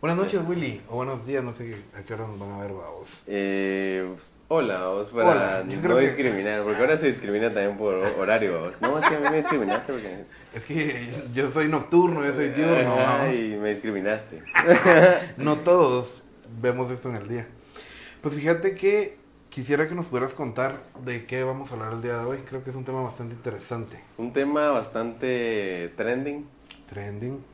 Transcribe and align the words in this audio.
Buenas 0.00 0.16
noches, 0.16 0.40
Willy. 0.46 0.80
O 0.88 0.96
buenos 0.96 1.26
días, 1.26 1.44
no 1.44 1.52
sé 1.52 1.76
a 1.96 2.02
qué 2.02 2.14
hora 2.14 2.26
nos 2.26 2.38
van 2.38 2.52
a 2.52 2.58
ver, 2.58 2.72
vamos. 2.72 3.22
Eh, 3.26 4.08
hola, 4.48 4.86
vos, 4.88 5.08
para 5.08 5.28
Hola, 5.30 5.64
yo 5.68 5.78
creo 5.80 5.90
no 5.90 5.96
que- 5.96 6.06
discriminar, 6.06 6.62
porque 6.64 6.80
ahora 6.80 6.96
se 6.96 7.06
discrimina 7.08 7.52
también 7.52 7.76
por 7.76 7.94
horario. 7.94 8.60
vos. 8.60 8.80
No, 8.80 8.98
es 8.98 9.06
que 9.06 9.14
a 9.14 9.18
mí 9.20 9.28
me 9.30 9.36
discriminaste 9.36 9.92
porque... 9.92 10.24
Es 10.54 10.64
que 10.64 11.10
yo 11.34 11.50
soy 11.50 11.68
nocturno, 11.68 12.24
yo 12.24 12.32
soy 12.32 12.48
diurno. 12.50 12.96
Ay, 12.98 13.58
me 13.60 13.70
discriminaste. 13.70 14.42
No 15.36 15.58
todos 15.58 16.22
vemos 16.60 16.90
esto 16.90 17.10
en 17.10 17.16
el 17.16 17.28
día. 17.28 17.46
Pues 18.22 18.34
fíjate 18.34 18.74
que 18.74 19.18
quisiera 19.50 19.88
que 19.88 19.94
nos 19.94 20.06
pudieras 20.06 20.34
contar 20.34 20.84
de 21.04 21.26
qué 21.26 21.42
vamos 21.42 21.70
a 21.70 21.74
hablar 21.74 21.92
el 21.92 22.02
día 22.02 22.16
de 22.18 22.24
hoy. 22.24 22.38
Creo 22.48 22.64
que 22.64 22.70
es 22.70 22.76
un 22.76 22.84
tema 22.84 23.02
bastante 23.02 23.34
interesante. 23.34 24.00
Un 24.16 24.32
tema 24.32 24.70
bastante 24.70 25.92
trending. 25.96 26.46
Trending. 26.88 27.44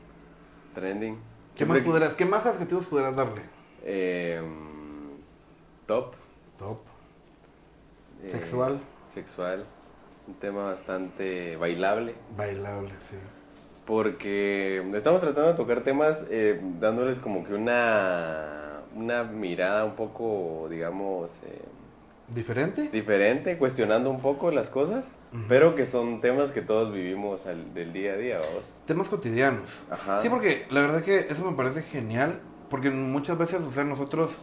Trending. 0.73 1.17
¿Qué 1.55 1.65
más, 1.65 1.79
pudieras, 1.79 2.13
¿Qué 2.13 2.25
más 2.25 2.45
adjetivos 2.45 2.85
pudieras 2.85 3.15
darle? 3.15 3.41
Eh, 3.83 4.39
top. 5.87 6.13
Top. 6.57 6.79
eh, 8.23 8.29
Sexual. 8.31 8.79
Sexual. 9.11 9.65
Un 10.27 10.35
tema 10.35 10.65
bastante 10.65 11.55
bailable. 11.57 12.13
Bailable, 12.35 12.91
sí. 13.09 13.15
Porque 13.85 14.85
estamos 14.93 15.21
tratando 15.21 15.49
de 15.49 15.55
tocar 15.55 15.81
temas 15.81 16.25
eh, 16.29 16.61
dándoles 16.79 17.19
como 17.19 17.43
que 17.45 17.53
una, 17.53 18.81
una 18.93 19.23
mirada 19.23 19.85
un 19.85 19.95
poco, 19.95 20.67
digamos, 20.69 21.31
eh, 21.45 21.61
¿Diferente? 22.29 22.89
diferente, 22.89 23.57
cuestionando 23.57 24.09
un 24.09 24.19
poco 24.19 24.51
las 24.51 24.69
cosas, 24.69 25.07
pero 25.47 25.75
que 25.75 25.85
son 25.85 26.19
temas 26.19 26.51
que 26.51 26.61
todos 26.61 26.91
vivimos 26.93 27.45
al- 27.45 27.73
del 27.73 27.93
día 27.93 28.13
a 28.13 28.17
día, 28.17 28.35
vamos. 28.37 28.63
Temas 28.85 29.07
cotidianos. 29.07 29.69
Ajá. 29.89 30.19
Sí, 30.21 30.27
porque 30.29 30.65
la 30.69 30.81
verdad 30.81 31.03
que 31.03 31.19
eso 31.19 31.45
me 31.49 31.55
parece 31.55 31.83
genial, 31.83 32.39
porque 32.69 32.89
muchas 32.89 33.37
veces, 33.37 33.61
o 33.61 33.71
sea, 33.71 33.85
nosotros 33.85 34.39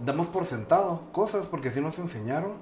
damos 0.00 0.26
por 0.26 0.44
sentado 0.44 1.00
cosas 1.12 1.46
porque 1.46 1.68
así 1.68 1.80
nos 1.80 1.98
enseñaron, 1.98 2.52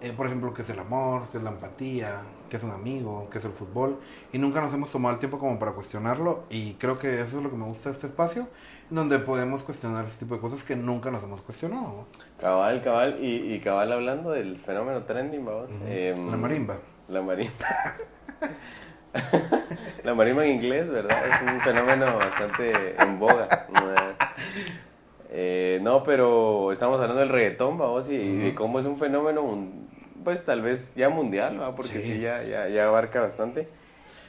eh, 0.00 0.12
por 0.16 0.26
ejemplo, 0.26 0.52
qué 0.54 0.62
es 0.62 0.70
el 0.70 0.78
amor, 0.78 1.22
qué 1.30 1.38
es 1.38 1.42
la 1.44 1.50
empatía, 1.50 2.20
qué 2.48 2.56
es 2.56 2.62
un 2.62 2.70
amigo, 2.70 3.28
qué 3.30 3.38
es 3.38 3.44
el 3.44 3.52
fútbol, 3.52 3.98
y 4.32 4.38
nunca 4.38 4.60
nos 4.60 4.72
hemos 4.74 4.90
tomado 4.90 5.14
el 5.14 5.18
tiempo 5.20 5.38
como 5.38 5.58
para 5.58 5.72
cuestionarlo, 5.72 6.44
y 6.50 6.74
creo 6.74 6.98
que 6.98 7.20
eso 7.20 7.38
es 7.38 7.42
lo 7.42 7.50
que 7.50 7.56
me 7.56 7.64
gusta 7.66 7.90
de 7.90 7.94
este 7.96 8.06
espacio, 8.08 8.48
donde 8.88 9.18
podemos 9.20 9.62
cuestionar 9.62 10.04
ese 10.06 10.18
tipo 10.18 10.34
de 10.34 10.40
cosas 10.40 10.64
que 10.64 10.74
nunca 10.76 11.10
nos 11.10 11.22
hemos 11.22 11.42
cuestionado. 11.42 12.06
Cabal, 12.40 12.82
cabal, 12.82 13.18
y, 13.22 13.54
y 13.54 13.60
cabal 13.60 13.92
hablando 13.92 14.30
del 14.30 14.56
fenómeno 14.56 15.02
trending, 15.04 15.44
vamos. 15.44 15.70
em, 15.86 16.28
La 16.30 16.36
marimba. 16.36 16.78
La 17.08 17.22
marimba. 17.22 17.52
la 20.04 20.14
marimba 20.14 20.44
en 20.46 20.52
inglés, 20.56 20.88
¿verdad? 20.88 21.18
Es 21.26 21.52
un 21.52 21.60
fenómeno 21.60 22.16
bastante 22.16 23.00
en 23.02 23.18
boga. 23.18 23.66
Eh, 25.32 25.78
no, 25.82 26.02
pero 26.02 26.72
estamos 26.72 26.96
hablando 26.96 27.20
del 27.20 27.28
reggaetón, 27.28 27.78
vamos, 27.78 28.08
y, 28.10 28.14
y 28.14 28.36
de 28.38 28.54
cómo 28.54 28.80
es 28.80 28.86
un 28.86 28.98
fenómeno, 28.98 29.42
un- 29.42 29.89
pues 30.24 30.44
tal 30.44 30.62
vez 30.62 30.92
ya 30.94 31.08
mundial. 31.08 31.60
Porque 31.76 32.00
Sí. 32.00 32.12
sí, 32.14 32.20
ya, 32.20 32.42
ya, 32.42 32.68
ya 32.68 32.86
abarca 32.88 33.20
bastante. 33.20 33.68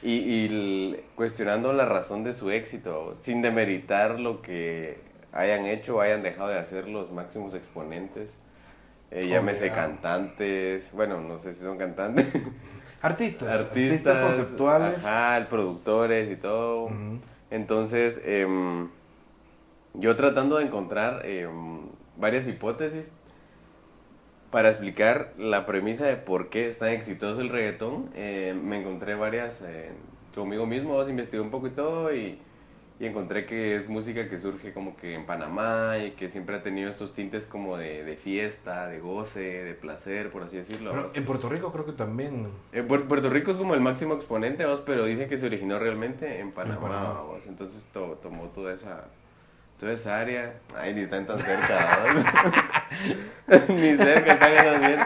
Y, 0.04 0.96
cuestionando 1.14 1.72
la 1.72 1.84
razón 1.84 2.24
de 2.24 2.32
su 2.34 2.50
éxito, 2.50 3.16
sin 3.22 3.40
demeritar 3.40 4.18
lo 4.18 4.42
que 4.42 4.98
hayan 5.32 5.64
hecho 5.66 5.96
o 5.96 6.00
hayan 6.00 6.22
dejado 6.22 6.48
de 6.48 6.58
hacer 6.58 6.88
los 6.88 7.12
máximos 7.12 7.54
exponentes. 7.54 8.30
Eh, 9.12 9.28
llámese 9.28 9.64
Obligado. 9.64 9.88
cantantes, 9.92 10.90
bueno, 10.92 11.20
no 11.20 11.38
sé 11.38 11.54
si 11.54 11.60
son 11.60 11.78
cantantes. 11.78 12.26
Artistas, 13.02 13.48
artistas, 13.48 14.22
conceptuales. 14.30 14.98
ajá, 15.04 15.44
productores 15.50 16.30
y 16.30 16.36
todo. 16.36 16.88
Entonces, 17.50 18.20
em, 18.24 18.88
yo 19.94 20.14
tratando 20.16 20.56
de 20.58 20.64
encontrar 20.66 21.26
em, 21.26 21.80
varias 22.16 22.46
hipótesis 22.48 23.10
para 24.52 24.68
explicar 24.68 25.32
la 25.38 25.66
premisa 25.66 26.06
de 26.06 26.16
por 26.16 26.48
qué 26.50 26.68
es 26.68 26.78
tan 26.78 26.90
exitoso 26.90 27.40
el 27.40 27.48
reggaetón, 27.48 28.10
eh, 28.14 28.54
me 28.62 28.78
encontré 28.80 29.16
varias 29.16 29.60
eh, 29.62 29.90
conmigo 30.34 30.66
mismo, 30.66 31.02
investigué 31.08 31.42
un 31.42 31.50
poco 31.50 31.66
y 31.66 31.70
todo 31.70 32.14
y, 32.14 32.38
y 33.00 33.06
encontré 33.06 33.46
que 33.46 33.74
es 33.74 33.88
música 33.88 34.28
que 34.28 34.38
surge 34.38 34.72
como 34.72 34.94
que 34.96 35.14
en 35.14 35.24
Panamá 35.26 35.96
y 36.06 36.10
que 36.12 36.28
siempre 36.28 36.54
ha 36.56 36.62
tenido 36.62 36.88
estos 36.90 37.14
tintes 37.14 37.46
como 37.46 37.76
de, 37.78 38.04
de 38.04 38.16
fiesta, 38.16 38.86
de 38.86 39.00
goce, 39.00 39.40
de 39.64 39.74
placer, 39.74 40.30
por 40.30 40.42
así 40.42 40.58
decirlo. 40.58 40.90
Pero 40.92 41.10
en 41.14 41.24
Puerto 41.24 41.48
Rico 41.48 41.72
creo 41.72 41.84
que 41.86 41.92
también. 41.92 42.46
Puer- 42.72 43.08
Puerto 43.08 43.30
Rico 43.30 43.50
es 43.50 43.56
como 43.56 43.74
el 43.74 43.80
máximo 43.80 44.14
exponente, 44.14 44.66
vos, 44.66 44.82
pero 44.86 45.06
dicen 45.06 45.28
que 45.28 45.38
se 45.38 45.46
originó 45.46 45.78
realmente 45.78 46.40
en 46.40 46.52
Panamá, 46.52 46.80
Panamá. 46.80 47.22
vos. 47.22 47.42
Entonces 47.48 47.82
to- 47.92 48.18
tomó 48.22 48.48
toda 48.48 48.74
esa, 48.74 49.06
toda 49.82 49.94
esa 49.94 50.20
área. 50.20 50.54
Ay, 50.78 50.94
ni 50.94 51.00
están 51.00 51.26
tan 51.26 51.36
cerca, 51.40 52.04
ni 53.68 53.96
cerca, 53.96 54.34
están 54.34 54.54
lejos 54.54 54.80
bien. 54.80 54.96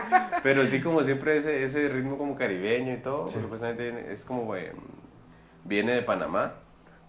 Pero 0.42 0.66
sí, 0.66 0.82
como 0.82 1.02
siempre, 1.02 1.38
ese, 1.38 1.64
ese 1.64 1.88
ritmo 1.88 2.18
como 2.18 2.36
caribeño 2.36 2.92
y 2.92 2.98
todo, 2.98 3.26
Sí. 3.26 3.38
supuestamente 3.40 4.12
es 4.12 4.24
como, 4.26 4.54
eh, 4.54 4.72
viene 5.64 5.92
de 5.92 6.02
Panamá. 6.02 6.56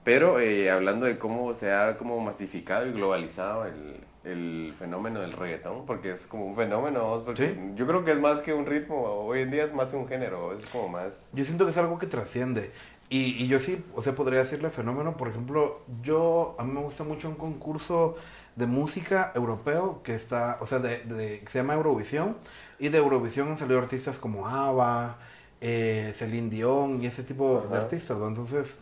Pero 0.05 0.39
eh, 0.39 0.71
hablando 0.71 1.05
de 1.05 1.17
cómo 1.17 1.53
se 1.53 1.73
ha 1.73 1.97
como 1.97 2.21
masificado 2.21 2.87
y 2.87 2.93
globalizado 2.93 3.65
el, 3.65 3.97
el 4.23 4.73
fenómeno 4.79 5.19
del 5.19 5.33
reggaetón, 5.33 5.85
porque 5.85 6.11
es 6.11 6.25
como 6.25 6.45
un 6.45 6.55
fenómeno, 6.55 7.21
Sí. 7.35 7.53
yo 7.75 7.85
creo 7.85 8.05
que 8.05 8.13
es 8.13 8.19
más 8.19 8.39
que 8.39 8.53
un 8.53 8.65
ritmo, 8.65 9.03
hoy 9.03 9.41
en 9.41 9.51
día 9.51 9.65
es 9.65 9.73
más 9.73 9.89
que 9.89 9.97
un 9.97 10.07
género, 10.07 10.57
es 10.57 10.65
como 10.67 10.87
más... 10.87 11.29
Yo 11.33 11.43
siento 11.43 11.65
que 11.65 11.71
es 11.71 11.77
algo 11.77 11.99
que 11.99 12.07
trasciende. 12.07 12.71
Y, 13.09 13.41
y 13.43 13.47
yo 13.47 13.59
sí, 13.59 13.85
o 13.95 14.01
sea, 14.03 14.15
podría 14.15 14.39
decirle 14.39 14.69
fenómeno. 14.69 15.15
Por 15.17 15.29
ejemplo, 15.29 15.81
yo, 16.03 16.55
a 16.59 16.63
mí 16.63 16.71
me 16.73 16.81
gusta 16.81 17.03
mucho 17.05 17.29
un 17.29 17.35
concurso 17.35 18.15
de 18.55 18.65
música 18.67 19.31
europeo 19.35 20.01
que 20.03 20.15
está, 20.15 20.57
o 20.61 20.65
sea, 20.65 20.79
de, 20.79 20.99
de- 21.03 21.39
que 21.41 21.47
se 21.51 21.59
llama 21.59 21.75
Eurovisión. 21.75 22.37
Y 22.79 22.89
de 22.89 22.97
Eurovisión 22.97 23.47
han 23.49 23.57
salido 23.57 23.79
artistas 23.79 24.17
como 24.19 24.47
ABBA, 24.47 25.17
eh, 25.61 26.13
Celine 26.15 26.49
Dion 26.49 27.01
y 27.01 27.05
ese 27.07 27.23
tipo 27.23 27.61
de 27.69 27.77
artistas. 27.77 28.17
¿no? 28.17 28.27
Entonces, 28.27 28.75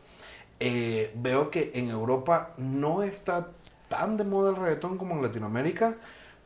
eh, 0.60 1.12
veo 1.16 1.50
que 1.52 1.72
en 1.76 1.90
Europa 1.90 2.54
no 2.58 3.04
está 3.04 3.50
tan 3.90 4.18
de 4.18 4.24
moda 4.24 4.52
el 4.52 4.56
reggaetón 4.58 4.98
como 4.98 5.16
en 5.16 5.22
Latinoamérica. 5.22 5.96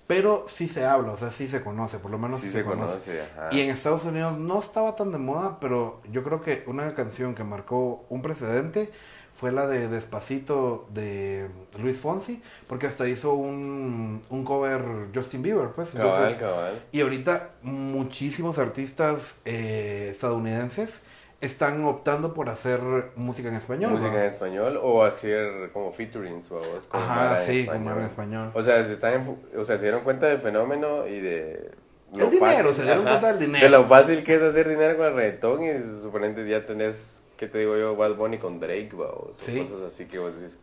Pero 0.09 0.45
sí 0.47 0.67
se 0.67 0.87
habla, 0.87 1.11
o 1.11 1.17
sea, 1.17 1.29
sí 1.29 1.47
se 1.47 1.61
conoce, 1.61 1.99
por 1.99 2.09
lo 2.09 2.17
menos 2.17 2.39
sí 2.39 2.49
se 2.49 2.63
conoce, 2.63 3.21
ajá. 3.21 3.49
y 3.51 3.61
en 3.61 3.69
Estados 3.69 4.03
Unidos 4.05 4.39
no 4.39 4.59
estaba 4.59 4.95
tan 4.95 5.11
de 5.11 5.19
moda, 5.19 5.59
pero 5.61 6.01
yo 6.11 6.23
creo 6.23 6.41
que 6.41 6.63
una 6.65 6.95
canción 6.95 7.35
que 7.35 7.43
marcó 7.43 8.07
un 8.09 8.23
precedente 8.23 8.91
fue 9.35 9.51
la 9.51 9.67
de 9.67 9.87
Despacito 9.87 10.87
de 10.95 11.51
Luis 11.77 11.95
Fonsi, 11.99 12.41
porque 12.67 12.87
hasta 12.87 13.07
hizo 13.07 13.33
un, 13.33 14.23
un 14.31 14.43
cover 14.43 15.09
Justin 15.13 15.43
Bieber, 15.43 15.69
pues. 15.75 15.89
Cabal. 15.91 16.79
y 16.91 17.01
ahorita 17.01 17.51
muchísimos 17.61 18.57
artistas 18.57 19.35
eh, 19.45 20.07
estadounidenses 20.09 21.03
están 21.41 21.83
optando 21.85 22.33
por 22.33 22.49
hacer 22.49 22.81
música 23.15 23.47
en 23.49 23.55
español. 23.55 23.91
Música 23.91 24.11
¿no? 24.11 24.17
en 24.19 24.25
español 24.25 24.79
o 24.81 25.03
hacer 25.03 25.71
como 25.71 25.93
featurings, 25.93 26.49
vos, 26.49 26.67
con 26.89 27.01
Ajá, 27.01 27.39
como 27.65 27.91
en 27.91 28.01
español. 28.01 28.51
O 28.53 28.61
sea, 28.61 28.83
se 28.83 28.93
están 28.93 29.37
o 29.57 29.63
sea, 29.63 29.77
se 29.77 29.83
dieron 29.83 30.01
cuenta 30.01 30.27
del 30.27 30.39
fenómeno 30.39 31.07
y 31.07 31.19
de 31.19 31.71
El 32.13 32.29
dinero, 32.29 32.73
se 32.73 32.83
dieron 32.83 33.03
cuenta 33.03 33.27
del 33.27 33.39
dinero. 33.39 33.63
De 33.63 33.69
lo 33.69 33.85
fácil 33.85 34.23
que 34.23 34.35
es 34.35 34.41
hacer 34.41 34.67
dinero 34.67 34.97
con 34.97 35.07
el 35.07 35.13
reggaetón 35.13 35.63
y 35.63 36.01
suponente 36.01 36.47
ya 36.47 36.65
tenés, 36.65 37.23
¿qué 37.37 37.47
te 37.47 37.59
digo 37.59 37.77
yo? 37.77 37.95
Bad 37.95 38.15
Bunny 38.15 38.37
con 38.37 38.59
Drake, 38.59 38.89
vos, 38.93 39.07
o 39.09 39.33
Sí. 39.39 39.61
cosas 39.71 39.93
así 39.93 40.05
que 40.05 40.19
vos 40.19 40.35
decís 40.35 40.59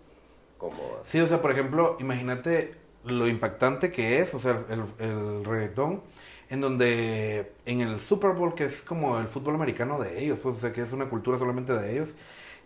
como... 0.58 0.76
Sí, 1.04 1.20
o 1.20 1.26
sea, 1.26 1.41
por 1.41 1.53
ejemplo, 1.53 1.97
imagínate 2.00 2.75
lo 3.04 3.28
impactante 3.28 3.93
que 3.93 4.19
es, 4.19 4.34
o 4.34 4.41
sea, 4.41 4.58
el, 4.69 4.82
el 4.98 5.44
reggaetón, 5.44 6.03
en 6.50 6.60
donde 6.60 7.52
en 7.66 7.80
el 7.80 8.00
Super 8.00 8.32
Bowl, 8.32 8.54
que 8.54 8.64
es 8.64 8.82
como 8.82 9.18
el 9.18 9.28
fútbol 9.28 9.54
americano 9.56 9.98
de 9.98 10.22
ellos, 10.22 10.38
pues, 10.42 10.56
o 10.56 10.60
sea, 10.60 10.72
que 10.72 10.82
es 10.82 10.92
una 10.92 11.08
cultura 11.08 11.38
solamente 11.38 11.72
de 11.74 11.92
ellos, 11.92 12.10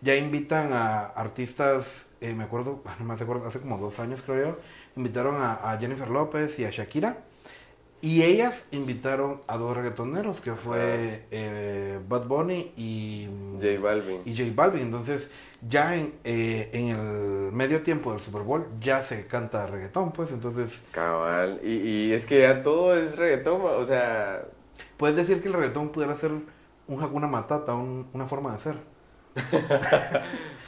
ya 0.01 0.15
invitan 0.15 0.73
a 0.73 1.01
artistas, 1.05 2.09
eh, 2.21 2.33
me 2.33 2.43
acuerdo, 2.43 2.83
no 2.99 3.05
me 3.05 3.13
acuerdo, 3.13 3.45
hace 3.47 3.59
como 3.59 3.77
dos 3.77 3.99
años 3.99 4.21
creo 4.25 4.45
yo, 4.55 4.59
invitaron 4.95 5.35
a, 5.35 5.53
a 5.71 5.77
Jennifer 5.79 6.09
López 6.09 6.59
y 6.59 6.65
a 6.65 6.69
Shakira, 6.71 7.23
y 8.01 8.23
ellas 8.23 8.65
invitaron 8.71 9.41
a 9.47 9.57
dos 9.57 9.75
reggaetoneros, 9.77 10.41
que 10.41 10.53
fue 10.53 11.25
eh, 11.31 11.99
Bad 12.07 12.27
Bunny 12.27 12.71
y... 12.75 13.27
J 13.61 13.79
Balvin. 13.81 14.21
y 14.25 14.35
J 14.35 14.51
Balvin. 14.55 14.81
Entonces, 14.81 15.29
ya 15.67 15.95
en, 15.95 16.13
eh, 16.23 16.69
en 16.73 16.87
el 16.89 17.51
medio 17.51 17.83
tiempo 17.83 18.11
del 18.11 18.19
Super 18.19 18.41
Bowl 18.41 18.65
ya 18.79 19.03
se 19.03 19.23
canta 19.25 19.67
reggaetón, 19.67 20.11
pues. 20.13 20.31
Entonces, 20.31 20.81
Cabal. 20.91 21.59
Y, 21.63 21.73
y 22.07 22.13
es 22.13 22.25
que 22.25 22.41
ya 22.41 22.63
todo 22.63 22.95
es 22.97 23.17
reggaetón, 23.17 23.61
o 23.63 23.85
sea... 23.85 24.45
puedes 24.97 25.15
decir 25.15 25.41
que 25.41 25.47
el 25.49 25.53
reggaetón 25.53 25.89
pudiera 25.89 26.15
ser 26.17 26.31
un 26.87 27.01
Hakuna 27.03 27.27
Matata, 27.27 27.75
un- 27.75 28.07
una 28.13 28.27
forma 28.27 28.53
de 28.53 28.59
ser. 28.59 28.77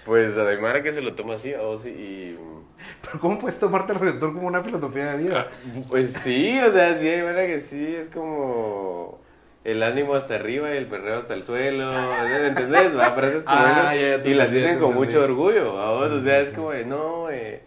Pues 0.05 0.37
a 0.37 0.43
Daimara 0.43 0.83
que 0.83 0.93
se 0.93 1.01
lo 1.01 1.15
toma 1.15 1.35
así, 1.35 1.53
o 1.53 1.77
sí, 1.77 1.89
y... 1.89 2.37
Pero, 3.01 3.19
¿cómo 3.19 3.39
puedes 3.39 3.59
tomarte 3.59 3.93
el 3.93 3.99
reggaetón 3.99 4.33
como 4.33 4.47
una 4.47 4.61
filosofía 4.63 5.11
de 5.13 5.17
vida? 5.23 5.47
Pues 5.89 6.13
sí, 6.13 6.59
o 6.59 6.71
sea, 6.71 6.97
sí, 6.99 7.07
hay 7.07 7.21
verdad 7.21 7.45
que 7.45 7.59
sí, 7.61 7.95
es 7.95 8.09
como... 8.09 9.19
el 9.63 9.81
ánimo 9.83 10.15
hasta 10.15 10.35
arriba 10.35 10.73
y 10.73 10.77
el 10.77 10.87
perreo 10.87 11.17
hasta 11.19 11.33
el 11.33 11.43
suelo, 11.43 11.89
¿me 11.91 12.47
¿entendés? 12.47 12.97
Va, 12.97 13.11
frases 13.11 13.43
como 13.43 13.55
Ah, 13.57 13.95
esas, 13.95 14.25
y 14.27 14.33
las 14.33 14.51
dicen 14.51 14.79
con 14.79 14.91
entendí. 14.91 15.07
mucho 15.07 15.23
orgullo, 15.23 15.79
¿a 15.79 15.91
vos? 15.91 16.11
O 16.11 16.21
sea, 16.21 16.39
es 16.39 16.49
como 16.53 16.71
de, 16.71 16.83
no, 16.85 17.29
eh, 17.29 17.61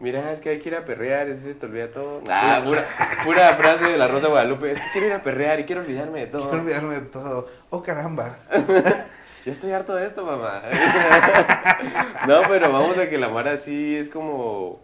mira, 0.00 0.32
es 0.32 0.40
que 0.40 0.48
hay 0.50 0.60
que 0.60 0.70
ir 0.70 0.76
a 0.76 0.84
perrear, 0.86 1.28
ese 1.28 1.42
se 1.42 1.54
te 1.54 1.66
olvida 1.66 1.88
todo. 1.88 2.22
Ah, 2.30 2.62
pura, 2.64 2.86
pura 3.24 3.54
frase 3.56 3.84
de 3.90 3.98
la 3.98 4.08
Rosa 4.08 4.28
Guadalupe, 4.28 4.70
es 4.72 4.78
que 4.80 4.86
quiero 4.92 5.06
ir 5.08 5.12
a 5.12 5.22
perrear 5.22 5.60
y 5.60 5.64
quiero 5.64 5.82
olvidarme 5.82 6.20
de 6.20 6.26
todo. 6.28 6.48
Quiero 6.48 6.62
olvidarme 6.62 6.94
de 6.94 7.06
todo. 7.08 7.48
Oh, 7.68 7.82
caramba. 7.82 8.38
Ya 9.44 9.52
estoy 9.52 9.72
harto 9.72 9.94
de 9.94 10.06
esto, 10.06 10.24
mamá. 10.24 10.62
no, 12.28 12.42
pero 12.48 12.72
vamos 12.72 12.96
a 12.98 13.08
que 13.08 13.18
la 13.18 13.28
Mara 13.28 13.56
sí 13.56 13.96
es 13.96 14.08
como. 14.08 14.80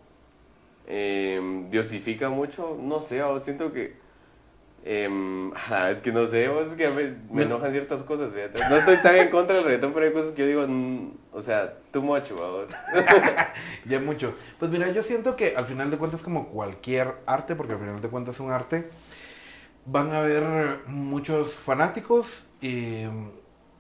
eh, 0.87 1.67
diosifica 1.71 2.29
mucho. 2.29 2.77
No 2.81 3.01
sé, 3.01 3.23
siento 3.43 3.73
que. 3.73 4.09
ah, 5.71 5.91
es 5.91 6.01
que 6.01 6.13
no 6.13 6.27
sé, 6.27 6.45
es 6.45 6.73
que 6.75 6.89
veces 6.89 7.17
me 7.31 7.43
enojan 7.43 7.73
ciertas 7.73 8.03
cosas, 8.03 8.33
fíjate. 8.33 8.61
No 8.71 8.77
estoy 8.77 8.97
tan 9.03 9.17
en 9.17 9.29
contra 9.29 9.57
del 9.57 9.65
reggaetón, 9.65 9.93
pero 9.93 10.07
hay 10.07 10.13
cosas 10.13 10.33
que 10.33 10.43
yo 10.43 10.49
digo, 10.49 10.67
mm, 10.67 11.11
o 11.33 11.43
sea, 11.43 11.75
too 11.91 12.03
much, 12.03 12.31
vamos. 12.31 12.67
Ya 13.85 14.01
mucho. 14.01 14.35
Pues 14.59 14.71
mira, 14.71 14.91
yo 14.91 15.03
siento 15.03 15.37
que 15.37 15.55
al 15.57 15.67
final 15.67 15.91
de 15.91 15.99
cuentas, 15.99 16.23
como 16.23 16.49
cualquier 16.49 17.15
arte, 17.27 17.55
porque 17.55 17.75
al 17.75 17.79
final 17.79 18.01
de 18.01 18.09
cuentas 18.09 18.37
es 18.37 18.41
un 18.41 18.51
arte, 18.51 18.89
van 19.85 20.13
a 20.13 20.19
haber 20.19 20.81
muchos 20.87 21.53
fanáticos 21.53 22.47
y, 22.61 23.05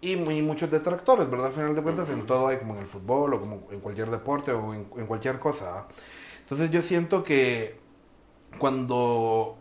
y 0.00 0.16
muy- 0.16 0.42
muchos 0.42 0.70
detractores, 0.70 1.28
¿verdad? 1.30 1.46
Al 1.48 1.52
final 1.52 1.74
de 1.74 1.82
cuentas, 1.82 2.08
en 2.10 2.26
todo 2.26 2.48
hay 2.48 2.58
como 2.58 2.74
en 2.74 2.80
el 2.80 2.86
fútbol 2.86 3.34
o 3.34 3.40
como 3.40 3.62
en 3.70 3.80
cualquier 3.80 4.10
deporte 4.10 4.52
o 4.52 4.74
en, 4.74 4.88
en 4.96 5.06
cualquier 5.06 5.38
cosa. 5.38 5.70
¿va? 5.70 5.88
Entonces 6.42 6.70
yo 6.70 6.82
siento 6.82 7.24
que 7.24 7.78
cuando 8.58 9.56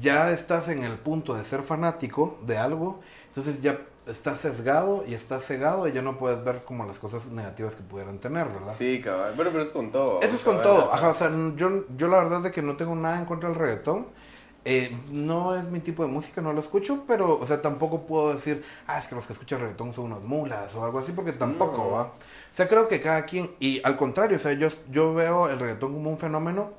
ya 0.00 0.30
estás 0.32 0.68
en 0.68 0.84
el 0.84 0.98
punto 0.98 1.34
de 1.34 1.44
ser 1.44 1.62
fanático 1.62 2.38
de 2.46 2.58
algo, 2.58 3.00
entonces 3.28 3.60
ya 3.62 3.80
estás 4.06 4.40
sesgado 4.40 5.04
y 5.06 5.14
estás 5.14 5.44
cegado 5.44 5.86
y 5.86 5.92
ya 5.92 6.02
no 6.02 6.18
puedes 6.18 6.42
ver 6.44 6.64
como 6.64 6.86
las 6.86 6.98
cosas 6.98 7.26
negativas 7.26 7.74
que 7.76 7.82
pudieran 7.82 8.18
tener, 8.18 8.48
¿verdad? 8.48 8.74
Sí, 8.78 9.00
cabal. 9.02 9.34
Bueno, 9.34 9.50
pero 9.52 9.64
es 9.64 9.70
con 9.70 9.92
todo. 9.92 10.20
Eso 10.20 10.36
es 10.36 10.42
con 10.42 10.62
todo. 10.62 10.92
Ajá, 10.92 11.08
o 11.10 11.14
sea, 11.14 11.30
yo, 11.56 11.84
yo 11.96 12.08
la 12.08 12.18
verdad 12.18 12.40
de 12.42 12.52
que 12.52 12.62
no 12.62 12.76
tengo 12.76 12.94
nada 12.94 13.18
en 13.18 13.26
contra 13.26 13.48
del 13.50 13.58
reggaetón. 13.58 14.06
Eh, 14.70 14.94
no 15.12 15.56
es 15.56 15.64
mi 15.70 15.80
tipo 15.80 16.02
de 16.02 16.10
música, 16.10 16.42
no 16.42 16.52
lo 16.52 16.60
escucho, 16.60 17.04
pero, 17.06 17.38
o 17.40 17.46
sea, 17.46 17.62
tampoco 17.62 18.06
puedo 18.06 18.34
decir, 18.34 18.62
ah, 18.86 18.98
es 18.98 19.06
que 19.06 19.14
los 19.14 19.24
que 19.26 19.32
escuchan 19.32 19.60
reggaetón 19.60 19.94
son 19.94 20.06
unos 20.06 20.24
mulas 20.24 20.74
o 20.74 20.84
algo 20.84 20.98
así, 20.98 21.12
porque 21.12 21.32
tampoco, 21.32 21.84
No. 21.84 21.90
¿va? 21.92 22.02
O 22.02 22.12
sea, 22.54 22.68
creo 22.68 22.86
que 22.86 23.00
cada 23.00 23.24
quien, 23.24 23.50
y 23.60 23.80
al 23.82 23.96
contrario, 23.96 24.36
o 24.36 24.40
sea, 24.40 24.52
yo, 24.52 24.68
yo 24.90 25.14
veo 25.14 25.48
el 25.48 25.58
reggaetón 25.58 25.94
como 25.94 26.10
un 26.10 26.18
fenómeno 26.18 26.72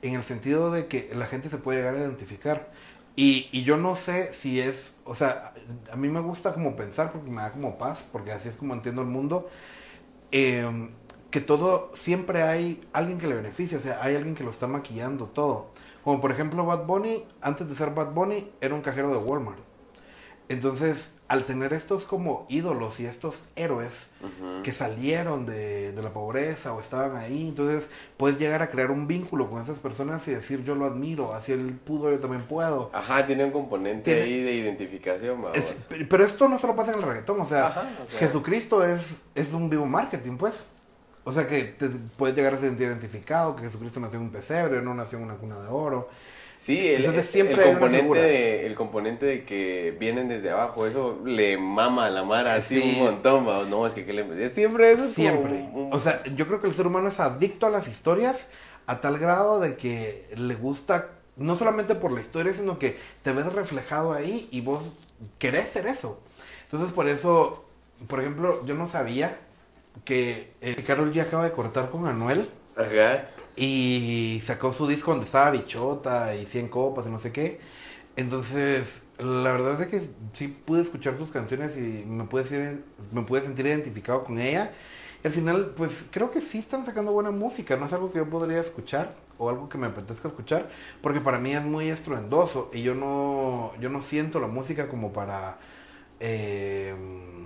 en 0.00 0.14
el 0.14 0.22
sentido 0.22 0.70
de 0.72 0.86
que 0.86 1.10
la 1.14 1.26
gente 1.26 1.50
se 1.50 1.58
puede 1.58 1.78
llegar 1.80 1.94
a 1.94 1.98
identificar. 1.98 2.70
Y, 3.16 3.48
y 3.52 3.62
yo 3.62 3.76
no 3.76 3.94
sé 3.96 4.32
si 4.32 4.60
es, 4.60 4.96
o 5.04 5.14
sea, 5.14 5.52
a 5.92 5.96
mí 5.96 6.08
me 6.08 6.20
gusta 6.20 6.52
como 6.54 6.76
pensar 6.76 7.12
porque 7.12 7.30
me 7.30 7.42
da 7.42 7.50
como 7.50 7.76
paz, 7.78 8.04
porque 8.10 8.32
así 8.32 8.48
es 8.48 8.56
como 8.56 8.72
entiendo 8.74 9.02
el 9.02 9.08
mundo, 9.08 9.48
eh, 10.32 10.88
que 11.30 11.40
todo, 11.40 11.90
siempre 11.94 12.42
hay 12.42 12.82
alguien 12.92 13.18
que 13.18 13.26
le 13.26 13.34
beneficia, 13.36 13.78
o 13.78 13.80
sea, 13.80 14.02
hay 14.02 14.14
alguien 14.16 14.34
que 14.34 14.44
lo 14.44 14.50
está 14.50 14.66
maquillando 14.66 15.26
todo. 15.26 15.72
Como 16.04 16.20
por 16.20 16.30
ejemplo 16.30 16.64
Bad 16.66 16.84
Bunny, 16.84 17.24
antes 17.40 17.68
de 17.68 17.74
ser 17.74 17.90
Bad 17.90 18.12
Bunny, 18.12 18.50
era 18.60 18.74
un 18.74 18.82
cajero 18.82 19.08
de 19.10 19.16
Walmart. 19.16 19.58
Entonces, 20.50 21.10
al 21.26 21.46
tener 21.46 21.72
estos 21.72 22.04
como 22.04 22.44
ídolos 22.50 23.00
y 23.00 23.06
estos 23.06 23.40
héroes 23.56 24.08
Ujú. 24.20 24.62
que 24.62 24.72
salieron 24.72 25.46
de, 25.46 25.92
de 25.92 26.02
la 26.02 26.10
pobreza 26.12 26.74
o 26.74 26.80
estaban 26.80 27.16
ahí, 27.16 27.48
entonces 27.48 27.88
puedes 28.18 28.38
llegar 28.38 28.60
a 28.60 28.68
crear 28.68 28.90
un 28.90 29.06
vínculo 29.06 29.48
con 29.48 29.62
esas 29.62 29.78
personas 29.78 30.28
y 30.28 30.32
decir 30.32 30.62
yo 30.62 30.74
lo 30.74 30.84
admiro, 30.84 31.32
así 31.32 31.52
él 31.52 31.72
pudo, 31.82 32.10
yo 32.10 32.18
también 32.18 32.42
puedo. 32.42 32.90
Ajá, 32.92 33.26
tiene 33.26 33.46
un 33.46 33.52
componente 33.52 34.02
Tiene- 34.12 34.20
ahí 34.22 34.42
de 34.42 34.52
identificación. 34.52 35.44
Es- 35.54 35.76
pero 36.10 36.26
esto 36.26 36.46
no 36.46 36.58
solo 36.58 36.76
pasa 36.76 36.92
en 36.92 36.98
el 36.98 37.04
reggaetón, 37.04 37.40
o 37.40 37.48
sea, 37.48 37.68
Ajá, 37.68 37.88
o 38.06 38.10
sea. 38.10 38.18
Jesucristo 38.18 38.84
es, 38.84 39.22
es 39.34 39.54
un 39.54 39.70
vivo 39.70 39.86
marketing, 39.86 40.36
pues. 40.36 40.66
O 41.24 41.32
sea 41.32 41.46
que 41.46 41.62
te 41.64 41.88
puedes 42.18 42.36
llegar 42.36 42.54
a 42.54 42.58
sentir 42.60 42.86
identificado, 42.86 43.56
que 43.56 43.62
Jesucristo 43.62 43.98
nació 44.00 44.18
en 44.18 44.26
un 44.26 44.30
pesebre, 44.32 44.82
no 44.82 44.94
nació 44.94 45.18
en 45.18 45.24
una 45.24 45.34
cuna 45.34 45.58
de 45.58 45.68
oro. 45.68 46.08
Sí, 46.60 46.78
el, 46.88 47.04
Entonces 47.04 47.26
siempre 47.26 47.62
el 47.62 47.72
componente 47.78 48.18
de, 48.18 48.66
el 48.66 48.74
componente 48.74 49.26
de 49.26 49.44
que 49.44 49.94
vienen 50.00 50.28
desde 50.28 50.50
abajo, 50.50 50.86
eso 50.86 51.20
le 51.24 51.58
mama 51.58 52.06
a 52.06 52.10
la 52.10 52.24
Mara 52.24 52.54
así 52.54 52.80
Sí. 52.80 52.92
un 52.98 53.04
montón, 53.04 53.44
no, 53.70 53.86
es 53.86 53.92
que, 53.92 54.04
que 54.06 54.12
le- 54.14 54.48
siempre 54.48 54.90
eso 54.92 55.04
es 55.04 55.12
Siempre. 55.12 55.52
un- 55.72 55.86
un- 55.86 55.92
O 55.92 55.98
sea, 55.98 56.22
yo 56.36 56.46
creo 56.46 56.60
que 56.62 56.66
el 56.68 56.74
ser 56.74 56.86
humano 56.86 57.08
es 57.08 57.20
adicto 57.20 57.66
a 57.66 57.70
las 57.70 57.86
historias 57.88 58.46
a 58.86 59.00
tal 59.00 59.18
grado 59.18 59.60
de 59.60 59.76
que 59.76 60.26
le 60.36 60.54
gusta, 60.54 61.10
no 61.36 61.56
solamente 61.58 61.94
por 61.94 62.12
la 62.12 62.20
historia, 62.22 62.52
sino 62.54 62.78
que 62.78 62.96
te 63.22 63.32
ves 63.32 63.50
reflejado 63.52 64.12
ahí 64.14 64.48
y 64.50 64.60
vos 64.62 64.90
querés 65.38 65.68
ser 65.68 65.86
eso. 65.86 66.20
Entonces, 66.64 66.92
por 66.92 67.08
eso, 67.08 67.64
por 68.08 68.20
ejemplo, 68.20 68.64
yo 68.64 68.74
no 68.74 68.88
sabía 68.88 69.38
que 70.04 70.52
eh, 70.60 70.82
Carol 70.86 71.12
G 71.12 71.20
acaba 71.22 71.44
de 71.44 71.52
cortar 71.52 71.90
con 71.90 72.06
Anuel. 72.06 72.48
Ajá. 72.76 73.28
Y 73.56 74.42
sacó 74.44 74.72
su 74.72 74.86
disco 74.86 75.12
donde 75.12 75.26
estaba 75.26 75.50
Bichota 75.50 76.34
y 76.34 76.46
100 76.46 76.68
copas 76.68 77.06
y 77.06 77.10
no 77.10 77.20
sé 77.20 77.32
qué. 77.32 77.60
Entonces, 78.16 79.02
la 79.18 79.52
verdad 79.52 79.80
es 79.80 79.88
que 79.88 80.02
sí 80.32 80.48
pude 80.48 80.82
escuchar 80.82 81.16
sus 81.16 81.30
canciones 81.30 81.76
y 81.76 82.04
me 82.06 82.24
pude, 82.24 82.44
sentir, 82.44 82.84
me 83.12 83.22
pude 83.22 83.42
sentir 83.42 83.66
identificado 83.66 84.24
con 84.24 84.38
ella. 84.38 84.72
Y 85.22 85.26
al 85.26 85.32
final, 85.32 85.72
pues 85.76 86.04
creo 86.10 86.30
que 86.30 86.40
sí 86.40 86.58
están 86.58 86.84
sacando 86.84 87.12
buena 87.12 87.30
música. 87.30 87.76
No 87.76 87.86
es 87.86 87.92
algo 87.92 88.12
que 88.12 88.18
yo 88.18 88.28
podría 88.28 88.60
escuchar 88.60 89.14
o 89.38 89.48
algo 89.48 89.68
que 89.68 89.78
me 89.78 89.86
apetezca 89.86 90.28
escuchar. 90.28 90.68
Porque 91.00 91.20
para 91.20 91.38
mí 91.38 91.52
es 91.54 91.62
muy 91.64 91.88
estruendoso 91.88 92.70
y 92.72 92.82
yo 92.82 92.94
no, 92.94 93.72
yo 93.80 93.88
no 93.90 94.02
siento 94.02 94.40
la 94.40 94.48
música 94.48 94.88
como 94.88 95.12
para 95.12 95.58
eh, 96.20 96.94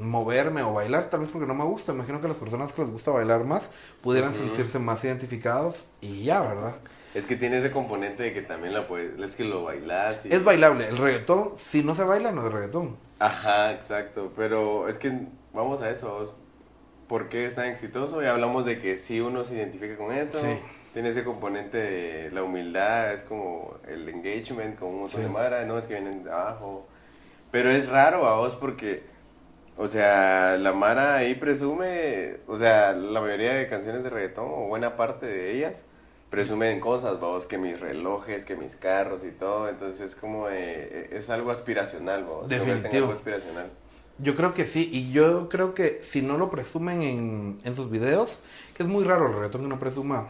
moverme 0.01 0.63
o 0.63 0.73
bailar, 0.75 1.05
tal 1.11 1.21
vez 1.21 1.29
porque 1.31 1.47
no 1.47 1.55
me 1.55 1.65
gusta. 1.65 1.93
Imagino 1.93 2.21
que 2.21 2.29
las 2.29 2.37
personas 2.37 2.73
que 2.73 2.83
les 2.83 2.91
gusta 2.91 3.11
bailar 3.11 3.45
más 3.45 3.71
pudieran 4.03 4.35
sentirse 4.35 4.79
más 4.79 5.03
identificados 5.05 5.87
y 6.01 6.25
ya, 6.25 6.41
¿verdad? 6.41 6.77
Es 7.15 7.27
que 7.27 7.37
tiene 7.37 7.59
ese 7.59 7.71
componente 7.73 8.23
de 8.23 8.33
que 8.33 8.43
también 8.43 8.75
la 8.75 8.87
puedes, 8.87 9.19
es 9.19 9.35
que 9.37 9.45
lo 9.45 9.65
bailas 9.65 10.25
y... 10.25 10.33
Es 10.33 10.45
bailable. 10.45 10.89
El 10.89 10.99
reggaetón, 10.99 11.53
si 11.57 11.83
no 11.83 11.95
se 11.95 12.05
baila, 12.05 12.31
no 12.33 12.47
es 12.47 12.53
reggaetón. 12.53 12.97
Ajá, 13.19 13.73
exacto, 13.73 14.33
pero 14.37 14.89
es 14.89 14.99
que 14.99 15.13
vamos 15.53 15.83
a 15.83 15.91
eso. 15.91 16.35
¿por 17.09 17.31
qué 17.31 17.47
es 17.47 17.55
tan 17.55 17.65
exitoso? 17.65 18.21
Ya 18.21 18.33
hablamos 18.33 18.67
de 18.67 18.79
que 18.81 18.99
sí 18.99 19.19
uno 19.23 19.43
se 19.43 19.55
identifica 19.55 19.97
con 19.97 20.15
eso, 20.15 20.39
Sí. 20.39 20.59
tiene 20.93 21.09
ese 21.09 21.25
componente 21.25 21.79
de 21.79 22.31
la 22.33 22.43
humildad, 22.43 23.15
es 23.15 23.23
como 23.23 23.77
el 23.89 24.07
engagement 24.11 24.79
con 24.79 24.89
un 24.91 25.01
montón 25.01 25.23
Sí. 25.23 25.27
de 25.27 25.33
mara, 25.33 25.65
no 25.65 25.79
es 25.79 25.87
que 25.87 25.95
vienen 25.95 26.25
de 26.25 26.31
abajo, 26.31 26.87
pero 27.51 27.71
es 27.71 27.89
raro 27.89 28.27
a 28.27 28.37
vos 28.37 28.55
porque, 28.55 29.03
o 29.77 29.89
sea, 29.89 30.57
la 30.57 30.73
mara 30.73 31.17
ahí 31.17 31.35
presume, 31.35 32.37
o 32.47 32.59
sea, 32.59 32.93
la 32.93 33.21
mayoría 33.21 33.55
de 33.55 33.69
canciones 33.69 34.03
de 34.03 34.11
reggaetón, 34.11 34.47
o 34.49 34.67
buena 34.69 34.97
parte 34.97 35.27
de 35.27 35.57
ellas, 35.57 35.85
presumen 36.31 36.81
cosas, 36.81 37.19
vos, 37.21 37.47
que 37.47 37.59
mis 37.59 37.81
relojes, 37.81 38.45
que 38.45 38.57
mis 38.57 38.77
carros 38.77 39.23
y 39.25 39.31
todo, 39.31 39.69
entonces 39.69 40.01
es 40.01 40.15
como, 40.15 40.49
eh, 40.51 41.09
es 41.13 41.31
algo 41.31 41.51
aspiracional, 41.51 42.25
vos, 42.25 42.49
Definitivo. 42.49 43.07
algo 43.07 43.13
aspiracional. 43.13 43.71
Yo 44.19 44.35
creo 44.35 44.53
que 44.53 44.67
sí, 44.67 44.91
y 44.93 45.13
yo 45.13 45.49
creo 45.49 45.75
que 45.75 46.01
si 46.03 46.23
no 46.23 46.37
lo 46.37 46.51
presumen 46.51 47.03
en, 47.03 47.61
en 47.65 47.77
sus 47.77 47.89
videos, 47.91 48.41
que 48.77 48.83
es 48.83 48.89
muy 48.89 49.05
raro 49.05 49.29
el 49.29 49.35
reggaetón 49.35 49.63
que 49.63 49.69
no 49.69 49.79
presuma 49.79 50.29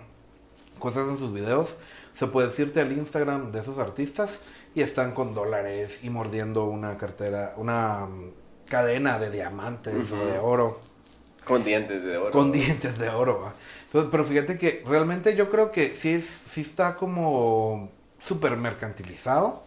cosas 0.78 1.08
en 1.08 1.18
sus 1.18 1.32
videos, 1.32 1.78
se 2.12 2.26
puede 2.26 2.48
decirte 2.48 2.80
al 2.80 2.92
Instagram 2.92 3.50
de 3.50 3.60
esos 3.60 3.78
artistas 3.78 4.40
y 4.78 4.82
están 4.82 5.12
con 5.12 5.34
dólares 5.34 6.00
y 6.04 6.10
mordiendo 6.10 6.66
una 6.66 6.96
cartera, 6.96 7.54
una 7.56 8.06
mm, 8.06 8.30
cadena 8.68 9.18
de 9.18 9.30
diamantes 9.30 10.12
o 10.12 10.24
de 10.24 10.38
oro. 10.38 10.78
Con 11.44 11.64
dientes 11.64 12.04
de 12.04 12.16
oro. 12.16 12.30
Con 12.30 12.52
dientes 12.52 12.96
de 12.96 13.08
oro. 13.08 13.40
¿va? 13.40 13.54
Entonces, 13.86 14.08
pero 14.10 14.24
fíjate 14.24 14.56
que 14.56 14.84
realmente 14.86 15.34
yo 15.34 15.50
creo 15.50 15.72
que 15.72 15.96
sí, 15.96 16.12
es, 16.12 16.24
sí 16.24 16.60
está 16.60 16.94
como 16.94 17.90
súper 18.20 18.56
mercantilizado. 18.56 19.64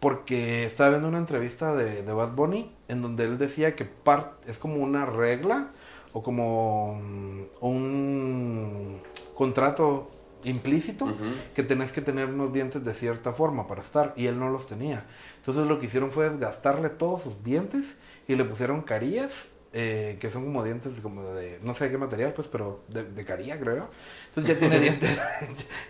Porque 0.00 0.64
estaba 0.64 0.90
viendo 0.90 1.08
una 1.08 1.18
entrevista 1.18 1.74
de, 1.74 2.02
de 2.02 2.12
Bad 2.12 2.32
Bunny 2.32 2.74
en 2.88 3.02
donde 3.02 3.24
él 3.24 3.38
decía 3.38 3.76
que 3.76 3.84
part, 3.84 4.48
es 4.48 4.58
como 4.58 4.76
una 4.76 5.04
regla 5.04 5.68
o 6.12 6.22
como 6.22 6.98
mm, 7.02 7.42
un 7.60 9.02
contrato 9.34 10.08
implícito 10.46 11.14
que 11.54 11.62
tenés 11.62 11.92
que 11.92 12.00
tener 12.00 12.26
unos 12.26 12.52
dientes 12.52 12.84
de 12.84 12.94
cierta 12.94 13.32
forma 13.32 13.66
para 13.66 13.82
estar 13.82 14.14
y 14.16 14.26
él 14.26 14.38
no 14.38 14.48
los 14.48 14.66
tenía. 14.66 15.04
Entonces 15.38 15.66
lo 15.66 15.78
que 15.78 15.86
hicieron 15.86 16.10
fue 16.10 16.30
desgastarle 16.30 16.88
todos 16.88 17.22
sus 17.22 17.42
dientes 17.42 17.98
y 18.28 18.34
le 18.36 18.44
pusieron 18.44 18.82
carillas, 18.82 19.46
eh, 19.78 20.16
que 20.18 20.30
son 20.30 20.42
como 20.46 20.64
dientes 20.64 20.90
como 21.02 21.22
de, 21.22 21.58
no 21.62 21.74
sé 21.74 21.90
qué 21.90 21.98
material, 21.98 22.32
pues, 22.32 22.48
pero 22.48 22.80
de, 22.88 23.04
de 23.04 23.24
carilla, 23.26 23.60
creo. 23.60 23.90
Entonces 24.28 24.54
ya 24.54 24.58
tiene 24.58 24.80
dientes, 24.80 25.18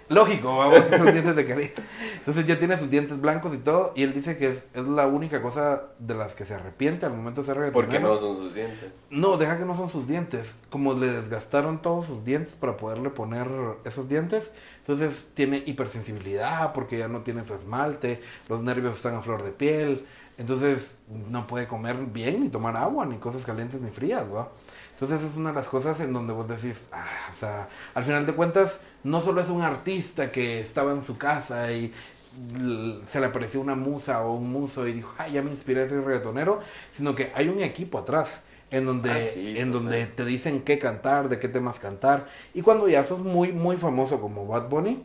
lógico, 0.09 0.57
vamos, 0.57 0.83
son 0.91 1.13
dientes 1.13 1.37
de 1.37 1.47
carilla. 1.47 1.71
Entonces 2.19 2.45
ya 2.49 2.59
tiene 2.59 2.77
sus 2.77 2.91
dientes 2.91 3.21
blancos 3.21 3.55
y 3.55 3.59
todo 3.59 3.93
y 3.95 4.03
él 4.03 4.13
dice 4.13 4.37
que 4.37 4.49
es, 4.49 4.65
es 4.75 4.83
la 4.83 5.07
única 5.07 5.41
cosa 5.41 5.85
de 6.01 6.15
las 6.15 6.35
que 6.35 6.45
se 6.45 6.55
arrepiente 6.55 7.07
al 7.07 7.13
momento 7.13 7.43
de 7.43 7.47
ser 7.47 7.73
Porque 7.73 7.93
reggaetonero. 7.93 8.15
no 8.15 8.19
son 8.19 8.37
sus 8.37 8.55
dientes. 8.55 8.91
No, 9.11 9.37
deja 9.37 9.57
que 9.57 9.65
no 9.65 9.77
son 9.77 9.89
sus 9.89 10.09
dientes. 10.09 10.57
Como 10.69 10.95
le 10.95 11.09
desgastaron 11.13 11.81
todos 11.81 12.07
sus 12.07 12.25
dientes 12.25 12.55
para 12.55 12.77
poderle 12.77 13.11
poner 13.11 13.47
esos 13.85 14.09
dientes, 14.09 14.51
entonces 14.81 15.29
tiene 15.35 15.63
hipersensibilidad 15.65 16.73
porque 16.73 16.99
ya 16.99 17.07
no 17.07 17.21
tiene 17.21 17.47
su 17.47 17.55
esmalte, 17.55 18.21
los 18.49 18.63
nervios 18.63 18.95
están 18.95 19.15
a 19.15 19.23
flor 19.23 19.45
de 19.45 19.53
piel, 19.53 20.05
Entonces 20.39 20.95
no 21.31 21.47
puede 21.47 21.67
comer 21.67 21.97
bien, 21.97 22.43
ni 22.43 22.49
tomar 22.49 22.77
agua, 22.77 23.07
ni 23.07 23.17
cosas 23.17 23.45
calientes 23.45 23.81
ni 23.81 23.91
frías, 23.91 24.25
¿va? 24.33 24.51
Entonces 24.93 25.23
es 25.23 25.37
una 25.37 25.51
de 25.51 25.57
las 25.57 25.69
cosas 25.69 26.01
en 26.01 26.13
donde 26.13 26.33
vos 26.33 26.49
decís, 26.49 26.83
ah, 26.93 27.07
o 27.33 27.37
sea, 27.37 27.69
al 27.95 28.05
final 28.05 28.27
de 28.27 28.33
cuentas, 28.33 28.81
no 29.03 29.23
solo 29.23 29.41
es 29.41 29.49
un 29.49 29.63
artista 29.63 30.31
que 30.31 30.61
estaba 30.61 30.93
en 30.93 31.05
su 31.05 31.17
casa 31.17 31.73
y 31.73 31.93
se 33.11 33.21
le 33.21 33.27
apareció 33.27 33.61
una 33.61 33.75
musa 33.75 34.23
o 34.23 34.35
un 34.35 34.51
muso 34.51 34.87
y 34.87 34.93
dijo, 34.93 35.13
ay, 35.17 35.33
ya 35.33 35.43
me 35.43 35.51
inspiré 35.51 35.83
a 35.83 35.89
ser 35.89 36.03
reggaetonero, 36.03 36.61
sino 36.93 37.15
que 37.15 37.33
hay 37.35 37.49
un 37.49 37.61
equipo 37.61 37.99
atrás 37.99 38.41
en 38.71 38.85
donde, 38.85 39.11
ah, 39.11 39.31
en 39.37 39.73
donde 39.73 40.07
te 40.07 40.25
dicen 40.25 40.63
qué 40.63 40.79
cantar, 40.79 41.31
de 41.31 41.39
qué 41.39 41.49
temas 41.49 41.79
cantar. 41.79 42.29
Y 42.53 42.61
cuando 42.63 42.89
ya 42.89 43.05
sos 43.05 43.21
muy, 43.21 43.53
muy 43.53 43.79
famoso 43.79 44.21
como 44.21 44.47
Bad 44.47 44.69
Bunny, 44.69 45.03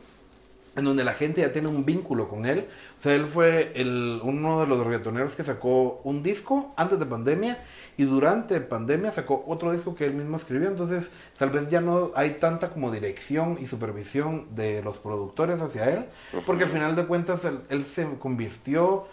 en 0.75 0.85
donde 0.85 1.03
la 1.03 1.13
gente 1.13 1.41
ya 1.41 1.51
tiene 1.51 1.67
un 1.67 1.85
vínculo 1.85 2.29
con 2.29 2.45
él. 2.45 2.65
O 3.01 3.03
sea, 3.03 3.15
él 3.15 3.25
fue 3.25 3.71
el, 3.73 4.21
uno 4.21 4.59
de 4.59 4.67
los 4.67 4.77
reggaetoneros 4.85 5.35
que 5.35 5.43
sacó 5.43 6.01
un 6.03 6.21
disco 6.21 6.71
antes 6.77 6.99
de 6.99 7.07
pandemia 7.07 7.57
y 7.97 8.03
durante 8.03 8.61
pandemia 8.61 9.11
sacó 9.11 9.43
otro 9.47 9.73
disco 9.73 9.95
que 9.95 10.05
él 10.05 10.13
mismo 10.13 10.37
escribió. 10.37 10.67
Entonces, 10.67 11.09
tal 11.35 11.49
vez 11.49 11.67
ya 11.67 11.81
no 11.81 12.11
hay 12.13 12.35
tanta 12.35 12.69
como 12.69 12.91
dirección 12.91 13.57
y 13.59 13.65
supervisión 13.65 14.45
de 14.53 14.83
los 14.83 14.97
productores 14.97 15.61
hacia 15.61 15.89
él, 15.89 16.05
porque 16.45 16.65
al 16.65 16.69
final 16.69 16.95
de 16.95 17.07
cuentas 17.07 17.43
él, 17.43 17.61
él 17.69 17.83
se 17.85 18.07
convirtió, 18.19 19.07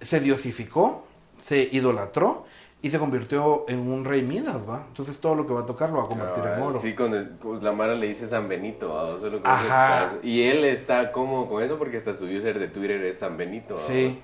se 0.00 0.18
diosificó, 0.18 1.06
se 1.36 1.68
idolatró 1.70 2.44
y 2.80 2.90
se 2.90 2.98
convirtió 2.98 3.64
en 3.68 3.80
un 3.90 4.04
rey 4.04 4.22
Midas, 4.22 4.68
¿va? 4.68 4.84
Entonces 4.88 5.18
todo 5.18 5.34
lo 5.34 5.46
que 5.46 5.52
va 5.52 5.62
a 5.62 5.66
tocar 5.66 5.90
lo 5.90 5.98
va 5.98 6.04
a 6.04 6.06
convertir 6.06 6.44
en 6.44 6.62
oro. 6.62 6.78
Sí, 6.78 6.94
con, 6.94 7.12
la 7.60 7.72
Mara 7.72 7.94
le 7.94 8.06
dice 8.06 8.28
San 8.28 8.48
Benito, 8.48 8.94
¿va? 8.94 10.12
y 10.22 10.42
él 10.42 10.64
está 10.64 11.10
cómodo 11.10 11.46
con 11.48 11.62
eso 11.62 11.76
porque 11.76 11.96
hasta 11.96 12.14
su 12.14 12.26
user 12.26 12.58
de 12.58 12.68
Twitter 12.68 13.02
es 13.02 13.18
San 13.18 13.36
Benito, 13.36 13.74
¿va? 13.74 13.80
Sí. 13.80 14.20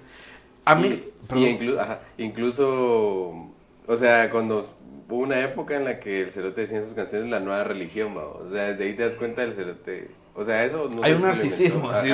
A 0.65 0.77
mí... 0.77 1.03
Y, 1.35 2.23
incluso, 2.23 3.51
o 3.87 3.97
sea, 3.97 4.31
cuando 4.31 4.65
hubo 5.09 5.19
una 5.19 5.41
época 5.41 5.75
en 5.75 5.85
la 5.85 5.99
que 5.99 6.23
el 6.23 6.31
cerote 6.31 6.61
decía 6.61 6.79
en 6.79 6.85
sus 6.85 6.95
canciones 6.95 7.31
la 7.31 7.41
nueva 7.41 7.65
religión, 7.65 8.17
¿va? 8.17 8.27
O 8.27 8.51
sea, 8.53 8.69
desde 8.69 8.85
ahí 8.85 8.95
te 8.95 9.03
das 9.03 9.15
cuenta 9.17 9.43
del 9.43 9.53
cerote... 9.53 10.11
O 10.37 10.45
sea, 10.45 10.65
eso... 10.65 10.89
No 10.91 11.03
Hay 11.03 11.13
un 11.13 11.23
narcisismo, 11.23 11.91
así, 11.91 12.11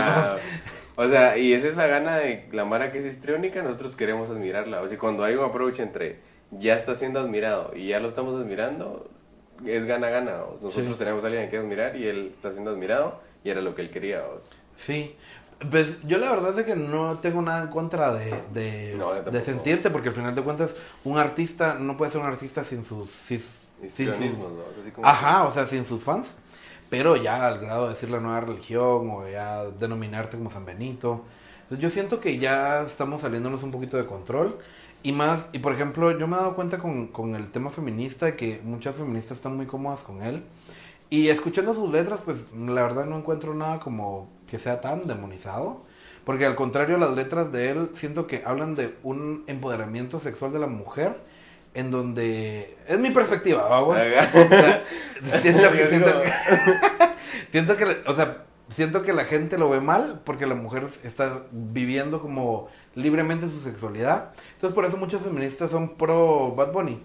O 0.96 1.08
sea, 1.08 1.36
y 1.36 1.52
es 1.52 1.64
esa 1.64 1.86
gana 1.86 2.16
de 2.16 2.48
la 2.52 2.64
Mara 2.64 2.92
que 2.92 2.98
es 2.98 3.06
histriónica, 3.06 3.62
nosotros 3.62 3.94
queremos 3.94 4.30
admirarla. 4.30 4.80
O 4.80 4.88
sea, 4.88 4.98
cuando 4.98 5.24
hay 5.24 5.34
un 5.34 5.44
approach 5.44 5.80
entre 5.80 6.29
ya 6.50 6.74
está 6.74 6.94
siendo 6.94 7.20
admirado 7.20 7.72
y 7.74 7.88
ya 7.88 8.00
lo 8.00 8.08
estamos 8.08 8.34
admirando, 8.40 9.08
es 9.64 9.84
gana-gana. 9.84 10.38
Nosotros 10.62 10.98
tenemos 10.98 11.22
a 11.24 11.28
alguien 11.28 11.48
que 11.50 11.58
admirar 11.58 11.96
y 11.96 12.06
él 12.06 12.32
está 12.34 12.50
siendo 12.52 12.70
admirado 12.70 13.20
y 13.44 13.50
era 13.50 13.60
lo 13.60 13.74
que 13.74 13.82
él 13.82 13.90
quería. 13.90 14.22
Sí. 14.74 15.14
Pues 15.70 15.98
yo 16.04 16.16
la 16.16 16.30
verdad 16.30 16.58
es 16.58 16.64
que 16.64 16.74
no 16.74 17.18
tengo 17.18 17.42
nada 17.42 17.64
en 17.64 17.68
contra 17.68 18.14
de, 18.14 18.34
de, 18.54 19.40
sentirse, 19.44 19.90
porque 19.90 20.08
al 20.08 20.14
final 20.14 20.34
de 20.34 20.40
cuentas 20.40 20.74
un 21.04 21.18
artista 21.18 21.74
no 21.74 21.98
puede 21.98 22.10
ser 22.10 22.22
un 22.22 22.26
artista 22.26 22.64
sin 22.64 22.82
sus... 22.84 23.10
Sin, 23.10 23.42
Ajá, 25.02 25.44
o 25.44 25.52
sea, 25.52 25.66
sin 25.66 25.84
sus 25.84 26.02
fans. 26.02 26.36
Pero 26.88 27.16
ya 27.16 27.46
al 27.46 27.60
grado 27.60 27.84
de 27.84 27.94
decir 27.94 28.10
la 28.10 28.20
nueva 28.20 28.40
religión 28.40 29.10
o 29.10 29.28
ya 29.28 29.66
denominarte 29.66 30.36
como 30.38 30.50
San 30.50 30.64
Benito. 30.64 31.24
yo 31.70 31.90
siento 31.90 32.20
que 32.20 32.38
ya 32.38 32.82
estamos 32.82 33.20
saliéndonos 33.20 33.62
un 33.62 33.70
poquito 33.70 33.96
de 33.96 34.06
control. 34.06 34.58
Y 35.02 35.12
más, 35.12 35.46
y 35.52 35.60
por 35.60 35.72
ejemplo, 35.72 36.16
yo 36.18 36.26
me 36.26 36.36
he 36.36 36.38
dado 36.38 36.54
cuenta 36.54 36.78
con, 36.78 37.06
con 37.06 37.34
el 37.34 37.50
tema 37.50 37.70
feminista 37.70 38.26
de 38.26 38.36
que 38.36 38.60
muchas 38.64 38.96
feministas 38.96 39.38
están 39.38 39.56
muy 39.56 39.66
cómodas 39.66 40.00
con 40.00 40.22
él. 40.22 40.42
Y 41.08 41.28
escuchando 41.28 41.74
sus 41.74 41.90
letras, 41.90 42.20
pues 42.24 42.38
la 42.54 42.82
verdad 42.82 43.06
no 43.06 43.18
encuentro 43.18 43.54
nada 43.54 43.80
como 43.80 44.28
que 44.48 44.58
sea 44.58 44.80
tan 44.80 45.06
demonizado. 45.06 45.82
Porque 46.24 46.46
al 46.46 46.54
contrario, 46.54 46.98
las 46.98 47.12
letras 47.12 47.50
de 47.50 47.70
él 47.70 47.90
siento 47.94 48.26
que 48.26 48.42
hablan 48.44 48.74
de 48.74 48.94
un 49.02 49.42
empoderamiento 49.46 50.20
sexual 50.20 50.52
de 50.52 50.58
la 50.58 50.66
mujer 50.66 51.16
en 51.74 51.90
donde... 51.90 52.76
Es 52.86 52.98
mi 52.98 53.10
perspectiva, 53.10 53.64
vamos. 53.64 53.96
siento, 55.42 55.72
que, 55.72 55.88
siento, 55.88 56.22
que, 56.22 56.32
siento 57.52 57.76
que... 57.76 57.84
O 58.06 58.14
sea, 58.14 58.44
siento 58.68 59.02
que 59.02 59.12
la 59.12 59.24
gente 59.24 59.58
lo 59.58 59.68
ve 59.68 59.80
mal 59.80 60.20
porque 60.24 60.46
la 60.46 60.54
mujer 60.54 60.86
está 61.02 61.42
viviendo 61.50 62.20
como 62.20 62.68
libremente 62.94 63.48
su 63.48 63.60
sexualidad. 63.60 64.30
Entonces 64.54 64.74
por 64.74 64.84
eso 64.84 64.96
muchos 64.96 65.22
feministas 65.22 65.70
son 65.70 65.96
pro 65.96 66.52
Bad 66.52 66.72
Bunny. 66.72 67.02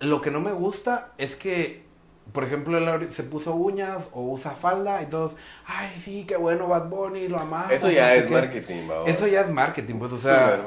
Lo 0.00 0.20
que 0.20 0.30
no 0.30 0.40
me 0.40 0.52
gusta 0.52 1.12
es 1.18 1.36
que, 1.36 1.84
por 2.32 2.44
ejemplo, 2.44 2.78
él 2.78 3.12
se 3.12 3.22
puso 3.22 3.54
uñas 3.54 4.08
o 4.12 4.22
usa 4.22 4.52
falda 4.52 5.02
y 5.02 5.06
todos, 5.06 5.32
ay, 5.66 5.90
sí, 6.00 6.24
qué 6.26 6.36
bueno 6.36 6.68
Bad 6.68 6.88
Bunny, 6.88 7.28
lo 7.28 7.38
amamos. 7.38 7.70
Eso 7.70 7.90
ya 7.90 8.14
es 8.14 8.30
marketing, 8.30 8.88
Eso 9.06 9.26
ya 9.26 9.42
es 9.42 9.50
marketing, 9.50 9.96
pues, 9.96 10.12
o 10.12 10.18
sea, 10.18 10.58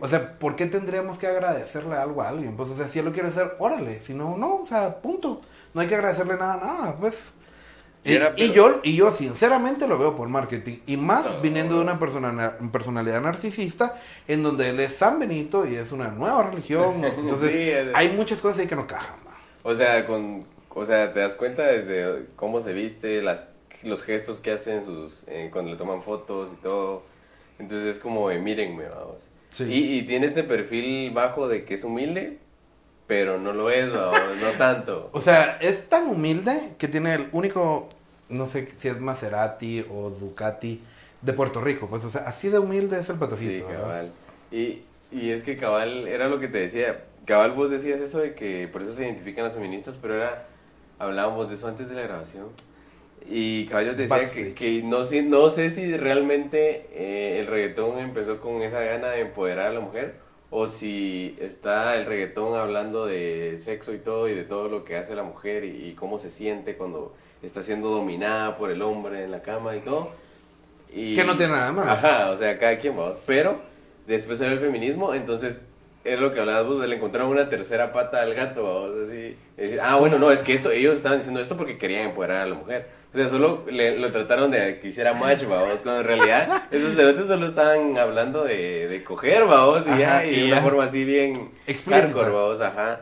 o 0.00 0.08
sea, 0.08 0.38
¿por 0.38 0.56
qué 0.56 0.66
tendríamos 0.66 1.18
que 1.18 1.26
agradecerle 1.26 1.96
algo 1.96 2.20
a 2.20 2.28
alguien? 2.28 2.54
Pues, 2.54 2.70
o 2.70 2.76
sea, 2.76 2.86
si 2.86 2.98
él 2.98 3.06
lo 3.06 3.12
quiere 3.12 3.28
hacer, 3.28 3.54
órale, 3.58 4.02
si 4.02 4.12
no, 4.12 4.36
no, 4.36 4.56
o 4.56 4.66
sea, 4.66 5.00
punto. 5.00 5.40
No 5.72 5.80
hay 5.80 5.86
que 5.86 5.94
agradecerle 5.94 6.36
nada, 6.36 6.56
nada, 6.56 6.96
pues. 6.96 7.32
Y, 8.04 8.50
yo, 8.50 8.80
y 8.82 8.96
yo 8.96 9.12
sinceramente 9.12 9.86
lo 9.86 9.96
veo 9.96 10.16
por 10.16 10.28
marketing. 10.28 10.78
Y 10.86 10.96
más 10.96 11.40
viniendo 11.40 11.76
de 11.76 11.82
una 11.82 11.98
persona, 11.98 12.56
personalidad 12.72 13.20
narcisista, 13.20 13.96
en 14.26 14.42
donde 14.42 14.70
él 14.70 14.80
es 14.80 14.94
San 14.94 15.20
Benito 15.20 15.66
y 15.68 15.76
es 15.76 15.92
una 15.92 16.08
nueva 16.08 16.50
religión. 16.50 17.04
Entonces, 17.18 17.88
hay 17.94 18.08
muchas 18.08 18.40
cosas 18.40 18.58
ahí 18.58 18.66
que 18.66 18.74
no 18.74 18.86
cajan. 18.86 19.14
O 19.62 19.74
sea, 19.74 20.04
con, 20.06 20.44
o 20.70 20.84
sea, 20.84 21.12
te 21.12 21.20
das 21.20 21.34
cuenta 21.34 21.62
desde 21.62 22.26
cómo 22.34 22.60
se 22.60 22.72
viste, 22.72 23.22
las, 23.22 23.48
los 23.84 24.02
gestos 24.02 24.40
que 24.40 24.50
hacen 24.50 24.84
sus, 24.84 25.22
eh, 25.28 25.50
cuando 25.52 25.70
le 25.70 25.76
toman 25.76 26.02
fotos 26.02 26.50
y 26.52 26.62
todo. 26.62 27.04
Entonces 27.60 27.96
es 27.96 28.02
como, 28.02 28.28
mírenme, 28.28 28.88
vamos. 28.88 29.16
Y, 29.60 29.98
y 29.98 30.02
tiene 30.06 30.26
este 30.26 30.42
perfil 30.42 31.12
bajo 31.12 31.46
de 31.46 31.64
que 31.64 31.74
es 31.74 31.84
humilde, 31.84 32.38
pero 33.06 33.38
no 33.38 33.52
lo 33.52 33.70
es, 33.70 33.88
no, 33.88 34.10
tanto. 34.58 35.10
O 35.12 35.20
sea, 35.20 35.58
es 35.60 35.88
tan 35.88 36.08
humilde 36.08 36.70
que 36.78 36.88
tiene 36.88 37.14
el 37.14 37.28
único, 37.32 37.88
no 38.28 38.46
sé 38.46 38.68
si 38.76 38.88
es 38.88 39.00
Maserati 39.00 39.84
o 39.90 40.10
Ducati 40.10 40.80
de 41.20 41.32
Puerto 41.32 41.60
Rico. 41.60 41.88
Pues, 41.88 42.04
o 42.04 42.10
sea, 42.10 42.22
así 42.22 42.48
de 42.48 42.58
humilde 42.58 42.98
es 42.98 43.08
el 43.08 43.16
patacito. 43.16 43.68
Sí, 43.68 43.74
cabal. 43.74 44.12
Y, 44.50 44.82
y 45.10 45.30
es 45.30 45.42
que 45.42 45.56
cabal, 45.56 46.06
era 46.06 46.28
lo 46.28 46.40
que 46.40 46.48
te 46.48 46.58
decía. 46.58 47.04
Cabal, 47.24 47.52
vos 47.52 47.70
decías 47.70 48.00
eso 48.00 48.18
de 48.18 48.34
que 48.34 48.68
por 48.68 48.82
eso 48.82 48.92
se 48.94 49.04
identifican 49.04 49.44
las 49.44 49.54
feministas, 49.54 49.96
pero 50.00 50.16
era, 50.16 50.46
hablábamos 50.98 51.48
de 51.48 51.56
eso 51.56 51.68
antes 51.68 51.88
de 51.88 51.94
la 51.94 52.02
grabación. 52.02 52.46
Y 53.28 53.66
cabal, 53.66 53.94
te 53.94 54.02
decía 54.08 54.30
que, 54.30 54.54
que, 54.54 54.82
no, 54.82 55.04
no 55.24 55.50
sé 55.50 55.70
si 55.70 55.96
realmente 55.96 56.88
eh, 56.92 57.40
el 57.40 57.46
reggaetón 57.46 57.98
empezó 57.98 58.40
con 58.40 58.62
esa 58.62 58.80
gana 58.80 59.08
de 59.08 59.20
empoderar 59.20 59.66
a 59.66 59.72
la 59.72 59.80
mujer 59.80 60.14
o 60.54 60.66
si 60.66 61.34
está 61.40 61.96
el 61.96 62.04
reggaetón 62.04 62.54
hablando 62.54 63.06
de 63.06 63.58
sexo 63.58 63.94
y 63.94 63.98
todo 63.98 64.28
y 64.28 64.34
de 64.34 64.44
todo 64.44 64.68
lo 64.68 64.84
que 64.84 64.96
hace 64.96 65.14
la 65.14 65.22
mujer 65.22 65.64
y, 65.64 65.94
cómo 65.94 66.18
se 66.18 66.30
siente 66.30 66.76
cuando 66.76 67.14
está 67.42 67.62
siendo 67.62 67.88
dominada 67.88 68.58
por 68.58 68.70
el 68.70 68.82
hombre 68.82 69.24
en 69.24 69.30
la 69.30 69.40
cama 69.40 69.74
y 69.74 69.80
todo. 69.80 70.10
Y, 70.94 71.16
que 71.16 71.24
no 71.24 71.36
tiene 71.36 71.54
nada 71.54 71.72
malo. 71.72 71.90
Ajá, 71.90 72.30
o 72.30 72.36
sea, 72.36 72.58
cada 72.58 72.78
quien 72.78 72.98
va. 72.98 73.14
Pero 73.26 73.62
después 74.06 74.38
era 74.42 74.52
el 74.52 74.60
feminismo, 74.60 75.14
entonces 75.14 75.56
es 76.04 76.20
lo 76.20 76.34
que 76.34 76.40
hablabas 76.40 76.66
vos, 76.66 76.86
le 76.86 76.96
encontraron 76.96 77.30
una 77.30 77.48
tercera 77.48 77.90
pata 77.94 78.20
al 78.20 78.34
gato, 78.34 78.62
¿vos? 78.62 78.90
Así, 79.08 79.34
decir, 79.56 79.80
ah, 79.82 79.96
bueno, 79.96 80.18
no, 80.18 80.30
es 80.30 80.42
que 80.42 80.52
esto, 80.52 80.70
ellos 80.70 80.98
estaban 80.98 81.16
diciendo 81.16 81.40
esto 81.40 81.56
porque 81.56 81.78
querían 81.78 82.10
empoderar 82.10 82.42
a 82.42 82.46
la 82.46 82.56
mujer. 82.56 82.88
O 83.12 83.16
sea, 83.16 83.28
solo 83.28 83.64
le, 83.70 83.98
lo 83.98 84.10
trataron 84.10 84.50
de 84.50 84.80
que 84.80 84.88
hiciera 84.88 85.12
match, 85.12 85.44
vamos, 85.46 85.80
cuando 85.82 86.00
en 86.00 86.06
realidad 86.06 86.64
esos 86.70 86.94
cerotes 86.94 87.26
solo 87.26 87.46
estaban 87.46 87.98
hablando 87.98 88.44
de, 88.44 88.88
de 88.88 89.04
coger, 89.04 89.44
vamos, 89.44 89.82
y 89.86 89.98
ya, 89.98 90.24
y 90.24 90.40
de 90.40 90.46
una 90.46 90.62
forma 90.62 90.84
así 90.84 91.04
bien 91.04 91.50
hardcore, 91.90 92.30
vamos, 92.30 92.60
ajá. 92.60 93.00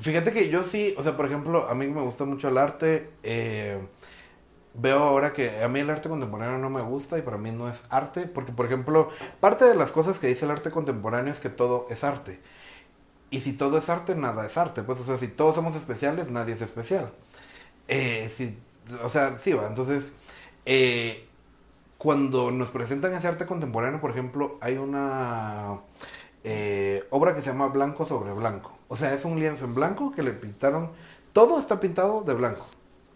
Fíjate 0.00 0.32
que 0.32 0.48
yo 0.48 0.62
sí, 0.62 0.94
o 0.96 1.02
sea, 1.02 1.16
por 1.16 1.26
ejemplo, 1.26 1.68
a 1.68 1.74
mí 1.74 1.86
me 1.88 2.00
gusta 2.00 2.24
mucho 2.24 2.48
el 2.48 2.56
arte, 2.56 3.10
eh, 3.22 3.78
veo 4.74 4.98
ahora 5.00 5.32
que 5.32 5.62
a 5.62 5.68
mí 5.68 5.80
el 5.80 5.90
arte 5.90 6.08
contemporáneo 6.08 6.58
no 6.58 6.70
me 6.70 6.80
gusta 6.80 7.18
y 7.18 7.22
para 7.22 7.36
mí 7.36 7.50
no 7.50 7.68
es 7.68 7.82
arte, 7.90 8.22
porque 8.22 8.52
por 8.52 8.64
ejemplo, 8.64 9.10
parte 9.40 9.64
de 9.66 9.74
las 9.74 9.92
cosas 9.92 10.18
que 10.18 10.28
dice 10.28 10.46
el 10.46 10.52
arte 10.52 10.70
contemporáneo 10.70 11.32
es 11.32 11.40
que 11.40 11.50
todo 11.50 11.86
es 11.90 12.04
arte. 12.04 12.38
Y 13.30 13.40
si 13.40 13.52
todo 13.52 13.76
es 13.78 13.88
arte, 13.90 14.14
nada 14.14 14.46
es 14.46 14.56
arte. 14.56 14.82
Pues, 14.82 15.00
o 15.00 15.04
sea, 15.04 15.18
si 15.18 15.28
todos 15.28 15.54
somos 15.54 15.76
especiales, 15.76 16.30
nadie 16.30 16.54
es 16.54 16.62
especial. 16.62 17.10
Eh, 17.88 18.32
si 18.34 18.56
o 19.02 19.08
sea, 19.08 19.38
sí 19.38 19.52
va. 19.52 19.66
Entonces, 19.66 20.12
eh, 20.66 21.26
cuando 21.98 22.50
nos 22.50 22.70
presentan 22.70 23.14
ese 23.14 23.28
arte 23.28 23.46
contemporáneo, 23.46 24.00
por 24.00 24.10
ejemplo, 24.10 24.58
hay 24.60 24.76
una 24.76 25.78
eh, 26.44 27.04
obra 27.10 27.34
que 27.34 27.42
se 27.42 27.50
llama 27.50 27.68
Blanco 27.68 28.06
sobre 28.06 28.32
Blanco. 28.32 28.72
O 28.88 28.96
sea, 28.96 29.12
es 29.12 29.24
un 29.24 29.38
lienzo 29.38 29.64
en 29.64 29.74
blanco 29.74 30.12
que 30.12 30.22
le 30.22 30.32
pintaron. 30.32 30.90
Todo 31.32 31.60
está 31.60 31.78
pintado 31.80 32.22
de 32.22 32.34
blanco. 32.34 32.64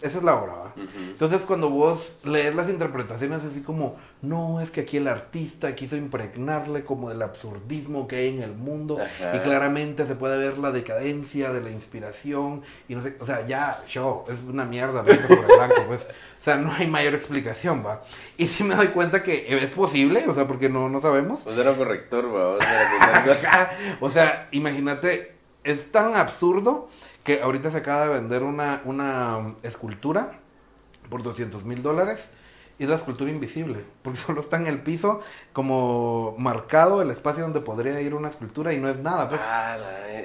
Esa 0.03 0.19
es 0.19 0.25
la 0.25 0.35
obra, 0.37 0.53
¿va? 0.53 0.73
Entonces 0.77 1.43
cuando 1.43 1.71
vos 1.71 2.19
lees 2.25 2.55
las 2.55 2.69
interpretaciones 2.69 3.45
así 3.45 3.61
como, 3.61 3.97
no, 4.21 4.61
es 4.61 4.71
que 4.71 4.83
aquí 4.83 4.97
el 4.97 5.09
artista 5.09 5.75
quiso 5.75 5.97
impregnarle 5.97 6.85
como 6.85 7.09
del 7.09 7.23
absurdismo 7.23 8.09
que 8.09 8.17
hay 8.17 8.29
en 8.29 8.43
el 8.43 8.53
mundo 8.53 8.99
y 9.35 9.39
claramente 9.39 10.07
se 10.07 10.15
puede 10.15 10.39
ver 10.39 10.59
la 10.59 10.73
decadencia 10.73 11.53
de 11.53 11.61
la 11.61 11.71
inspiración 11.71 12.63
y 12.89 12.95
no 12.95 13.03
sé, 13.03 13.17
o 13.21 13.27
sea, 13.27 13.47
ya, 13.47 13.79
show, 13.87 14.25
es 14.29 14.43
una 14.49 14.65
mierda 14.65 15.03
blanco 15.03 15.29
sobre 15.29 15.57
blanco, 15.57 15.85
pues, 15.89 16.03
o 16.03 16.45
sea, 16.45 16.57
no 16.57 16.73
hay 16.73 16.89
mayor 16.89 17.15
explicación, 17.15 17.85
va. 17.87 18.03
Y 18.37 18.47
sí 18.47 18.65
me 18.65 18.75
doy 18.75 18.89
cuenta 18.89 19.23
que 19.23 19.47
es 19.57 19.71
posible, 19.71 20.25
o 20.27 20.35
sea, 20.35 20.49
porque 20.49 20.69
no, 20.69 20.89
no 20.89 21.01
sabemos. 21.01 21.41
Pues 21.45 21.57
era 21.57 21.75
corrector, 21.75 22.35
va. 22.35 22.59
o 24.01 24.11
sea, 24.11 24.49
imagínate, 24.51 25.33
es 25.63 25.93
tan 25.93 26.17
absurdo 26.17 26.89
que 27.25 27.43
ahorita 27.43 27.71
se 27.71 27.79
acaba 27.79 28.07
de 28.07 28.09
vender 28.09 28.43
una, 28.43 28.83
una 28.85 29.55
escultura 29.63 30.39
por 31.09 31.23
200 31.23 31.65
mil 31.65 31.83
dólares 31.83 32.31
y 32.79 32.85
es 32.85 32.89
la 32.89 32.97
escultura 32.97 33.31
invisible, 33.31 33.85
porque 34.03 34.19
solo 34.27 34.41
está 34.41 34.57
en 34.57 34.67
el 34.67 34.81
piso 34.81 35.21
como 35.53 36.35
marcado 36.39 37.03
el 37.03 37.11
espacio 37.11 37.45
donde 37.45 37.61
podría 37.61 38.01
ir 38.01 38.15
una 38.15 38.29
escultura 38.29 38.73
y 38.73 38.79
no 38.79 38.89
es 38.89 38.99
nada, 38.99 39.29
pues. 39.29 39.41
Ah, 39.45 39.77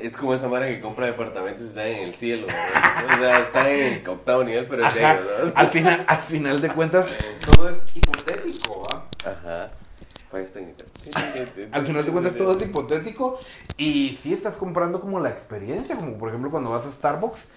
es 0.02 0.16
como 0.16 0.34
esa 0.34 0.48
madre 0.48 0.76
que 0.76 0.82
compra 0.82 1.06
departamentos 1.08 1.64
y 1.64 1.68
está 1.68 1.86
en 1.86 2.08
el 2.08 2.14
cielo, 2.14 2.48
o 2.48 3.18
sea, 3.18 3.40
está 3.40 3.70
en 3.70 3.94
el 3.94 4.10
octavo 4.10 4.44
nivel, 4.44 4.66
pero 4.68 4.88
es 4.88 4.94
de 4.94 5.02
ellos, 5.02 5.54
al, 5.56 5.68
final, 5.68 6.06
al 6.08 6.18
final 6.20 6.62
de 6.62 6.70
cuentas, 6.70 7.06
todo 7.46 7.70
es 7.70 7.86
hipotético, 7.96 8.88
¿ah? 8.92 9.04
Ajá. 9.24 9.70
Al 11.72 11.86
final 11.86 12.06
de 12.06 12.12
cuentas 12.12 12.36
todo 12.36 12.52
es 12.52 12.62
hipotético 12.62 13.40
y 13.78 14.18
si 14.22 14.34
estás 14.34 14.58
comprando 14.58 15.02
como 15.02 15.20
la 15.20 15.30
experiencia, 15.30 15.96
como 15.96 16.18
por 16.18 16.30
ejemplo 16.30 16.52
cuando 16.52 16.72
vas 16.72 16.86
a 16.86 16.92
Starbucks, 16.92 17.50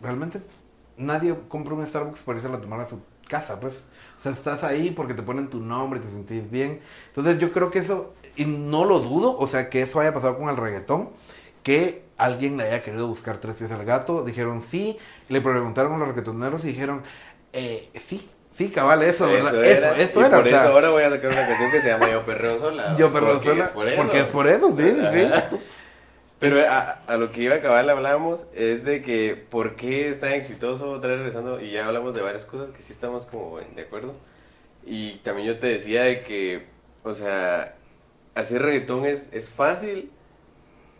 realmente 0.00 0.40
nadie 0.96 1.34
compra 1.48 1.74
un 1.74 1.86
Starbucks 1.86 2.20
para 2.20 2.38
irse 2.38 2.52
a 2.52 2.60
tomar 2.60 2.80
a 2.80 2.88
su 2.88 3.00
casa, 3.28 3.58
pues. 3.60 3.84
O 4.18 4.22
sea, 4.22 4.32
estás 4.32 4.62
ahí 4.62 4.90
porque 4.90 5.14
te 5.14 5.22
ponen 5.22 5.48
tu 5.48 5.58
nombre 5.58 5.98
y 5.98 6.02
te 6.02 6.10
sentís 6.10 6.48
bien. 6.50 6.80
Entonces 7.08 7.38
yo 7.38 7.50
creo 7.52 7.70
que 7.70 7.80
eso, 7.80 8.14
y 8.36 8.44
no 8.44 8.84
lo 8.84 9.00
dudo, 9.00 9.36
o 9.36 9.46
sea, 9.46 9.68
que 9.68 9.82
eso 9.82 9.98
haya 9.98 10.14
pasado 10.14 10.38
con 10.38 10.48
el 10.48 10.56
reggaetón, 10.56 11.10
que 11.62 12.04
alguien 12.18 12.56
le 12.56 12.64
haya 12.64 12.82
querido 12.82 13.08
buscar 13.08 13.38
tres 13.38 13.56
pies 13.56 13.72
al 13.72 13.84
gato, 13.84 14.24
dijeron 14.24 14.62
sí, 14.62 14.96
le 15.28 15.40
preguntaron 15.40 15.94
a 15.94 15.98
los 15.98 16.08
reggaetoneros 16.08 16.64
y 16.64 16.68
dijeron, 16.68 17.02
eh, 17.52 17.90
sí, 17.98 18.28
Sí, 18.52 18.70
cabal, 18.70 19.02
eso, 19.02 19.28
eso 19.28 19.44
¿verdad? 19.44 19.64
Era. 19.64 19.92
Eso, 19.92 20.00
eso 20.00 20.26
era. 20.26 20.36
Por 20.38 20.48
eso 20.48 20.58
ahora 20.58 20.90
voy 20.90 21.02
a 21.02 21.10
sacar 21.10 21.32
una 21.32 21.46
canción 21.46 21.70
que 21.70 21.80
se 21.80 21.88
llama 21.88 22.10
Yo 22.10 22.22
Perreo 22.24 22.58
Sola. 22.58 22.96
Yo 22.96 23.12
Perreo 23.12 23.42
Sola. 23.42 23.72
Porque 23.72 24.20
es 24.20 24.26
por 24.26 24.46
eso, 24.46 24.74
sí, 24.76 24.94
sí. 25.12 25.58
Pero 26.38 26.60
a, 26.68 27.00
a, 27.06 27.16
lo 27.18 27.30
que 27.30 27.42
iba 27.42 27.54
a 27.54 27.58
acabar 27.58 27.88
hablábamos 27.88 28.46
es 28.52 28.84
de 28.84 29.00
que 29.00 29.36
por 29.48 29.76
qué 29.76 30.08
es 30.08 30.18
tan 30.18 30.32
exitoso 30.32 30.90
otra 30.90 31.10
vez 31.10 31.18
regresando 31.18 31.60
y 31.60 31.70
ya 31.70 31.86
hablamos 31.86 32.14
de 32.14 32.20
varias 32.20 32.44
cosas 32.46 32.70
que 32.70 32.82
sí 32.82 32.92
estamos 32.92 33.26
como 33.26 33.60
de 33.76 33.82
acuerdo. 33.82 34.12
Y 34.84 35.18
también 35.18 35.46
yo 35.46 35.58
te 35.58 35.68
decía 35.68 36.02
de 36.02 36.22
que, 36.22 36.66
o 37.04 37.14
sea, 37.14 37.76
hacer 38.34 38.60
reggaetón 38.60 39.06
es, 39.06 39.28
es 39.30 39.50
fácil 39.50 40.10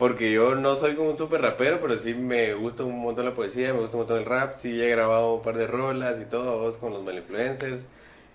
porque 0.02 0.32
yo 0.32 0.56
no 0.56 0.75
soy 0.75 0.97
como 0.97 1.11
un 1.11 1.16
super 1.16 1.40
rapero, 1.40 1.78
pero 1.80 1.94
sí 1.94 2.12
me 2.12 2.54
gusta 2.54 2.82
un 2.82 2.99
montón 2.99 3.25
la 3.25 3.35
poesía, 3.35 3.73
me 3.73 3.78
gusta 3.78 3.97
un 3.97 4.00
montón 4.00 4.18
el 4.18 4.25
rap, 4.25 4.56
sí 4.59 4.82
he 4.82 4.88
grabado 4.88 5.37
un 5.37 5.42
par 5.42 5.56
de 5.56 5.68
rolas 5.68 6.21
y 6.21 6.25
todo, 6.25 6.76
con 6.80 6.92
los 6.92 7.04
malinfluencers. 7.04 7.82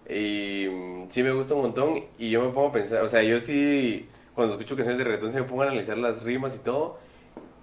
Y 0.10 0.66
mm, 0.70 1.10
sí 1.10 1.24
me 1.24 1.34
gusta 1.34 1.56
un 1.56 1.64
montón 1.64 2.06
y 2.18 2.30
yo 2.30 2.42
me 2.42 2.54
pongo 2.54 2.70
a 2.70 2.72
pensar, 2.72 3.04
o 3.04 3.10
sea, 3.10 3.22
yo 3.22 3.42
sí 3.42 4.08
cuando 4.34 4.54
escucho 4.54 4.78
canciones 4.78 4.98
de 4.98 5.04
reggaetón 5.04 5.34
se 5.34 5.42
me 5.42 5.44
pongo 5.44 5.64
a 5.64 5.66
analizar 5.66 5.98
las 5.98 6.24
rimas 6.24 6.56
y 6.56 6.60
todo. 6.60 7.00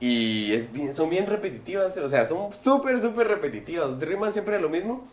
Y 0.01 0.53
es 0.53 0.69
son 0.95 1.09
bien 1.09 1.27
repetitivas, 1.27 1.97
o 1.97 2.09
sea, 2.11 2.27
son 2.27 2.53
súper, 2.53 3.01
súper 3.01 3.27
repetitivas. 3.27 3.99
Riman 4.03 4.35
siempre 4.35 4.61
lo 4.61 4.69
mismo. 4.69 5.09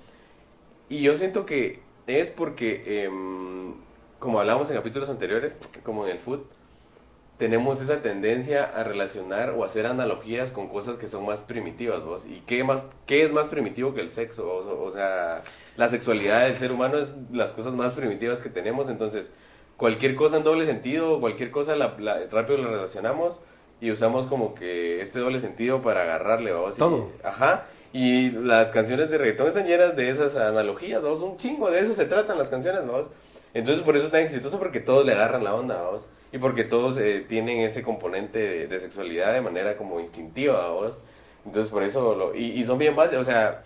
Y 0.90 1.02
yo 1.02 1.16
siento 1.16 1.46
que 1.46 1.80
es 2.08 2.30
porque, 2.30 3.06
em, 3.06 3.74
como 4.20 4.42
hablábamos 4.42 4.70
en 4.70 4.76
capítulos 4.76 5.10
anteriores, 5.10 5.58
como 5.86 6.06
en 6.06 6.12
el 6.12 6.20
food, 6.20 6.42
tenemos 7.42 7.82
esa 7.82 8.04
tendencia 8.04 8.66
a 8.66 8.84
relacionar 8.84 9.56
o 9.58 9.64
hacer 9.64 9.88
analogías 9.88 10.52
con 10.52 10.68
cosas 10.68 10.98
que 10.98 11.08
son 11.08 11.26
más 11.26 11.40
primitivas, 11.40 12.04
vos. 12.04 12.24
¿Y 12.24 12.42
qué, 12.42 12.64
más, 12.64 12.84
qué 13.08 13.24
es 13.24 13.34
más 13.34 13.48
primitivo 13.48 13.96
que 13.96 14.02
el 14.02 14.12
sexo? 14.12 14.48
O, 14.48 14.90
o 14.90 14.94
sea, 14.94 15.40
la 15.76 15.90
sexualidad 15.90 16.46
del 16.46 16.56
ser 16.56 16.72
humano 16.72 17.00
es 17.00 17.08
las 17.32 17.52
cosas 17.52 17.74
más 17.74 17.94
primitivas 17.94 18.42
que 18.42 18.50
tenemos, 18.50 18.90
entonces 18.90 19.32
cualquier 19.76 20.16
cosa 20.16 20.38
en 20.38 20.44
doble 20.44 20.68
sentido, 20.68 21.20
cualquier 21.20 21.50
cosa 21.50 21.76
la, 21.76 21.96
rápido 22.30 22.60
la 22.60 22.68
relacionamos 22.68 23.42
y 23.82 23.90
usamos 23.90 24.28
como 24.28 24.54
que 24.54 25.02
este 25.02 25.18
doble 25.18 25.40
sentido 25.40 25.82
para 25.82 26.04
agarrarle, 26.04 26.52
vamos. 26.52 26.76
Todo. 26.76 27.10
ajá. 27.24 27.66
Y 27.92 28.30
las 28.30 28.72
canciones 28.72 29.10
de 29.10 29.18
reggaetón 29.18 29.48
están 29.48 29.66
llenas 29.66 29.96
de 29.96 30.12
esas 30.12 30.36
analogías, 30.36 31.02
vamos. 31.02 31.22
Un 31.22 31.38
chingo 31.38 31.72
de 31.72 31.80
eso 31.80 31.96
se 31.96 32.06
tratan 32.06 32.38
las 32.38 32.50
canciones, 32.50 32.86
vamos. 32.86 33.08
Entonces 33.56 33.84
por 33.84 33.98
eso 33.98 34.06
es 34.06 34.12
tan 34.12 34.22
exitoso 34.22 34.60
porque 34.60 34.80
todos 34.80 35.04
le 35.04 35.14
agarran 35.14 35.44
la 35.44 35.56
onda, 35.56 35.82
vamos. 35.82 36.04
Y 36.32 36.38
porque 36.38 36.64
todos 36.64 36.98
eh, 36.98 37.26
tienen 37.28 37.60
ese 37.60 37.84
componente 37.84 38.68
de, 38.68 38.80
sexualidad 38.80 39.34
de 39.34 39.42
manera 39.42 39.78
como 39.78 40.00
instintiva, 40.00 40.68
vamos. 40.70 41.00
Entonces 41.46 41.72
por 41.72 41.84
eso, 41.84 42.16
lo, 42.16 42.36
y, 42.36 42.46
y 42.46 42.64
son 42.66 42.78
bien 42.78 42.96
básicos, 42.96 43.28
o 43.28 43.32
sea, 43.32 43.64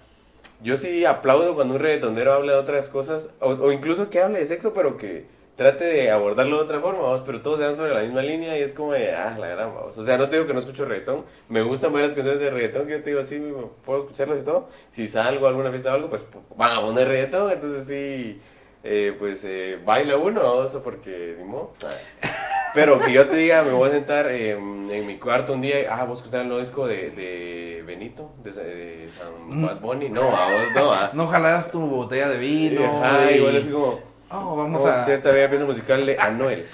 yo 0.62 0.78
sí 0.78 1.06
aplaudo 1.06 1.56
cuando 1.56 1.76
un 1.76 1.80
reggaetonero 1.80 2.34
habla 2.34 2.54
de 2.54 2.60
otras 2.60 2.90
cosas, 2.90 3.30
o, 3.40 3.50
o 3.50 3.72
incluso 3.72 4.10
que 4.10 4.22
hable 4.22 4.40
de 4.40 4.46
sexo, 4.46 4.74
pero 4.74 4.98
que 4.98 5.26
trate 5.56 5.86
de 5.86 6.12
abordarlo 6.12 6.58
de 6.58 6.64
otra 6.64 6.80
forma, 6.82 7.02
vamos, 7.02 7.22
pero 7.26 7.42
todos 7.42 7.60
se 7.60 7.66
dan 7.66 7.78
sobre 7.78 7.94
la 7.94 8.02
misma 8.02 8.22
línea 8.22 8.58
y 8.58 8.62
es 8.62 8.74
como 8.74 8.92
de, 8.92 9.12
ah, 9.12 9.38
la 9.40 9.48
gran, 9.48 9.74
vamos. 9.74 9.98
O 9.98 10.04
sea, 10.04 10.18
no 10.18 10.28
te 10.28 10.36
digo 10.36 10.48
que 10.48 10.54
no 10.54 10.60
escucho 10.60 10.86
reggaetón, 10.86 11.24
me 11.48 11.62
gustan 11.62 11.94
varias 11.94 12.14
canciones 12.14 12.42
de 12.42 12.50
reggaetón 12.50 12.88
que 12.88 12.94
yo 12.94 13.04
te 13.04 13.10
digo, 13.12 13.24
sí, 13.24 13.42
puedo 13.86 14.00
escucharlas 14.00 14.40
y 14.42 14.46
todo. 14.46 14.68
Si 14.92 15.08
salgo 15.08 15.46
a 15.46 15.50
alguna 15.50 15.72
fiesta 15.72 15.92
o 15.92 15.96
algo, 15.96 16.10
pues 16.10 16.24
van 16.58 16.78
a 16.78 16.82
poner 16.82 17.08
reggaetón, 17.08 17.52
entonces 17.52 17.88
sí, 17.88 18.42
eh, 18.88 19.16
pues 19.18 19.44
eh, 19.44 19.80
baila 19.84 20.16
uno, 20.18 20.42
vamos, 20.42 20.72
porque, 20.84 21.36
modo. 21.44 21.74
Pero 22.76 23.00
que 23.00 23.12
yo 23.12 23.28
te 23.28 23.36
diga, 23.38 23.64
me 23.64 23.72
voy 23.72 23.90
a 23.90 23.94
sentar 23.94 24.30
en 24.30 25.08
mi 25.08 25.18
cuarto 25.18 25.54
un 25.54 25.62
día, 25.62 25.88
ah, 25.90 26.04
vos 26.04 26.20
escuchar 26.20 26.42
el 26.42 26.48
nuevo 26.50 26.60
disco 26.60 26.86
de, 26.86 27.10
de 27.10 27.84
Benito, 27.86 28.34
de, 28.44 28.52
de 28.52 29.10
San 29.18 29.62
Bad 29.62 29.80
Bunny, 29.80 30.10
no, 30.10 30.22
a 30.22 30.52
vos 30.52 30.72
no, 30.76 30.92
ah. 30.92 31.10
No 31.14 31.28
jalas 31.28 31.72
tu 31.72 31.80
botella 31.80 32.30
de 32.30 32.38
vino. 32.38 33.04
Ajá, 33.04 33.32
igual 33.32 33.58
así 33.58 33.70
como 33.70 34.00
Oh, 34.30 34.56
vamos 34.56 34.86
a. 34.86 35.06
Si 35.06 35.12
esta 35.12 35.32
vez 35.32 35.50
pieza 35.50 35.66
musical 35.66 36.06
de 36.06 36.18
Anuel. 36.20 36.66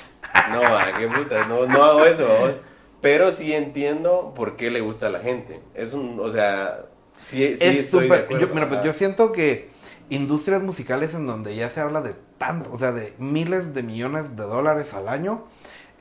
No, 0.51 0.61
qué 0.97 1.07
puta, 1.07 1.45
no, 1.45 1.65
no 1.65 1.83
hago 1.83 2.05
eso, 2.05 2.27
vamos. 2.27 2.55
Pero 3.01 3.31
sí 3.31 3.53
entiendo 3.53 4.33
por 4.35 4.55
qué 4.55 4.69
le 4.69 4.81
gusta 4.81 5.07
a 5.07 5.09
la 5.09 5.19
gente. 5.19 5.59
Es 5.73 5.93
un, 5.93 6.19
o 6.19 6.29
sea, 6.29 6.85
sí, 7.27 7.55
sí 7.57 7.57
es 7.59 7.89
súper. 7.89 8.27
Yo, 8.39 8.47
mira, 8.53 8.69
pues 8.69 8.83
yo 8.83 8.93
siento 8.93 9.31
que 9.31 9.69
industrias 10.11 10.61
musicales 10.61 11.15
en 11.15 11.25
donde 11.25 11.55
ya 11.55 11.69
se 11.69 11.79
habla 11.81 12.01
de 12.01 12.15
tanto, 12.37 12.71
o 12.73 12.77
sea, 12.77 12.91
de 12.91 13.15
miles 13.17 13.73
de 13.73 13.81
millones 13.81 14.35
de 14.35 14.43
dólares 14.43 14.93
al 14.93 15.07
año, 15.07 15.45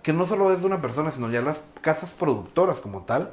que 0.03 0.13
no 0.13 0.27
solo 0.27 0.53
es 0.53 0.61
de 0.61 0.67
una 0.67 0.83
persona, 0.83 1.13
sino 1.13 1.31
ya 1.31 1.41
las 1.43 1.61
casas 1.81 2.11
productoras 2.11 2.81
como 2.81 3.05
tal, 3.05 3.33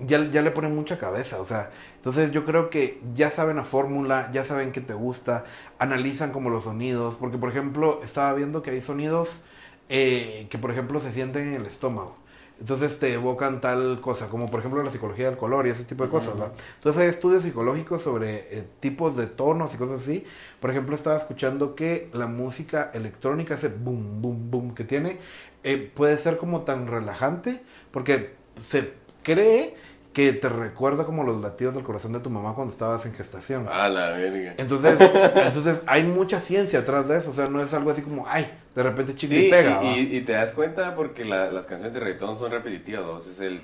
ya, 0.00 0.28
ya 0.30 0.42
le 0.42 0.50
ponen 0.50 0.74
mucha 0.74 0.98
cabeza, 0.98 1.40
o 1.40 1.46
sea, 1.46 1.70
entonces 1.96 2.32
yo 2.32 2.44
creo 2.44 2.68
que 2.68 3.00
ya 3.14 3.30
saben 3.30 3.56
la 3.56 3.64
fórmula, 3.64 4.28
ya 4.32 4.44
saben 4.44 4.72
qué 4.72 4.80
te 4.80 4.94
gusta, 4.94 5.44
analizan 5.78 6.32
como 6.32 6.50
los 6.50 6.64
sonidos, 6.64 7.14
porque 7.14 7.38
por 7.38 7.50
ejemplo 7.50 8.00
estaba 8.02 8.32
viendo 8.34 8.62
que 8.62 8.70
hay 8.70 8.82
sonidos 8.82 9.40
eh, 9.88 10.48
que 10.50 10.58
por 10.58 10.70
ejemplo 10.72 11.00
se 11.00 11.12
sienten 11.12 11.48
en 11.48 11.54
el 11.54 11.66
estómago. 11.66 12.16
Entonces 12.60 12.98
te 12.98 13.12
evocan 13.12 13.60
tal 13.60 14.00
cosa, 14.00 14.28
como 14.28 14.46
por 14.46 14.60
ejemplo 14.60 14.82
la 14.82 14.90
psicología 14.90 15.26
del 15.26 15.36
color 15.36 15.66
y 15.66 15.70
ese 15.70 15.84
tipo 15.84 16.04
de 16.04 16.10
cosas, 16.10 16.36
¿no? 16.36 16.50
Entonces 16.76 17.02
hay 17.02 17.08
estudios 17.08 17.42
psicológicos 17.42 18.02
sobre 18.02 18.46
eh, 18.56 18.64
tipos 18.80 19.16
de 19.16 19.26
tonos 19.26 19.74
y 19.74 19.76
cosas 19.76 20.02
así. 20.02 20.24
Por 20.60 20.70
ejemplo, 20.70 20.94
estaba 20.94 21.16
escuchando 21.16 21.74
que 21.74 22.08
la 22.12 22.26
música 22.26 22.90
electrónica, 22.94 23.54
ese 23.54 23.68
boom, 23.68 24.22
boom, 24.22 24.50
boom 24.50 24.74
que 24.74 24.84
tiene, 24.84 25.18
eh, 25.64 25.90
puede 25.94 26.16
ser 26.16 26.38
como 26.38 26.62
tan 26.62 26.86
relajante, 26.86 27.62
porque 27.90 28.34
se 28.60 28.94
cree 29.24 29.74
que 30.14 30.32
te 30.32 30.48
recuerda 30.48 31.04
como 31.04 31.24
los 31.24 31.40
latidos 31.40 31.74
del 31.74 31.82
corazón 31.82 32.12
de 32.12 32.20
tu 32.20 32.30
mamá 32.30 32.54
cuando 32.54 32.72
estabas 32.72 33.04
en 33.04 33.14
gestación. 33.14 33.66
Ah, 33.68 33.88
la 33.88 34.12
verga. 34.12 34.54
Entonces, 34.58 34.96
entonces 35.34 35.82
hay 35.86 36.04
mucha 36.04 36.38
ciencia 36.38 36.78
atrás 36.78 37.08
de 37.08 37.18
eso, 37.18 37.30
o 37.30 37.34
sea, 37.34 37.48
no 37.48 37.60
es 37.60 37.74
algo 37.74 37.90
así 37.90 38.00
como, 38.00 38.24
ay, 38.28 38.46
de 38.76 38.82
repente 38.84 39.16
chico 39.16 39.34
y 39.34 39.50
pega. 39.50 39.82
Y, 39.82 40.16
y, 40.16 40.20
te 40.20 40.32
das 40.32 40.52
cuenta 40.52 40.94
porque 40.94 41.24
las 41.24 41.66
canciones 41.66 41.92
de 41.92 42.00
reggaetón 42.00 42.38
son 42.38 42.52
repetitivas, 42.52 43.04
¿vos? 43.04 43.26
es 43.26 43.40
el... 43.40 43.60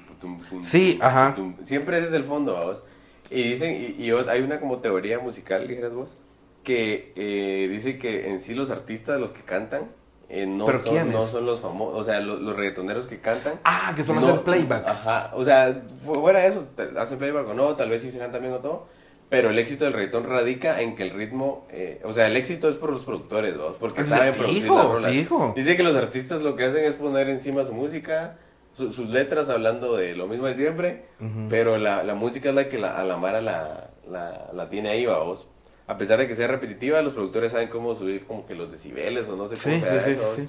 sí, 0.62 0.98
ajá. 1.00 1.36
siempre 1.64 1.98
ese 1.98 2.08
es 2.08 2.14
el 2.14 2.24
fondo, 2.24 2.56
¿vos? 2.56 2.82
Y 3.30 3.44
dicen, 3.44 3.94
y, 3.96 4.10
hay 4.10 4.42
una 4.42 4.58
como 4.58 4.78
teoría 4.78 5.20
musical, 5.20 5.68
dijeras 5.68 5.94
vos, 5.94 6.16
que 6.64 7.12
eh, 7.14 7.68
dice 7.70 7.96
que 7.96 8.28
en 8.28 8.40
sí 8.40 8.54
los 8.54 8.72
artistas, 8.72 9.20
los 9.20 9.30
que 9.30 9.42
cantan, 9.42 9.84
eh, 10.32 10.46
no, 10.46 10.68
son, 10.68 11.10
no 11.10 11.24
son 11.24 11.44
los 11.44 11.58
famosos, 11.58 12.00
o 12.00 12.04
sea, 12.04 12.20
los, 12.20 12.40
los, 12.40 12.54
reggaetoneros 12.54 13.08
que 13.08 13.18
cantan. 13.18 13.54
Ah, 13.64 13.92
que 13.96 14.04
solo 14.04 14.20
hacen 14.20 14.38
playback. 14.38 14.86
Ajá, 14.86 15.32
o 15.34 15.44
sea, 15.44 15.82
fuera 16.04 16.46
eso, 16.46 16.66
hacen 16.96 17.18
playback 17.18 17.48
o 17.48 17.54
no, 17.54 17.74
tal 17.74 17.90
vez 17.90 18.02
sí 18.02 18.12
se 18.12 18.18
cantan 18.18 18.40
bien 18.40 18.54
o 18.54 18.58
todo. 18.58 18.86
Pero 19.28 19.50
el 19.50 19.58
éxito 19.58 19.84
del 19.84 19.92
reggaetón 19.92 20.24
radica 20.24 20.80
en 20.82 20.94
que 20.94 21.02
el 21.02 21.10
ritmo, 21.10 21.66
eh, 21.70 22.00
o 22.04 22.12
sea, 22.12 22.28
el 22.28 22.36
éxito 22.36 22.68
es 22.68 22.76
por 22.76 22.90
los 22.90 23.02
productores, 23.02 23.56
¿no? 23.56 23.74
Porque 23.74 24.04
saben 24.04 24.34
producir 24.34 24.70
las 24.70 25.54
Dice 25.56 25.76
que 25.76 25.82
los 25.82 25.96
artistas 25.96 26.42
lo 26.42 26.54
que 26.54 26.64
hacen 26.64 26.84
es 26.84 26.94
poner 26.94 27.28
encima 27.28 27.64
su 27.64 27.72
música, 27.72 28.38
sus 28.72 28.98
letras 28.98 29.48
hablando 29.48 29.96
de 29.96 30.14
lo 30.14 30.28
mismo 30.28 30.46
de 30.46 30.54
siempre, 30.54 31.06
pero 31.48 31.76
la, 31.76 32.04
la 32.04 32.14
música 32.14 32.50
es 32.50 32.54
la 32.54 32.68
que 32.68 32.78
la, 32.78 32.96
a 32.96 33.04
la 33.04 33.16
mara 33.16 33.40
la, 33.40 33.90
la, 34.08 34.50
la 34.52 34.68
tiene 34.68 34.90
ahí, 34.90 35.06
vamos. 35.06 35.48
A 35.90 35.98
pesar 35.98 36.20
de 36.20 36.29
que 36.29 36.37
sea 36.37 36.46
repetitiva, 36.46 37.03
los 37.03 37.14
productores 37.14 37.50
saben 37.50 37.68
cómo 37.68 37.96
subir 37.96 38.24
como 38.24 38.46
que 38.46 38.55
los 38.55 38.70
decibeles 38.70 39.29
o 39.29 39.35
no 39.35 39.48
sé 39.48 39.57
cómo 39.57 39.74
Sí, 39.74 39.81
sea 39.81 40.00
sí, 40.00 40.05
sí, 40.05 40.11
eso, 40.12 40.37
sí. 40.37 40.48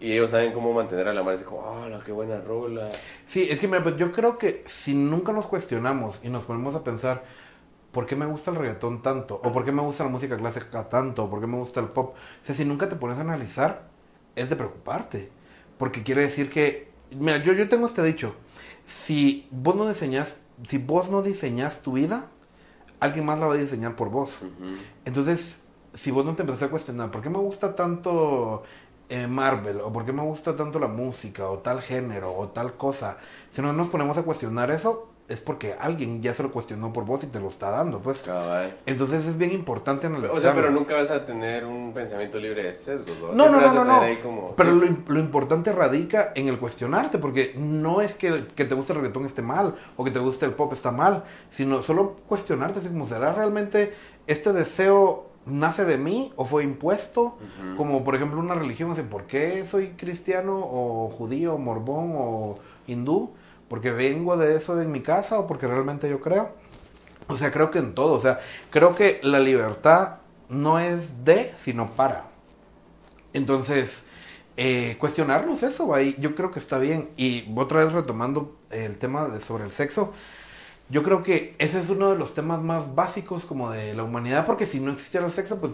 Y 0.00 0.12
ellos 0.12 0.28
saben 0.28 0.52
cómo 0.52 0.74
mantener 0.74 1.08
a 1.08 1.14
la 1.14 1.22
madre 1.22 1.36
así 1.36 1.46
como, 1.46 1.66
ah, 1.66 1.88
la 1.88 2.00
qué 2.00 2.12
buena 2.12 2.42
rola. 2.42 2.90
Sí, 3.24 3.48
es 3.48 3.58
que 3.58 3.68
mira, 3.68 3.82
pues 3.82 3.96
yo 3.96 4.12
creo 4.12 4.36
que 4.36 4.62
si 4.66 4.92
nunca 4.92 5.32
nos 5.32 5.46
cuestionamos 5.46 6.20
y 6.22 6.28
nos 6.28 6.44
ponemos 6.44 6.74
a 6.74 6.84
pensar 6.84 7.24
por 7.90 8.06
qué 8.06 8.16
me 8.16 8.26
gusta 8.26 8.50
el 8.50 8.58
reggaetón 8.58 9.00
tanto, 9.00 9.40
o 9.42 9.50
por 9.50 9.64
qué 9.64 9.72
me 9.72 9.80
gusta 9.80 10.04
la 10.04 10.10
música 10.10 10.36
clásica 10.36 10.90
tanto, 10.90 11.24
o 11.24 11.30
por 11.30 11.40
qué 11.40 11.46
me 11.46 11.56
gusta 11.56 11.80
el 11.80 11.86
pop, 11.86 12.14
o 12.14 12.44
sea, 12.44 12.54
si 12.54 12.66
nunca 12.66 12.86
te 12.90 12.96
pones 12.96 13.16
a 13.16 13.22
analizar, 13.22 13.84
es 14.36 14.50
de 14.50 14.56
preocuparte. 14.56 15.30
Porque 15.78 16.02
quiere 16.02 16.20
decir 16.20 16.50
que, 16.50 16.90
mira, 17.16 17.38
yo, 17.38 17.54
yo 17.54 17.66
tengo 17.70 17.86
este 17.86 18.02
dicho, 18.02 18.34
si 18.84 19.48
vos 19.50 19.74
no 19.74 19.88
diseñas, 19.88 20.36
si 20.64 20.76
vos 20.76 21.08
no 21.08 21.22
diseñas 21.22 21.80
tu 21.80 21.92
vida, 21.92 22.26
alguien 23.02 23.26
más 23.26 23.38
la 23.38 23.46
va 23.46 23.54
a 23.54 23.56
diseñar 23.56 23.96
por 23.96 24.10
vos. 24.10 24.30
Entonces, 25.04 25.60
si 25.92 26.10
vos 26.12 26.24
no 26.24 26.36
te 26.36 26.42
empezás 26.42 26.62
a 26.62 26.68
cuestionar, 26.68 27.10
¿por 27.10 27.20
qué 27.20 27.28
me 27.28 27.38
gusta 27.38 27.74
tanto 27.74 28.62
eh, 29.08 29.26
Marvel? 29.26 29.80
¿O 29.80 29.92
por 29.92 30.04
qué 30.04 30.12
me 30.12 30.22
gusta 30.22 30.54
tanto 30.54 30.78
la 30.78 30.86
música? 30.86 31.50
¿O 31.50 31.58
tal 31.58 31.82
género? 31.82 32.32
¿O 32.34 32.48
tal 32.48 32.76
cosa? 32.76 33.18
Si 33.50 33.60
no 33.60 33.72
nos 33.72 33.88
ponemos 33.88 34.16
a 34.18 34.22
cuestionar 34.22 34.70
eso, 34.70 35.11
es 35.28 35.40
porque 35.40 35.74
alguien 35.78 36.20
ya 36.20 36.34
se 36.34 36.42
lo 36.42 36.50
cuestionó 36.52 36.92
por 36.92 37.04
vos 37.06 37.24
y 37.24 37.26
te 37.26 37.40
lo 37.40 37.48
está 37.48 37.70
dando, 37.70 38.00
pues. 38.00 38.18
Cabal. 38.18 38.76
Entonces 38.86 39.24
es 39.26 39.38
bien 39.38 39.52
importante 39.52 40.06
analizarlo. 40.06 40.36
O 40.36 40.40
sea, 40.40 40.54
pero 40.54 40.70
nunca 40.70 40.94
vas 40.94 41.10
a 41.10 41.24
tener 41.24 41.64
un 41.64 41.92
pensamiento 41.94 42.38
libre 42.38 42.64
de 42.64 42.74
sesgos, 42.74 43.16
¿no? 43.18 43.32
No, 43.32 43.50
no, 43.50 43.84
no, 43.84 44.00
como- 44.22 44.54
Pero 44.56 44.72
lo, 44.72 44.86
lo 45.06 45.20
importante 45.20 45.72
radica 45.72 46.32
en 46.34 46.48
el 46.48 46.58
cuestionarte, 46.58 47.18
porque 47.18 47.54
no 47.56 48.00
es 48.02 48.14
que, 48.14 48.48
que 48.54 48.64
te 48.64 48.74
guste 48.74 48.92
el 48.92 48.98
reggaetón 49.00 49.24
esté 49.24 49.40
mal 49.42 49.74
o 49.96 50.04
que 50.04 50.10
te 50.10 50.18
guste 50.18 50.44
el 50.44 50.52
pop 50.52 50.72
está 50.72 50.90
mal, 50.90 51.24
sino 51.50 51.82
solo 51.82 52.16
cuestionarte, 52.28 52.80
así 52.80 52.88
como 52.88 53.06
será 53.06 53.32
realmente 53.32 53.94
este 54.26 54.52
deseo 54.52 55.28
nace 55.46 55.84
de 55.84 55.98
mí 55.98 56.32
o 56.36 56.44
fue 56.44 56.62
impuesto, 56.62 57.36
como 57.76 58.04
por 58.04 58.14
ejemplo 58.14 58.38
una 58.38 58.54
religión, 58.54 58.90
así, 58.92 59.02
¿por 59.02 59.24
qué 59.24 59.66
soy 59.66 59.88
cristiano 59.96 60.58
o 60.60 61.08
judío, 61.08 61.58
morbón 61.58 62.12
o 62.16 62.58
hindú? 62.86 63.32
Porque 63.72 63.90
vengo 63.90 64.36
de 64.36 64.54
eso 64.54 64.76
de 64.76 64.84
mi 64.84 65.00
casa 65.00 65.38
o 65.38 65.46
porque 65.46 65.66
realmente 65.66 66.06
yo 66.06 66.20
creo. 66.20 66.50
O 67.28 67.38
sea, 67.38 67.50
creo 67.50 67.70
que 67.70 67.78
en 67.78 67.94
todo, 67.94 68.12
o 68.12 68.20
sea, 68.20 68.38
creo 68.68 68.94
que 68.94 69.18
la 69.22 69.40
libertad 69.40 70.16
no 70.50 70.78
es 70.78 71.24
de, 71.24 71.54
sino 71.56 71.86
para. 71.86 72.26
Entonces, 73.32 74.02
eh, 74.58 74.98
cuestionarnos 74.98 75.62
eso, 75.62 75.94
ahí 75.94 76.14
yo 76.18 76.34
creo 76.34 76.50
que 76.50 76.58
está 76.58 76.76
bien. 76.76 77.08
Y 77.16 77.50
otra 77.56 77.82
vez 77.82 77.94
retomando 77.94 78.58
el 78.68 78.98
tema 78.98 79.26
de, 79.28 79.40
sobre 79.40 79.64
el 79.64 79.72
sexo, 79.72 80.12
yo 80.90 81.02
creo 81.02 81.22
que 81.22 81.54
ese 81.58 81.80
es 81.80 81.88
uno 81.88 82.10
de 82.10 82.18
los 82.18 82.34
temas 82.34 82.60
más 82.60 82.94
básicos 82.94 83.46
como 83.46 83.70
de 83.70 83.94
la 83.94 84.02
humanidad, 84.02 84.44
porque 84.44 84.66
si 84.66 84.80
no 84.80 84.92
existiera 84.92 85.24
el 85.24 85.32
sexo, 85.32 85.58
pues 85.60 85.72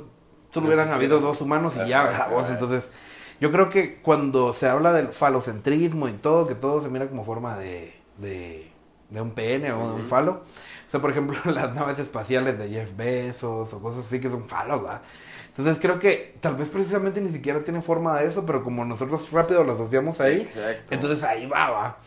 solo 0.51 0.67
hubieran 0.67 0.93
habido 0.93 1.19
dos 1.19 1.41
humanos 1.41 1.75
y 1.85 1.89
ya, 1.89 2.05
¿verdad? 2.05 2.31
vos? 2.31 2.49
Entonces, 2.49 2.93
yo 3.41 3.53
creo 3.53 3.71
que 3.71 3.97
cuando 4.03 4.53
se 4.55 4.69
habla 4.69 4.93
del 4.93 5.09
falocentrismo 5.09 6.09
y 6.09 6.13
todo, 6.13 6.47
que 6.47 6.55
todo 6.55 6.83
se 6.83 6.89
mira 6.89 7.09
como 7.09 7.25
forma 7.25 7.57
de, 7.59 7.95
de, 8.19 8.71
de 9.11 9.21
un 9.21 9.33
pene 9.33 9.73
o 9.73 9.89
de 9.89 9.95
un 9.95 10.07
falo. 10.07 10.43
O 10.87 10.91
sea, 10.91 11.01
por 11.01 11.11
ejemplo, 11.11 11.37
las 11.53 11.75
naves 11.75 11.99
espaciales 11.99 12.59
de 12.59 12.69
Jeff 12.71 12.97
Bezos 12.97 13.73
o 13.73 13.81
cosas 13.81 14.07
así 14.07 14.21
que 14.21 14.31
son 14.31 14.49
falos, 14.49 14.85
¿va? 14.85 15.03
Entonces 15.49 15.79
creo 15.81 15.99
que 15.99 16.37
tal 16.41 16.57
vez 16.57 16.69
precisamente 16.69 17.21
ni 17.21 17.33
siquiera 17.33 17.65
tiene 17.65 17.81
forma 17.83 18.19
de 18.21 18.27
eso, 18.29 18.47
pero 18.47 18.63
como 18.63 18.85
nosotros 18.85 19.31
rápido 19.33 19.65
lo 19.65 19.73
asociamos 19.73 20.21
ahí, 20.21 20.43
Exacto. 20.43 20.95
entonces 20.95 21.25
ahí 21.25 21.47
va, 21.47 21.71
va. 21.71 21.99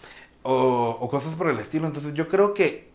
O, 0.43 0.97
o 0.99 1.09
cosas 1.09 1.35
por 1.35 1.49
el 1.49 1.59
estilo. 1.59 1.85
Entonces 1.87 2.13
yo 2.13 2.29
creo 2.29 2.53
que 2.53 2.89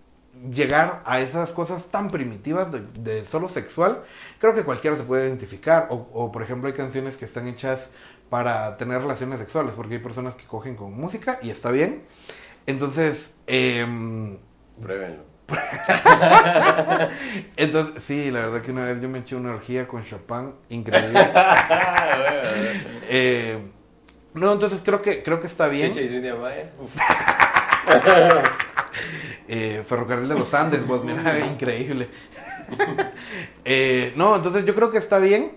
llegar 0.50 1.02
a 1.06 1.20
esas 1.20 1.52
cosas 1.52 1.86
tan 1.86 2.08
primitivas 2.08 2.70
de, 2.70 2.80
de 3.00 3.26
solo 3.26 3.48
sexual, 3.48 4.02
creo 4.38 4.54
que 4.54 4.62
cualquiera 4.64 4.96
se 4.96 5.04
puede 5.04 5.26
identificar. 5.26 5.88
O, 5.90 6.08
o, 6.12 6.32
por 6.32 6.42
ejemplo 6.42 6.68
hay 6.68 6.74
canciones 6.74 7.16
que 7.16 7.24
están 7.24 7.48
hechas 7.48 7.90
para 8.28 8.76
tener 8.76 9.00
relaciones 9.00 9.38
sexuales, 9.38 9.74
porque 9.74 9.94
hay 9.94 10.00
personas 10.00 10.34
que 10.34 10.44
cogen 10.44 10.76
con 10.76 10.94
música 10.94 11.38
y 11.42 11.50
está 11.50 11.70
bien. 11.70 12.02
Entonces, 12.66 13.34
em, 13.46 14.38
Pruébenlo. 14.82 15.24
entonces, 17.56 18.02
sí, 18.02 18.30
la 18.32 18.40
verdad 18.40 18.62
que 18.62 18.72
una 18.72 18.84
vez 18.84 19.00
yo 19.00 19.08
me 19.08 19.20
eché 19.20 19.36
una 19.36 19.52
orgía 19.52 19.86
con 19.86 20.04
Chopin, 20.04 20.52
increíble. 20.68 21.20
Eh, 23.08 23.56
no, 24.34 24.52
entonces 24.52 24.82
creo 24.84 25.00
que 25.00 25.22
creo 25.22 25.38
que 25.38 25.46
está 25.46 25.68
bien. 25.68 25.92
Eh, 29.48 29.84
Ferrocarril 29.86 30.28
de 30.28 30.34
los 30.34 30.52
Andes, 30.54 30.80
pues 30.84 31.04
mira, 31.04 31.38
increíble. 31.38 32.08
Eh, 33.64 34.12
no, 34.16 34.34
entonces 34.34 34.64
yo 34.64 34.74
creo 34.74 34.90
que 34.90 34.98
está 34.98 35.20
bien, 35.20 35.52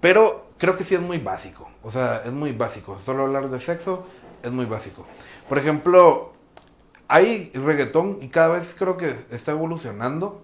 pero 0.00 0.46
creo 0.58 0.76
que 0.76 0.84
sí 0.84 0.94
es 0.94 1.00
muy 1.00 1.18
básico. 1.18 1.68
O 1.82 1.90
sea, 1.90 2.22
es 2.24 2.32
muy 2.32 2.52
básico. 2.52 2.98
Solo 3.04 3.24
hablar 3.24 3.48
de 3.48 3.60
sexo 3.60 4.06
es 4.42 4.50
muy 4.50 4.66
básico. 4.66 5.06
Por 5.48 5.58
ejemplo, 5.58 6.32
hay 7.08 7.50
reggaetón 7.54 8.18
y 8.20 8.28
cada 8.28 8.48
vez 8.48 8.74
creo 8.78 8.96
que 8.96 9.14
está 9.30 9.52
evolucionando. 9.52 10.42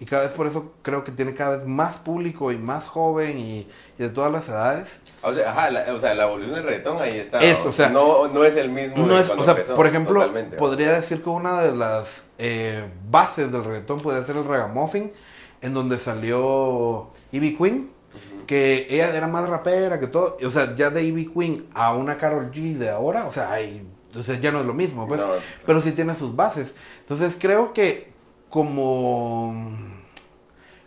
Y 0.00 0.04
cada 0.04 0.24
vez 0.24 0.32
por 0.32 0.48
eso 0.48 0.72
creo 0.82 1.04
que 1.04 1.12
tiene 1.12 1.32
cada 1.32 1.58
vez 1.58 1.66
más 1.66 1.94
público 1.94 2.50
y 2.50 2.58
más 2.58 2.88
joven 2.88 3.38
y, 3.38 3.60
y 3.60 4.02
de 4.02 4.08
todas 4.08 4.32
las 4.32 4.48
edades. 4.48 5.00
O 5.22 5.32
sea, 5.32 5.52
ajá, 5.52 5.70
la, 5.70 5.94
o 5.94 6.00
sea, 6.00 6.12
la 6.14 6.24
evolución 6.24 6.56
del 6.56 6.64
reggaetón 6.64 7.00
ahí 7.00 7.18
está. 7.18 7.40
Es, 7.40 7.64
o 7.64 7.72
sea, 7.72 7.88
no, 7.88 8.26
no 8.26 8.42
es 8.42 8.56
el 8.56 8.70
mismo 8.70 9.06
No 9.06 9.16
es, 9.16 9.30
o 9.30 9.44
sea, 9.44 9.52
empezó, 9.52 9.76
por 9.76 9.86
ejemplo, 9.86 10.14
totalmente, 10.14 10.56
podría 10.56 10.92
decir 10.94 11.22
que 11.22 11.30
una 11.30 11.62
de 11.62 11.76
las 11.76 12.24
eh, 12.38 12.90
bases 13.08 13.52
del 13.52 13.62
reggaetón 13.62 14.00
podría 14.00 14.24
ser 14.24 14.36
el 14.36 14.44
ragamuffin, 14.44 15.12
en 15.60 15.74
donde 15.74 15.98
salió 15.98 17.10
Ivy 17.30 17.56
Queen. 17.56 17.91
Que 18.52 18.86
ella 18.90 19.16
era 19.16 19.28
más 19.28 19.48
rapera 19.48 19.98
que 19.98 20.08
todo, 20.08 20.36
o 20.44 20.50
sea, 20.50 20.76
ya 20.76 20.90
de 20.90 21.02
Ivy 21.02 21.32
Queen 21.32 21.68
a 21.72 21.94
una 21.94 22.18
Carol 22.18 22.50
G 22.50 22.76
de 22.76 22.90
ahora, 22.90 23.24
o 23.24 23.32
sea, 23.32 23.50
hay, 23.50 23.82
ya 24.42 24.52
no 24.52 24.60
es 24.60 24.66
lo 24.66 24.74
mismo, 24.74 25.08
pues, 25.08 25.22
No. 25.22 25.28
pero 25.64 25.80
sí 25.80 25.92
tiene 25.92 26.14
sus 26.14 26.36
bases. 26.36 26.74
Entonces 27.00 27.38
creo 27.40 27.72
que 27.72 28.12
como, 28.50 29.54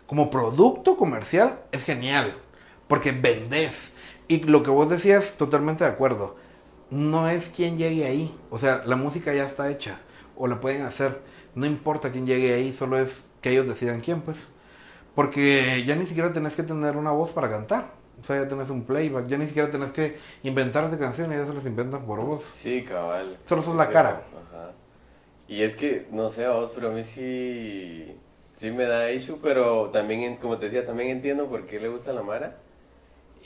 como 0.06 0.30
producto 0.30 0.96
comercial 0.96 1.58
es 1.72 1.82
genial, 1.82 2.36
porque 2.86 3.10
vendés. 3.10 3.90
Y 4.28 4.44
lo 4.44 4.62
que 4.62 4.70
vos 4.70 4.88
decías, 4.88 5.34
totalmente 5.36 5.82
de 5.82 5.90
acuerdo. 5.90 6.36
No 6.90 7.28
es 7.28 7.48
quien 7.48 7.78
llegue 7.78 8.06
ahí. 8.06 8.32
O 8.48 8.58
sea, 8.58 8.84
la 8.86 8.94
música 8.94 9.34
ya 9.34 9.44
está 9.44 9.72
hecha. 9.72 9.98
O 10.36 10.46
la 10.46 10.60
pueden 10.60 10.82
hacer. 10.82 11.20
No 11.56 11.66
importa 11.66 12.12
quién 12.12 12.26
llegue 12.26 12.54
ahí, 12.54 12.72
solo 12.72 12.96
es 12.96 13.22
que 13.40 13.50
ellos 13.50 13.66
decidan 13.66 14.00
quién, 14.00 14.20
pues. 14.20 14.46
Porque 15.16 15.82
ya 15.86 15.96
ni 15.96 16.04
siquiera 16.04 16.30
tenés 16.30 16.54
que 16.54 16.62
tener 16.62 16.96
una 16.98 17.10
voz 17.10 17.32
para 17.32 17.48
cantar. 17.48 17.90
O 18.20 18.24
sea, 18.24 18.42
ya 18.42 18.48
tenés 18.48 18.68
un 18.68 18.84
playback. 18.84 19.26
Ya 19.28 19.38
ni 19.38 19.46
siquiera 19.46 19.70
tenés 19.70 19.90
que 19.90 20.18
inventarte 20.42 20.98
canciones, 20.98 21.40
ya 21.40 21.46
se 21.46 21.54
las 21.54 21.64
inventan 21.64 22.04
por 22.04 22.20
vos. 22.20 22.44
Sí, 22.54 22.84
cabal. 22.84 23.38
Solo 23.46 23.62
sos 23.62 23.74
la 23.76 23.88
cara. 23.88 24.22
Ajá. 24.50 24.72
Y 25.48 25.62
es 25.62 25.74
que, 25.74 26.06
no 26.10 26.28
sé 26.28 26.44
a 26.44 26.50
vos, 26.50 26.70
pero 26.74 26.90
a 26.90 26.92
mí 26.92 27.02
sí, 27.02 28.14
sí 28.56 28.70
me 28.70 28.84
da 28.84 29.10
issue, 29.10 29.38
pero 29.42 29.88
también, 29.88 30.36
como 30.36 30.58
te 30.58 30.66
decía, 30.66 30.84
también 30.84 31.08
entiendo 31.08 31.46
por 31.46 31.66
qué 31.66 31.80
le 31.80 31.88
gusta 31.88 32.12
la 32.12 32.22
Mara. 32.22 32.58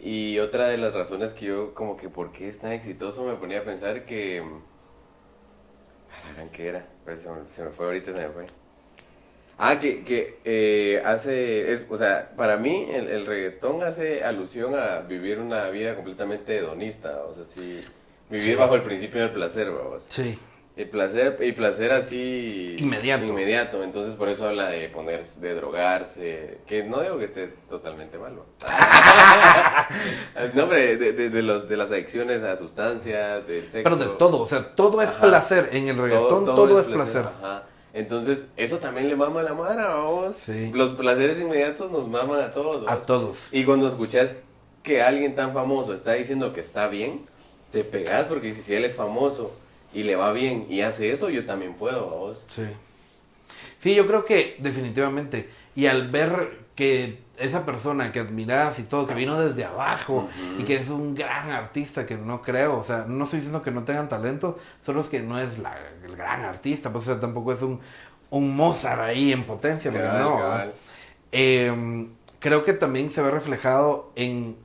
Y 0.03 0.41
otra 0.41 0.67
de 0.67 0.77
las 0.77 0.93
razones 0.93 1.35
que 1.35 1.47
yo, 1.47 1.73
como 1.75 1.97
que 1.97 2.09
por 2.09 2.33
qué 2.33 2.49
es 2.49 2.59
tan 2.59 2.73
exitoso, 2.73 3.25
me 3.25 3.35
ponía 3.35 3.61
a 3.61 3.65
pensar 3.65 4.07
que... 4.07 4.41
A 4.41 6.27
la 6.27 6.35
gran 6.35 6.49
que 6.49 6.67
era, 6.67 6.85
pues 7.05 7.21
se 7.21 7.31
me, 7.31 7.49
se 7.49 7.63
me 7.63 7.71
fue 7.71 7.87
ahorita, 7.87 8.13
se 8.13 8.27
me 8.27 8.29
fue. 8.31 8.47
Ah, 9.63 9.79
que, 9.79 10.05
que 10.05 10.39
eh, 10.47 11.03
hace, 11.05 11.71
es, 11.73 11.85
o 11.91 11.97
sea, 11.99 12.31
para 12.35 12.57
mí 12.57 12.87
el, 12.91 13.09
el 13.09 13.27
reggaetón 13.27 13.83
hace 13.83 14.25
alusión 14.25 14.75
a 14.75 15.01
vivir 15.01 15.39
una 15.39 15.69
vida 15.69 15.95
completamente 15.97 16.57
hedonista, 16.57 17.23
o 17.27 17.35
sea, 17.35 17.45
sí, 17.45 17.85
vivir 18.31 18.43
Sí. 18.43 18.55
bajo 18.55 18.75
el 18.75 18.81
principio 18.83 19.21
del 19.21 19.33
placer, 19.33 19.71
vamos. 19.71 20.05
Sí. 20.09 20.39
El 20.77 20.89
placer, 20.89 21.37
y 21.43 21.53
placer 21.53 21.93
así... 21.93 22.77
Inmediato. 22.79 23.27
Inmediato, 23.27 23.83
entonces 23.83 24.15
por 24.15 24.31
eso 24.31 24.49
habla 24.49 24.71
de 24.71 24.89
ponerse, 24.89 25.39
de 25.41 25.55
drogarse, 25.55 26.59
que 26.67 26.85
no 26.85 27.03
digo 27.03 27.19
que 27.19 27.27
esté 27.27 27.49
totalmente 27.69 28.17
malo. 28.17 28.47
no, 30.55 30.63
hombre, 30.63 30.97
de, 30.97 31.13
de, 31.13 31.29
de 31.29 31.43
los, 31.43 31.69
de 31.69 31.77
las 31.77 31.91
adicciones 31.91 32.43
a 32.43 32.57
sustancias, 32.57 33.47
del 33.47 33.69
sexo. 33.69 33.83
Pero 33.85 33.97
de 33.97 34.07
todo, 34.17 34.41
o 34.41 34.49
sea, 34.49 34.71
todo 34.75 35.03
es 35.03 35.09
Ajá. 35.09 35.21
placer. 35.21 35.69
En 35.73 35.89
el 35.89 35.97
reggaetón 35.99 36.47
todo, 36.47 36.81
es 36.81 36.87
placer. 36.87 37.25
Ajá. 37.27 37.65
Entonces, 37.93 38.47
eso 38.57 38.79
también 38.79 39.09
le 39.09 39.17
mama 39.17 39.41
a 39.41 39.43
la 39.43 39.55
mara, 39.55 39.89
vamos. 39.89 40.37
Sí. 40.37 40.71
Los 40.73 40.95
placeres 40.95 41.41
inmediatos 41.41 41.91
nos 41.91 42.09
maman 42.09 42.41
a 42.41 42.51
todos. 42.51 42.87
A 42.89 42.97
vos. 42.97 43.07
todos. 43.07 43.49
Y 43.53 43.65
cuando 43.65 43.89
escuchas 43.89 44.37
que 44.83 45.03
alguien 45.03 45.35
tan 45.35 45.53
famoso 45.53 45.93
está 45.93 46.13
diciendo 46.13 46.53
que 46.53 46.61
está 46.61 46.89
bien, 46.89 47.23
te 47.73 47.85
pegas 47.85 48.27
porque 48.27 48.55
si 48.55 48.75
él 48.75 48.85
es 48.85 48.95
famoso 48.95 49.53
y 49.93 50.05
le 50.05 50.17
va 50.17 50.33
bien 50.33 50.67
y 50.71 50.83
hace 50.83 51.11
eso, 51.13 51.31
yo 51.31 51.47
también 51.47 51.75
puedo, 51.75 52.07
vos. 52.07 52.39
Sí. 52.49 52.63
Sí, 53.81 53.95
yo 53.95 54.07
creo 54.07 54.25
que 54.25 54.57
definitivamente. 54.59 55.49
Y 55.75 55.87
al 55.87 56.09
ver 56.09 56.59
que 56.75 57.19
esa 57.41 57.65
persona 57.67 58.13
que 58.13 58.21
admiras 58.21 58.79
y 58.79 58.85
todo, 58.85 59.07
que 59.07 59.15
vino 59.15 59.41
desde 59.41 59.65
abajo 59.65 60.29
y 60.59 60.63
que 60.65 60.77
es 60.77 60.89
un 60.91 61.15
gran 61.15 61.51
artista 61.51 62.07
que 62.07 62.17
no 62.17 62.43
creo, 62.43 62.79
o 62.79 62.83
sea, 62.83 63.07
no 63.09 63.25
estoy 63.25 63.39
diciendo 63.41 63.63
que 63.63 63.71
no 63.71 63.85
tengan 63.85 64.09
talento, 64.09 64.59
solo 64.85 65.01
es 65.01 65.09
que 65.09 65.21
no 65.23 65.39
es 65.41 65.59
la- 65.59 65.77
el 66.05 66.17
gran 66.17 66.43
artista, 66.43 66.91
pues 66.93 67.05
o 67.05 67.13
sea, 67.13 67.21
tampoco 67.21 67.53
es 67.53 67.63
un, 67.63 67.81
un 68.31 68.55
Mozart 68.57 69.01
ahí 69.01 69.33
en 69.33 69.45
potencia, 69.45 69.91
pero 69.93 70.13
no. 70.21 70.39
eh, 71.33 72.09
creo 72.41 72.65
que 72.65 72.73
también 72.73 73.11
se 73.11 73.23
ve 73.23 73.31
reflejado 73.31 74.13
en 74.17 74.57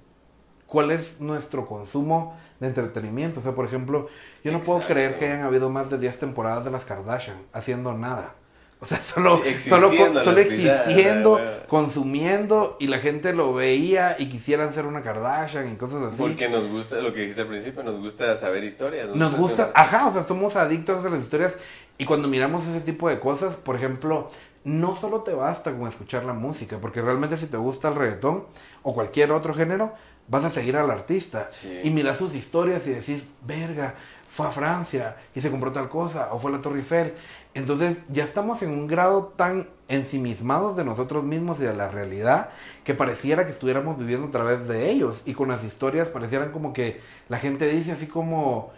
cuál 0.67 0.91
es 0.91 1.19
nuestro 1.21 1.67
consumo 1.67 2.37
de 2.59 2.67
entretenimiento. 2.67 3.39
O 3.39 3.43
sea, 3.43 3.53
por 3.53 3.65
ejemplo, 3.65 4.07
yo 4.43 4.51
no 4.51 4.61
puedo 4.61 4.81
creer 4.81 5.17
que 5.19 5.25
hayan 5.25 5.43
habido 5.43 5.69
más 5.69 5.89
de 5.89 5.97
10 5.97 6.17
temporadas 6.19 6.65
de 6.65 6.71
las 6.71 6.85
Kardashian 6.85 7.37
haciendo 7.53 7.93
nada. 7.93 8.33
O 8.81 8.85
sea, 8.87 8.97
solo, 8.99 9.37
solo, 9.37 9.45
existiendo, 9.45 10.23
solo 10.23 10.37
pisadas, 10.43 10.87
existiendo, 10.87 11.39
consumiendo 11.67 12.77
y 12.79 12.87
la 12.87 12.99
gente 12.99 13.33
lo 13.33 13.53
veía 13.53 14.15
y 14.19 14.27
quisieran 14.27 14.73
ser 14.73 14.85
una 14.85 15.01
Kardashian 15.01 15.71
y 15.71 15.75
cosas 15.75 16.03
así. 16.03 16.17
Porque 16.17 16.49
nos 16.49 16.67
gusta, 16.69 16.97
lo 16.97 17.13
que 17.13 17.21
dijiste 17.21 17.41
al 17.41 17.47
principio, 17.47 17.83
nos 17.83 17.99
gusta 17.99 18.35
saber 18.37 18.63
historias. 18.63 19.07
Nos 19.15 19.35
gusta, 19.35 19.63
hacer- 19.63 19.73
ajá, 19.75 20.07
o 20.07 20.13
sea, 20.13 20.23
somos 20.25 20.55
adictos 20.55 21.05
a 21.05 21.09
las 21.09 21.21
historias 21.21 21.53
y 21.97 22.05
cuando 22.05 22.27
miramos 22.27 22.65
ese 22.67 22.81
tipo 22.81 23.07
de 23.09 23.19
cosas, 23.19 23.55
por 23.55 23.75
ejemplo, 23.75 24.29
no 24.63 24.97
solo 24.99 25.21
te 25.21 25.33
basta 25.33 25.71
con 25.71 25.87
escuchar 25.87 26.25
la 26.25 26.33
música, 26.33 26.77
porque 26.79 27.01
realmente 27.01 27.37
si 27.37 27.45
te 27.47 27.57
gusta 27.57 27.87
el 27.89 27.95
reggaetón 27.95 28.45
o 28.83 28.93
cualquier 28.93 29.31
otro 29.31 29.53
género, 29.53 29.93
vas 30.27 30.43
a 30.43 30.49
seguir 30.49 30.75
al 30.75 30.89
artista 30.91 31.47
Sí. 31.51 31.79
y 31.83 31.89
miras 31.91 32.17
sus 32.17 32.33
historias 32.35 32.85
y 32.87 32.91
decís, 32.91 33.23
verga, 33.45 33.93
fue 34.29 34.47
a 34.47 34.51
Francia 34.51 35.15
y 35.33 35.39
se 35.41 35.49
compró 35.49 35.71
tal 35.71 35.87
cosa, 35.87 36.33
o 36.33 36.39
fue 36.39 36.51
a 36.51 36.55
la 36.55 36.61
Torre 36.61 36.79
Eiffel. 36.79 37.13
Entonces 37.55 37.97
ya 38.09 38.23
estamos 38.23 38.61
en 38.61 38.69
un 38.69 38.85
grado 38.85 39.33
tan 39.35 39.69
ensimismados 39.87 40.75
de 40.75 40.83
nosotros 40.83 41.23
mismos 41.23 41.59
y 41.59 41.63
de 41.63 41.73
la 41.73 41.87
realidad 41.87 42.49
que 42.83 42.93
pareciera 42.93 43.45
que 43.45 43.51
estuviéramos 43.51 43.97
viviendo 43.97 44.27
a 44.27 44.31
través 44.31 44.67
de 44.67 44.91
ellos 44.91 45.21
y 45.25 45.33
con 45.33 45.47
las 45.47 45.63
historias 45.63 46.09
parecieran 46.09 46.51
como 46.51 46.73
que 46.73 46.99
la 47.29 47.37
gente 47.37 47.67
dice 47.69 47.93
así 47.93 48.07
como 48.07 48.73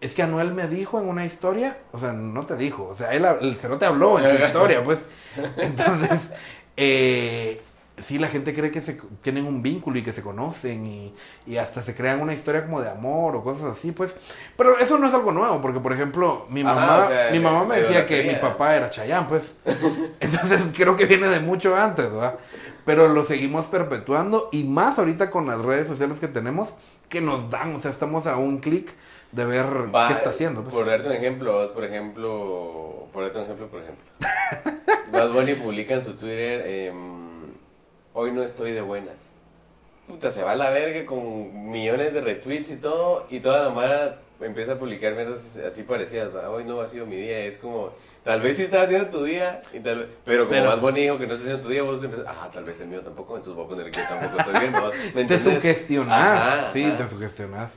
es 0.00 0.14
que 0.14 0.22
Anuel 0.22 0.52
me 0.52 0.66
dijo 0.66 1.00
en 1.00 1.08
una 1.08 1.24
historia, 1.24 1.78
o 1.92 1.98
sea, 1.98 2.12
no 2.12 2.44
te 2.44 2.56
dijo, 2.56 2.84
o 2.84 2.94
sea, 2.94 3.14
él, 3.14 3.24
el 3.24 3.58
no 3.68 3.78
te 3.78 3.86
habló 3.86 4.18
en 4.18 4.36
tu 4.36 4.44
historia, 4.44 4.84
pues. 4.84 4.98
Entonces, 5.56 6.32
eh, 6.76 7.62
sí, 7.98 8.18
la 8.18 8.28
gente 8.28 8.54
cree 8.54 8.70
que 8.70 8.80
se 8.80 8.98
tienen 9.22 9.46
un 9.46 9.62
vínculo 9.62 9.98
y 9.98 10.02
que 10.02 10.12
se 10.12 10.22
conocen 10.22 10.86
y, 10.86 11.14
y 11.46 11.56
hasta 11.56 11.82
se 11.82 11.94
crean 11.94 12.20
una 12.20 12.34
historia 12.34 12.64
como 12.64 12.80
de 12.80 12.90
amor 12.90 13.36
o 13.36 13.42
cosas 13.42 13.76
así, 13.78 13.92
pues. 13.92 14.16
Pero 14.56 14.78
eso 14.78 14.98
no 14.98 15.06
es 15.06 15.14
algo 15.14 15.32
nuevo, 15.32 15.60
porque 15.60 15.80
por 15.80 15.92
ejemplo, 15.92 16.46
mi 16.50 16.62
Ajá, 16.62 16.74
mamá, 16.74 17.04
o 17.04 17.08
sea, 17.08 17.30
mi 17.30 17.38
mamá 17.38 17.64
me 17.64 17.76
de 17.76 17.82
decía 17.82 18.06
que 18.06 18.24
mi 18.24 18.34
papá 18.34 18.76
era 18.76 18.90
Chayán, 18.90 19.26
pues. 19.26 19.56
Entonces 20.20 20.62
creo 20.76 20.96
que 20.96 21.06
viene 21.06 21.28
de 21.28 21.40
mucho 21.40 21.76
antes, 21.76 22.10
¿verdad? 22.10 22.38
Pero 22.84 23.08
lo 23.08 23.24
seguimos 23.24 23.66
perpetuando 23.66 24.48
y 24.52 24.64
más 24.64 24.98
ahorita 24.98 25.30
con 25.30 25.46
las 25.46 25.60
redes 25.60 25.88
sociales 25.88 26.20
que 26.20 26.28
tenemos 26.28 26.74
que 27.08 27.20
nos 27.20 27.50
dan, 27.50 27.74
o 27.74 27.80
sea, 27.80 27.90
estamos 27.90 28.26
a 28.26 28.36
un 28.36 28.58
clic 28.58 28.92
de 29.32 29.44
ver 29.44 29.94
Va, 29.94 30.08
qué 30.08 30.14
está 30.14 30.30
haciendo. 30.30 30.62
Pues. 30.62 30.74
Por 30.74 30.86
darte 30.86 31.08
un 31.08 31.14
ejemplo, 31.14 31.72
por 31.72 31.84
ejemplo, 31.84 33.08
por 33.12 33.22
darte 33.22 33.38
un 33.38 33.44
ejemplo, 33.44 33.66
por 33.68 33.82
ejemplo. 33.82 34.04
Bad 35.12 35.30
Bunny 35.32 35.54
publica 35.54 35.94
en 35.94 36.04
su 36.04 36.14
Twitter, 36.14 36.62
em, 36.66 37.35
hoy 38.16 38.32
no 38.32 38.42
estoy 38.42 38.72
de 38.72 38.80
buenas. 38.80 39.14
Puta, 40.08 40.30
se 40.30 40.42
va 40.42 40.52
a 40.52 40.56
la 40.56 40.70
verga 40.70 41.04
con 41.04 41.70
millones 41.70 42.14
de 42.14 42.20
retweets 42.22 42.70
y 42.70 42.76
todo, 42.76 43.26
y 43.28 43.40
toda 43.40 43.64
la 43.64 43.70
mara 43.70 44.20
empieza 44.40 44.72
a 44.72 44.78
publicar 44.78 45.14
mierdas 45.14 45.40
así 45.66 45.82
parecidas, 45.82 46.34
¿va? 46.34 46.48
hoy 46.50 46.64
no 46.64 46.80
ha 46.80 46.86
sido 46.86 47.04
mi 47.06 47.16
día, 47.16 47.38
es 47.40 47.56
como, 47.58 47.90
tal 48.24 48.40
vez 48.40 48.56
sí 48.56 48.62
estaba 48.62 48.84
haciendo 48.84 49.08
tu 49.08 49.24
día, 49.24 49.60
y 49.74 49.80
tal 49.80 49.98
vez, 49.98 50.08
pero 50.24 50.46
como 50.48 50.58
Pero- 50.60 50.80
Bunny 50.80 51.00
dijo 51.02 51.18
que 51.18 51.26
no 51.26 51.34
está 51.34 51.44
haciendo 51.44 51.62
tu 51.62 51.68
día, 51.70 51.82
vos 51.82 52.02
empiezas, 52.02 52.26
ah, 52.28 52.48
tal 52.52 52.64
vez 52.64 52.80
el 52.80 52.88
mío 52.88 53.00
tampoco, 53.02 53.36
entonces 53.36 53.54
voy 53.56 53.64
a 53.66 53.68
poner 53.68 53.90
que 53.90 54.00
tampoco 54.00 54.38
estoy 54.40 54.60
bien, 54.60 54.74
¿va? 54.74 54.90
¿Me 54.90 55.12
te 55.12 55.20
entiendes? 55.22 55.54
sugestionas, 55.54 56.12
Ajá, 56.38 56.70
sí, 56.72 56.84
ajá. 56.84 56.96
te 56.96 57.08
sugestionas. 57.10 57.72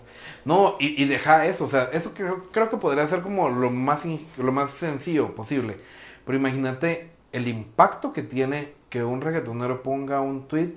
No, 0.45 0.75
y, 0.79 1.01
y 1.01 1.07
deja 1.07 1.45
eso, 1.47 1.65
o 1.65 1.69
sea, 1.69 1.89
eso 1.91 2.13
creo, 2.13 2.41
creo 2.51 2.69
que 2.69 2.77
podría 2.77 3.05
ser 3.07 3.21
como 3.21 3.49
lo 3.49 3.71
más, 3.71 4.03
lo 4.37 4.51
más 4.51 4.71
sencillo 4.71 5.33
posible. 5.35 5.77
Pero 6.25 6.37
imagínate 6.37 7.09
el 7.31 7.47
impacto 7.47 8.13
que 8.13 8.21
tiene 8.21 8.73
que 8.89 9.03
un 9.03 9.21
reggaetonero 9.21 9.83
ponga 9.83 10.21
un 10.21 10.47
tweet 10.47 10.75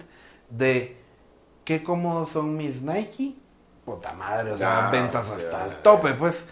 de 0.50 0.96
qué 1.64 1.82
cómodos 1.82 2.30
son 2.30 2.56
mis 2.56 2.82
Nike. 2.82 3.34
Puta 3.84 4.12
madre, 4.14 4.52
o 4.52 4.58
sea, 4.58 4.88
Ah, 4.88 4.90
ventas 4.90 5.26
hasta 5.28 5.66
el 5.66 5.76
tope, 5.82 6.14
pues. 6.14 6.44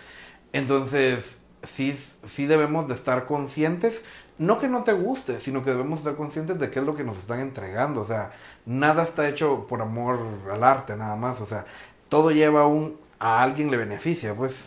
Entonces, 0.53 1.38
sí, 1.62 1.96
sí 2.25 2.46
debemos 2.46 2.88
de 2.88 2.94
estar 2.94 3.27
conscientes, 3.27 4.03
no 4.38 4.59
que 4.59 4.68
no 4.68 4.83
te 4.85 4.92
guste, 4.92 5.38
sino 5.40 5.62
que 5.62 5.70
debemos 5.70 5.99
estar 6.01 6.16
conscientes 6.16 6.59
de 6.59 6.70
qué 6.70 6.81
es 6.81 6.85
lo 6.87 6.96
que 6.96 7.05
nos 7.05 7.18
están 7.18 7.40
entregando. 7.40 8.01
O 8.01 8.07
sea, 8.07 8.33
nada 8.66 9.05
está 9.05 9.29
hecho 9.29 9.66
por 9.68 9.81
amor 9.83 10.18
al 10.51 10.64
arte, 10.64 10.96
nada 10.96 11.14
más. 11.16 11.40
O 11.40 11.46
sea, 11.46 11.66
todo 12.09 12.31
lleva 12.33 12.66
un, 12.66 12.96
a 13.18 13.42
alguien 13.42 13.70
le 13.70 13.77
beneficia, 13.77 14.35
pues. 14.35 14.64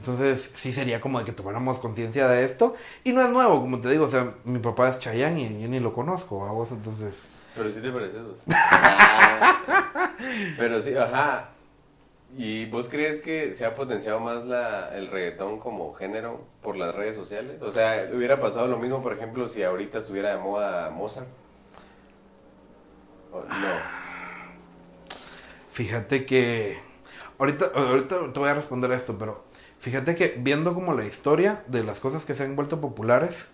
Entonces, 0.00 0.50
sí 0.54 0.72
sería 0.72 1.00
como 1.00 1.18
de 1.18 1.26
que 1.26 1.32
tomáramos 1.32 1.78
conciencia 1.78 2.26
de 2.26 2.44
esto. 2.44 2.74
Y 3.04 3.12
no 3.12 3.20
es 3.22 3.28
nuevo, 3.28 3.60
como 3.60 3.80
te 3.80 3.90
digo, 3.90 4.06
o 4.06 4.08
sea, 4.10 4.32
mi 4.44 4.58
papá 4.58 4.88
es 4.88 4.98
Chayanne 4.98 5.42
y 5.42 5.62
yo 5.62 5.68
ni 5.68 5.78
lo 5.78 5.92
conozco, 5.92 6.46
a 6.46 6.52
vos, 6.52 6.72
entonces... 6.72 7.24
Pero 7.54 7.70
sí 7.70 7.80
te 7.80 7.90
pareces. 7.90 8.20
Ah. 8.48 10.14
Pero 10.56 10.80
sí, 10.80 10.94
ajá. 10.96 11.50
¿Y 12.36 12.66
vos 12.66 12.88
crees 12.88 13.20
que 13.20 13.54
se 13.54 13.64
ha 13.66 13.74
potenciado 13.74 14.20
más 14.20 14.44
la, 14.44 14.94
el 14.96 15.08
reggaetón 15.10 15.58
como 15.58 15.92
género 15.94 16.44
por 16.62 16.76
las 16.76 16.94
redes 16.94 17.16
sociales? 17.16 17.60
O 17.60 17.70
sea, 17.70 18.08
hubiera 18.14 18.40
pasado 18.40 18.68
lo 18.68 18.78
mismo, 18.78 19.02
por 19.02 19.12
ejemplo, 19.14 19.48
si 19.48 19.62
ahorita 19.62 19.98
estuviera 19.98 20.30
de 20.30 20.38
moda 20.38 20.90
Mozart. 20.90 21.26
O- 23.32 23.40
No. 23.40 24.00
Fíjate 25.72 26.24
que. 26.26 26.78
Ahorita, 27.38 27.66
ahorita 27.74 28.32
te 28.32 28.38
voy 28.38 28.48
a 28.48 28.54
responder 28.54 28.92
a 28.92 28.96
esto, 28.96 29.16
pero 29.18 29.44
fíjate 29.80 30.14
que 30.14 30.36
viendo 30.38 30.74
como 30.74 30.94
la 30.94 31.04
historia 31.04 31.64
de 31.66 31.82
las 31.82 32.00
cosas 32.00 32.24
que 32.24 32.34
se 32.34 32.44
han 32.44 32.54
vuelto 32.54 32.80
populares, 32.80 33.46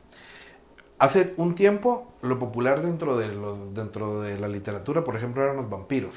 hace 0.99 1.35
un 1.37 1.55
tiempo 1.55 2.13
lo 2.23 2.39
popular 2.39 2.83
dentro 2.83 3.17
de, 3.17 3.29
los, 3.29 3.75
dentro 3.75 4.21
de 4.21 4.39
la 4.39 4.49
literatura, 4.49 5.05
por 5.05 5.17
ejemplo, 5.17 5.43
eran 5.43 5.57
los 5.57 5.71
vampiros. 5.71 6.15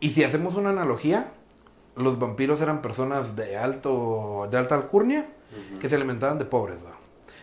Y 0.00 0.10
si 0.10 0.24
hacemos 0.24 0.54
una 0.54 0.70
analogía, 0.70 1.32
los 1.96 2.18
vampiros 2.18 2.60
eran 2.60 2.82
personas 2.82 3.36
de, 3.36 3.56
alto, 3.56 4.48
de 4.50 4.56
alta 4.56 4.76
alcurnia 4.76 5.28
que 5.80 5.88
se 5.88 5.96
alimentaban 5.96 6.38
de 6.38 6.44
pobres. 6.44 6.78
¿va? 6.84 6.96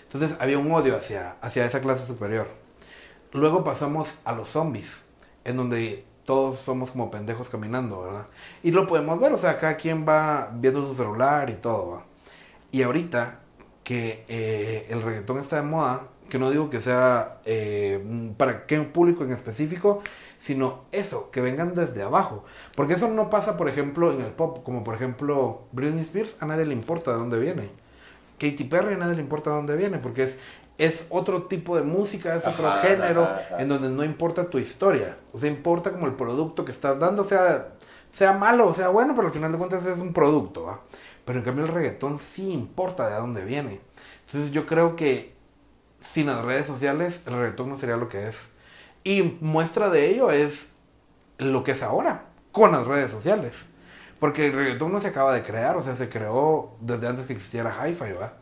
Entonces 0.04 0.38
había 0.39 0.58
un 0.58 0.72
odio 0.72 0.96
hacia, 0.96 1.36
hacia 1.41 1.65
esa 1.65 1.82
clase 1.82 2.06
superior. 2.08 2.48
Luego 3.34 3.65
pasamos 3.65 4.20
a 4.24 4.32
los 4.32 4.50
zombies, 4.50 5.02
en 5.44 5.58
donde 5.58 6.06
todos 6.26 6.60
somos 6.60 6.92
como 6.92 7.12
pendejos 7.12 7.50
caminando, 7.50 8.02
¿verdad? 8.02 8.28
Y 8.64 8.72
lo 8.72 8.88
podemos 8.88 9.20
ver, 9.20 9.32
o 9.32 9.38
sea, 9.38 9.58
cada 9.60 9.78
quien 9.78 10.06
va 10.08 10.52
viendo 10.54 10.86
su 10.88 10.96
celular 10.96 11.50
y 11.50 11.56
todo, 11.56 11.92
¿va? 11.92 12.06
Y 12.72 12.82
ahorita 12.82 13.40
que 13.84 14.26
eh, 14.28 14.88
el 14.90 15.02
reggaetón 15.02 15.38
está 15.38 15.58
de 15.58 15.62
moda, 15.62 16.08
que 16.30 16.40
no 16.40 16.50
digo 16.50 16.70
que 16.70 16.82
sea 16.82 17.40
eh, 17.46 18.04
para 18.38 18.66
qué 18.66 18.80
público 18.82 19.24
en 19.24 19.32
específico, 19.32 20.02
sino 20.40 20.86
eso, 20.92 21.30
que 21.32 21.42
vengan 21.42 21.76
desde 21.76 22.02
abajo. 22.02 22.44
Porque 22.76 22.94
eso 22.94 23.08
no 23.08 23.30
pasa, 23.30 23.58
por 23.58 23.70
ejemplo, 23.70 24.12
en 24.12 24.22
el 24.22 24.32
pop, 24.32 24.64
como 24.64 24.84
por 24.84 24.96
ejemplo 24.96 25.64
Britney 25.72 26.02
Spears, 26.02 26.36
a 26.40 26.48
nadie 26.48 26.66
le 26.66 26.74
importa 26.74 27.12
de 27.12 27.18
dónde 27.18 27.40
viene. 27.40 27.70
Katy 28.40 28.66
Perry 28.66 28.96
a 28.96 28.98
nadie 28.98 29.16
le 29.16 29.22
importa 29.22 29.52
de 29.52 29.56
dónde 29.56 29.76
viene, 29.76 30.00
porque 30.00 30.24
es, 30.24 30.38
es 30.78 31.06
otro 31.10 31.44
tipo 31.44 31.78
de 31.78 31.84
música, 31.84 32.36
es 32.36 32.46
otro 32.46 32.68
Ajá, 32.68 32.82
género, 32.82 33.24
ajá, 33.24 33.42
ajá. 33.46 33.62
en 33.62 33.70
donde 33.70 33.90
no 33.90 34.04
importa 34.04 34.46
tu 34.50 34.60
historia. 34.60 35.18
O 35.34 35.38
sea, 35.38 35.50
importa 35.50 35.92
como 35.92 36.06
el 36.08 36.14
producto 36.14 36.66
que 36.66 36.72
estás 36.72 37.00
dando, 37.00 37.24
sea, 37.24 37.70
sea 38.12 38.34
malo 38.34 38.68
o 38.68 38.74
sea 38.74 38.90
bueno, 38.90 39.16
pero 39.16 39.28
al 39.28 39.34
final 39.34 39.52
de 39.52 39.58
cuentas 39.58 39.86
es 39.86 40.00
un 40.00 40.14
producto, 40.14 40.64
¿va? 40.64 40.82
Pero 41.26 41.40
en 41.40 41.46
cambio 41.46 41.66
el 41.66 41.72
reggaetón 41.72 42.20
sí 42.20 42.52
importa 42.52 43.10
de 43.10 43.16
dónde 43.16 43.44
viene. 43.46 43.80
Entonces 44.28 44.52
yo 44.52 44.66
creo 44.66 44.96
que 44.96 45.34
sin 46.02 46.28
las 46.28 46.44
redes 46.44 46.66
sociales 46.68 47.22
el 47.26 47.34
reggaetón 47.34 47.70
no 47.70 47.80
sería 47.80 47.98
lo 47.98 48.10
que 48.10 48.28
es. 48.28 48.50
Y 49.04 49.38
muestra 49.42 49.90
de 49.90 50.10
ello 50.10 50.32
es 50.32 50.68
lo 51.38 51.64
que 51.64 51.72
es 51.72 51.84
ahora, 51.84 52.26
con 52.52 52.72
las 52.72 52.86
redes 52.86 53.12
sociales. 53.12 53.56
Porque 54.20 54.48
el 54.48 54.54
reggaetón 54.54 54.92
no 54.92 55.02
se 55.02 55.10
acaba 55.10 55.34
de 55.34 55.44
crear, 55.44 55.76
o 55.78 55.84
sea, 55.84 55.96
se 55.96 56.10
creó 56.10 56.76
desde 56.80 57.08
antes 57.08 57.26
que 57.28 57.34
existiera 57.34 57.76
Hi-Fi, 57.88 58.14
¿va? 58.14 58.34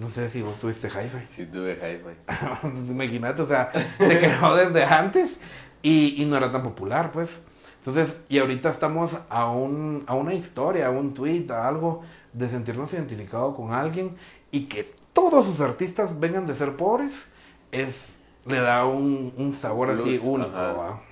No 0.00 0.08
sé 0.08 0.30
si 0.30 0.40
vos 0.40 0.58
tuviste 0.58 0.88
Hi-Fi. 0.88 1.26
Sí 1.28 1.44
tuve 1.44 1.74
hi-fi. 1.74 2.66
Imagínate, 2.90 3.42
o 3.42 3.46
sea, 3.46 3.70
se 3.98 4.18
creó 4.18 4.54
desde 4.54 4.82
antes 4.82 5.36
y, 5.82 6.22
y 6.22 6.24
no 6.24 6.38
era 6.38 6.50
tan 6.50 6.62
popular, 6.62 7.12
pues. 7.12 7.40
Entonces, 7.80 8.16
y 8.30 8.38
ahorita 8.38 8.70
estamos 8.70 9.18
a, 9.28 9.50
un, 9.50 10.04
a 10.06 10.14
una 10.14 10.32
historia, 10.32 10.86
a 10.86 10.90
un 10.90 11.12
tweet, 11.12 11.50
a 11.50 11.68
algo 11.68 12.02
de 12.32 12.48
sentirnos 12.48 12.90
identificados 12.94 13.54
con 13.54 13.74
alguien 13.74 14.16
y 14.50 14.64
que 14.64 14.90
todos 15.12 15.44
sus 15.44 15.60
artistas 15.60 16.18
vengan 16.18 16.46
de 16.46 16.54
ser 16.54 16.76
pobres, 16.76 17.28
es 17.70 18.20
le 18.46 18.58
da 18.58 18.86
un, 18.86 19.34
un 19.36 19.52
sabor 19.52 19.90
así 19.90 20.18
único. 20.22 20.50
¿va? 20.50 21.02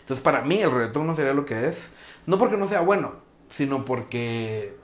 Entonces, 0.00 0.24
para 0.24 0.40
mí 0.40 0.56
el 0.56 0.70
reggaetón 0.70 1.06
no 1.06 1.14
sería 1.14 1.34
lo 1.34 1.44
que 1.44 1.68
es, 1.68 1.90
no 2.24 2.38
porque 2.38 2.56
no 2.56 2.66
sea 2.66 2.80
bueno, 2.80 3.12
sino 3.50 3.82
porque 3.82 4.74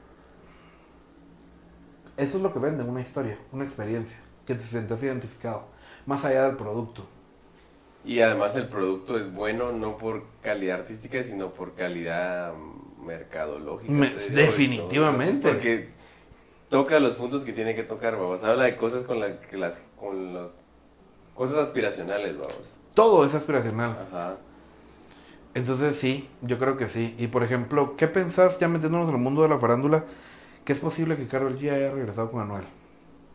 eso 2.20 2.36
es 2.36 2.42
lo 2.42 2.52
que 2.52 2.58
vende, 2.58 2.84
una 2.84 3.00
historia, 3.00 3.38
una 3.52 3.64
experiencia, 3.64 4.18
que 4.46 4.54
te 4.54 4.62
sientas 4.62 5.02
identificado, 5.02 5.64
más 6.06 6.24
allá 6.24 6.44
del 6.46 6.56
producto. 6.56 7.06
Y 8.04 8.20
además 8.20 8.56
el 8.56 8.68
producto 8.68 9.18
es 9.18 9.32
bueno 9.32 9.72
no 9.72 9.96
por 9.96 10.24
calidad 10.42 10.80
artística, 10.80 11.22
sino 11.22 11.50
por 11.50 11.74
calidad 11.74 12.54
mm, 12.54 13.04
mercadológica. 13.06 13.92
Me- 13.92 14.10
definitivamente. 14.10 15.42
todo. 15.42 15.52
Porque 15.52 15.88
toca 16.68 16.98
los 16.98 17.14
puntos 17.14 17.42
que 17.42 17.52
tiene 17.52 17.74
que 17.74 17.82
tocar, 17.82 18.16
vamos. 18.16 18.42
Habla 18.42 18.64
de 18.64 18.76
cosas 18.76 19.02
con, 19.02 19.20
la, 19.20 19.40
que 19.40 19.56
las, 19.58 19.74
con 19.98 20.32
los 20.32 20.52
cosas 21.34 21.58
aspiracionales, 21.58 22.38
vamos. 22.38 22.74
Todo 22.94 23.26
es 23.26 23.34
aspiracional. 23.34 23.96
Ajá. 24.10 24.36
Entonces 25.54 25.96
sí, 25.96 26.28
yo 26.42 26.58
creo 26.58 26.76
que 26.76 26.86
sí. 26.86 27.14
Y 27.18 27.26
por 27.26 27.42
ejemplo, 27.42 27.96
¿qué 27.96 28.06
pensás, 28.06 28.58
ya 28.58 28.68
metiéndonos 28.68 29.08
en 29.08 29.16
el 29.16 29.20
mundo 29.20 29.42
de 29.42 29.48
la 29.48 29.58
farándula, 29.58 30.04
es 30.72 30.78
posible 30.78 31.16
que 31.16 31.26
Carol 31.26 31.58
G 31.58 31.70
haya 31.70 31.92
regresado 31.92 32.30
con 32.30 32.42
Anuel? 32.42 32.64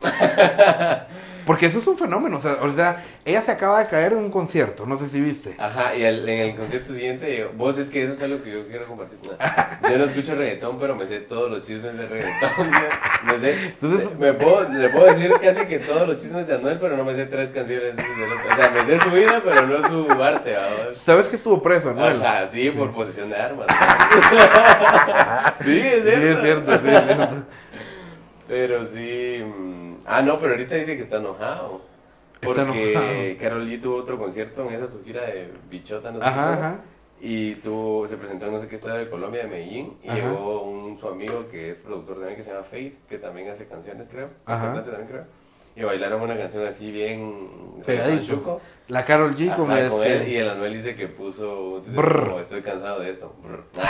Porque 1.46 1.68
eso 1.68 1.78
es 1.78 1.86
un 1.86 1.96
fenómeno, 1.96 2.38
o 2.38 2.42
sea, 2.42 2.58
o 2.60 2.72
sea, 2.72 3.04
ella 3.24 3.40
se 3.44 3.52
acaba 3.52 3.78
de 3.80 3.86
caer 3.88 4.14
en 4.14 4.18
un 4.18 4.32
concierto, 4.32 4.88
no 4.88 4.98
sé 4.98 5.08
si 5.08 5.22
viste. 5.22 5.54
Ajá, 5.60 5.96
y 5.96 6.02
el- 6.04 6.28
en 6.28 6.40
el 6.40 6.56
concierto 6.56 6.92
siguiente, 6.92 7.38
yo- 7.38 7.52
vos 7.56 7.78
es 7.78 7.92
que 7.92 8.04
eso 8.04 8.14
es 8.14 8.22
algo 8.24 8.42
que 8.42 8.52
yo 8.52 8.68
quiero 8.68 8.88
compartir. 8.88 9.20
No, 9.84 9.90
yo 9.92 9.98
no 10.00 10.06
escucho 10.06 10.34
reggaetón, 10.34 10.80
pero 10.80 10.96
me 10.96 11.06
sé 11.06 11.20
todos 11.20 11.52
los 11.52 11.64
chismes 11.64 11.96
de 12.00 12.08
reggaetón. 12.08 12.50
¿sí? 12.50 12.72
Me 13.28 13.38
sé, 13.38 13.54
Entonces- 13.80 14.18
me 14.18 14.34
puedo, 14.34 14.68
le 14.70 14.90
puedo 14.90 15.06
decir 15.06 15.32
casi 15.40 15.68
que 15.68 15.78
todos 15.78 16.08
los 16.08 16.18
chismes 16.20 16.48
de 16.48 16.56
Anuel, 16.56 16.80
pero 16.80 16.98
no 16.98 17.06
me 17.06 17.14
sé 17.14 17.28
tres 17.28 17.50
canciones. 17.52 17.94
O 17.94 18.56
sea, 18.56 18.72
me 18.72 18.84
sé 18.86 18.98
su 19.04 19.12
vida, 19.12 19.40
pero 19.46 19.68
no 19.68 19.88
su 19.88 20.24
arte. 20.24 20.56
¿Sabes 20.94 21.28
que 21.28 21.36
estuvo 21.36 21.62
preso, 21.62 21.92
Anuel? 21.92 22.24
Ajá, 22.24 22.48
sí, 22.52 22.72
por 22.72 22.92
posesión 22.92 23.30
de 23.30 23.36
armas. 23.36 23.68
sí, 25.64 25.80
es 25.80 26.04
Sí, 26.04 26.10
cierto. 26.10 26.32
es 26.34 26.42
cierto, 26.42 26.72
sí, 26.72 26.88
es 26.90 27.04
cierto. 27.06 27.44
Pero 28.48 28.86
sí. 28.88 29.44
Ah, 30.06 30.22
no, 30.22 30.40
pero 30.40 30.52
ahorita 30.52 30.76
dice 30.76 30.96
que 30.98 31.04
está 31.04 31.18
enojado. 31.18 31.82
Porque 32.42 32.62
enojado. 32.62 33.40
Carol 33.40 33.68
G 33.68 33.82
tuvo 33.82 33.96
otro 33.98 34.18
concierto 34.18 34.68
en 34.68 34.76
esa 34.76 34.88
su 34.88 35.04
gira 35.04 35.22
de 35.24 35.52
Bichota, 35.70 36.12
no 36.12 36.20
sé 36.22 36.26
Ajá, 36.28 36.44
qué. 36.46 36.54
ajá. 36.54 36.80
Y 37.22 37.56
tuvo, 37.56 38.08
se 38.08 38.18
presentó 38.18 38.46
en 38.46 38.52
no 38.54 38.60
sé 38.60 38.68
qué 38.68 38.76
estado 38.76 38.98
de 38.98 39.10
Colombia, 39.10 39.44
de 39.44 39.48
Medellín. 39.50 39.98
Y 40.04 40.10
Ajá. 40.10 40.18
llegó 40.18 40.64
un, 40.64 40.98
su 41.00 41.08
amigo 41.08 41.48
que 41.50 41.72
es 41.72 41.80
productor 41.80 42.18
también, 42.18 42.36
que 42.36 42.44
se 42.44 42.52
llama 42.52 42.64
Faith, 42.64 43.08
que 43.08 43.18
también 43.18 43.50
hace 43.50 43.66
canciones, 43.68 44.08
creo. 44.12 44.30
Cantante 44.46 44.92
también, 44.92 45.08
creo. 45.10 45.26
Y 45.76 45.84
bailaron 45.84 46.22
una 46.22 46.38
canción 46.38 46.66
así 46.66 46.92
bien. 46.92 47.84
Pegadito. 47.86 48.62
La 48.88 49.04
Carol 49.04 49.36
G 49.36 49.56
con, 49.56 49.72
Ajá, 49.72 49.90
con 49.90 50.04
este- 50.04 50.24
él, 50.24 50.30
y 50.30 50.38
el 50.38 50.50
Anuel 50.50 50.74
dice 50.74 50.96
que 50.96 51.08
puso 51.08 51.84
como 51.96 52.40
estoy 52.40 52.62
cansado 52.62 53.00
de 53.00 53.10
esto. 53.12 53.34
Brr. 53.44 53.64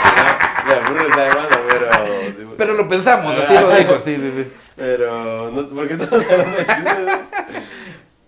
Ah, 0.68 0.80
no, 0.88 0.94
brr 0.94 1.06
está 1.06 1.22
de 1.22 1.28
más, 1.30 1.46
pero 1.70 1.86
sí, 2.36 2.46
Pero 2.58 2.72
lo 2.74 2.88
pensamos, 2.88 3.38
así 3.38 3.54
lo 3.54 3.76
dijo, 3.76 3.94
sí, 4.04 4.16
sí, 4.16 4.32
sí. 4.36 4.52
pero, 4.74 5.50
no, 5.52 5.68
¿por 5.68 5.86
qué 5.86 5.94
estamos 5.94 6.24
hablando 6.24 6.56
de? 6.56 6.64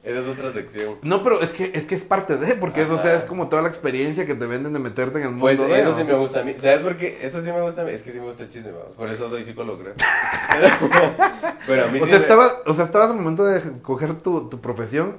Esa 0.09 0.21
es 0.21 0.27
otra 0.29 0.53
sección. 0.55 0.97
No, 1.03 1.23
pero 1.23 1.43
es 1.43 1.51
que 1.51 1.71
es 1.75 1.85
que 1.85 1.95
es 1.95 2.03
parte 2.03 2.37
de, 2.39 2.55
porque 2.55 2.83
eso, 2.83 2.95
o 2.95 3.03
sea, 3.03 3.11
Ajá. 3.13 3.19
es 3.21 3.25
como 3.27 3.49
toda 3.49 3.61
la 3.63 3.69
experiencia 3.69 4.25
que 4.25 4.35
te 4.35 4.47
venden 4.47 4.73
de 4.73 4.79
meterte 4.79 5.19
en 5.19 5.25
el 5.25 5.31
mundo 5.31 5.43
Pues 5.45 5.59
de, 5.59 5.81
eso 5.81 5.91
¿no? 5.91 5.99
sí 5.99 6.05
me 6.05 6.15
gusta 6.15 6.41
a 6.41 6.45
mí. 6.45 6.55
¿Sabes 6.59 6.81
por 6.81 6.97
qué? 6.97 7.19
Eso 7.23 7.43
sí 7.45 7.53
me 7.53 7.61
gusta 7.61 7.83
a 7.83 7.85
mí. 7.85 7.91
Es 7.93 8.03
que 8.03 8.13
sí 8.13 8.19
me 8.19 8.27
gusta 8.27 8.45
el 8.45 8.49
chisme, 8.49 8.73
vamos. 8.73 8.97
Por 8.97 9.09
eso 9.11 9.29
soy 9.29 9.45
psicólogo, 9.45 9.81
creo. 9.83 9.95
Pero, 10.51 11.15
pero 11.67 11.85
a 11.85 11.89
mí 11.89 12.01
O 12.01 12.05
sí 12.05 12.11
sea, 12.11 12.19
me- 12.19 12.25
estaba, 12.25 12.53
o 12.67 12.75
sea, 12.75 12.85
estabas 12.87 13.11
al 13.11 13.17
momento 13.17 13.45
de 13.45 13.59
escoger 13.59 14.15
tu, 14.19 14.49
tu 14.49 14.61
profesión 14.61 15.17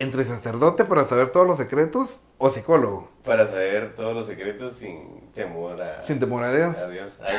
entre 0.00 0.24
sacerdote 0.24 0.84
para 0.84 1.06
saber 1.06 1.30
todos 1.30 1.46
los 1.46 1.56
secretos 1.56 2.20
o 2.38 2.50
psicólogo, 2.50 3.08
Para 3.24 3.46
saber 3.46 3.94
todos 3.96 4.14
los 4.14 4.26
secretos 4.26 4.76
sin 4.76 5.30
temor 5.34 5.80
a... 5.82 6.04
sin 6.06 6.20
temor 6.20 6.44
a 6.44 6.52
Dios. 6.54 6.76
a 6.78 6.88
Dios. 6.88 7.12
Ay. 7.20 7.34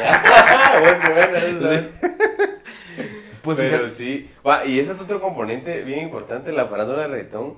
Pues 3.41 3.57
pero 3.57 3.77
fíjate- 3.87 3.95
sí. 3.95 4.29
Y 4.67 4.79
ese 4.79 4.91
es 4.91 5.01
otro 5.01 5.21
componente 5.21 5.81
bien 5.83 5.99
importante, 5.99 6.51
la 6.51 6.65
farándula 6.65 7.03
de 7.03 7.07
reggaetón. 7.07 7.57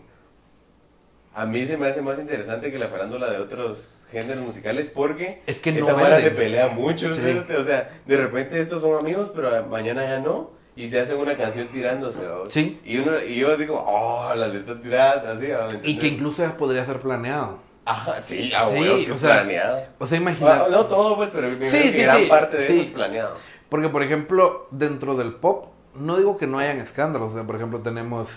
A 1.34 1.46
mí 1.46 1.66
se 1.66 1.78
me 1.78 1.88
hace 1.88 2.02
más 2.02 2.20
interesante 2.20 2.72
que 2.72 2.78
la 2.80 2.90
farándula 2.90 3.30
de 3.32 3.38
otros 3.38 4.04
géneros 4.12 4.44
musicales 4.44 4.92
porque 4.94 5.42
Es 5.48 5.60
que 5.60 5.72
no 5.72 5.88
mara 5.96 6.20
se 6.20 6.32
pelea 6.32 6.68
mucho. 6.68 7.14
Sí. 7.14 7.42
O 7.58 7.64
sea, 7.64 7.90
de 8.06 8.18
repente 8.18 8.60
estos 8.60 8.82
son 8.82 9.00
amigos, 9.00 9.32
pero 9.34 9.66
mañana 9.68 10.04
ya 10.04 10.20
no. 10.20 10.52
Y 10.76 10.90
se 10.90 11.00
hacen 11.00 11.18
una 11.18 11.36
canción 11.38 11.68
tirándose. 11.68 12.20
Sí. 12.50 12.80
Y, 12.86 12.98
uno, 13.00 13.22
y 13.22 13.36
yo 13.36 13.54
así 13.54 13.66
como, 13.66 13.80
oh, 13.88 14.34
la 14.36 14.48
le 14.48 14.60
están 14.60 14.82
tirando, 14.82 15.30
así. 15.30 15.48
¿va? 15.48 15.68
¿Me 15.68 15.80
y 15.88 15.98
que 15.98 16.08
incluso 16.08 16.44
podría 16.58 16.86
ser 16.86 17.00
planeado. 17.00 17.60
Ajá, 17.84 18.22
sí, 18.24 18.52
ah, 18.56 18.66
Sí, 18.72 19.06
que 19.06 19.12
o 19.12 19.16
es 19.16 19.20
sea, 19.22 19.34
planeado. 19.44 19.84
O 20.00 20.06
sea, 20.06 20.18
Ah, 20.18 20.22
imagina, 20.22 20.68
no 20.70 20.86
todo, 20.86 21.16
pues, 21.16 21.30
pero 21.34 21.50
Sí, 21.70 21.90
sí, 21.90 21.98
gran 22.04 22.28
parte 22.28 22.58
de 22.58 22.64
eso 22.66 22.74
es 22.84 22.88
planeado. 22.88 23.34
porque 23.70 23.90
por 23.90 24.04
ejemplo, 24.04 24.68
dentro 24.72 25.16
del 25.16 25.34
pop, 25.34 25.71
no 25.96 26.18
digo 26.18 26.38
que 26.38 26.48
no 26.48 26.60
hayan 26.60 26.80
escándalos, 26.80 27.32
o 27.32 27.34
sea, 27.36 27.44
por 27.44 27.56
ejemplo, 27.56 27.80
tenemos 27.80 28.30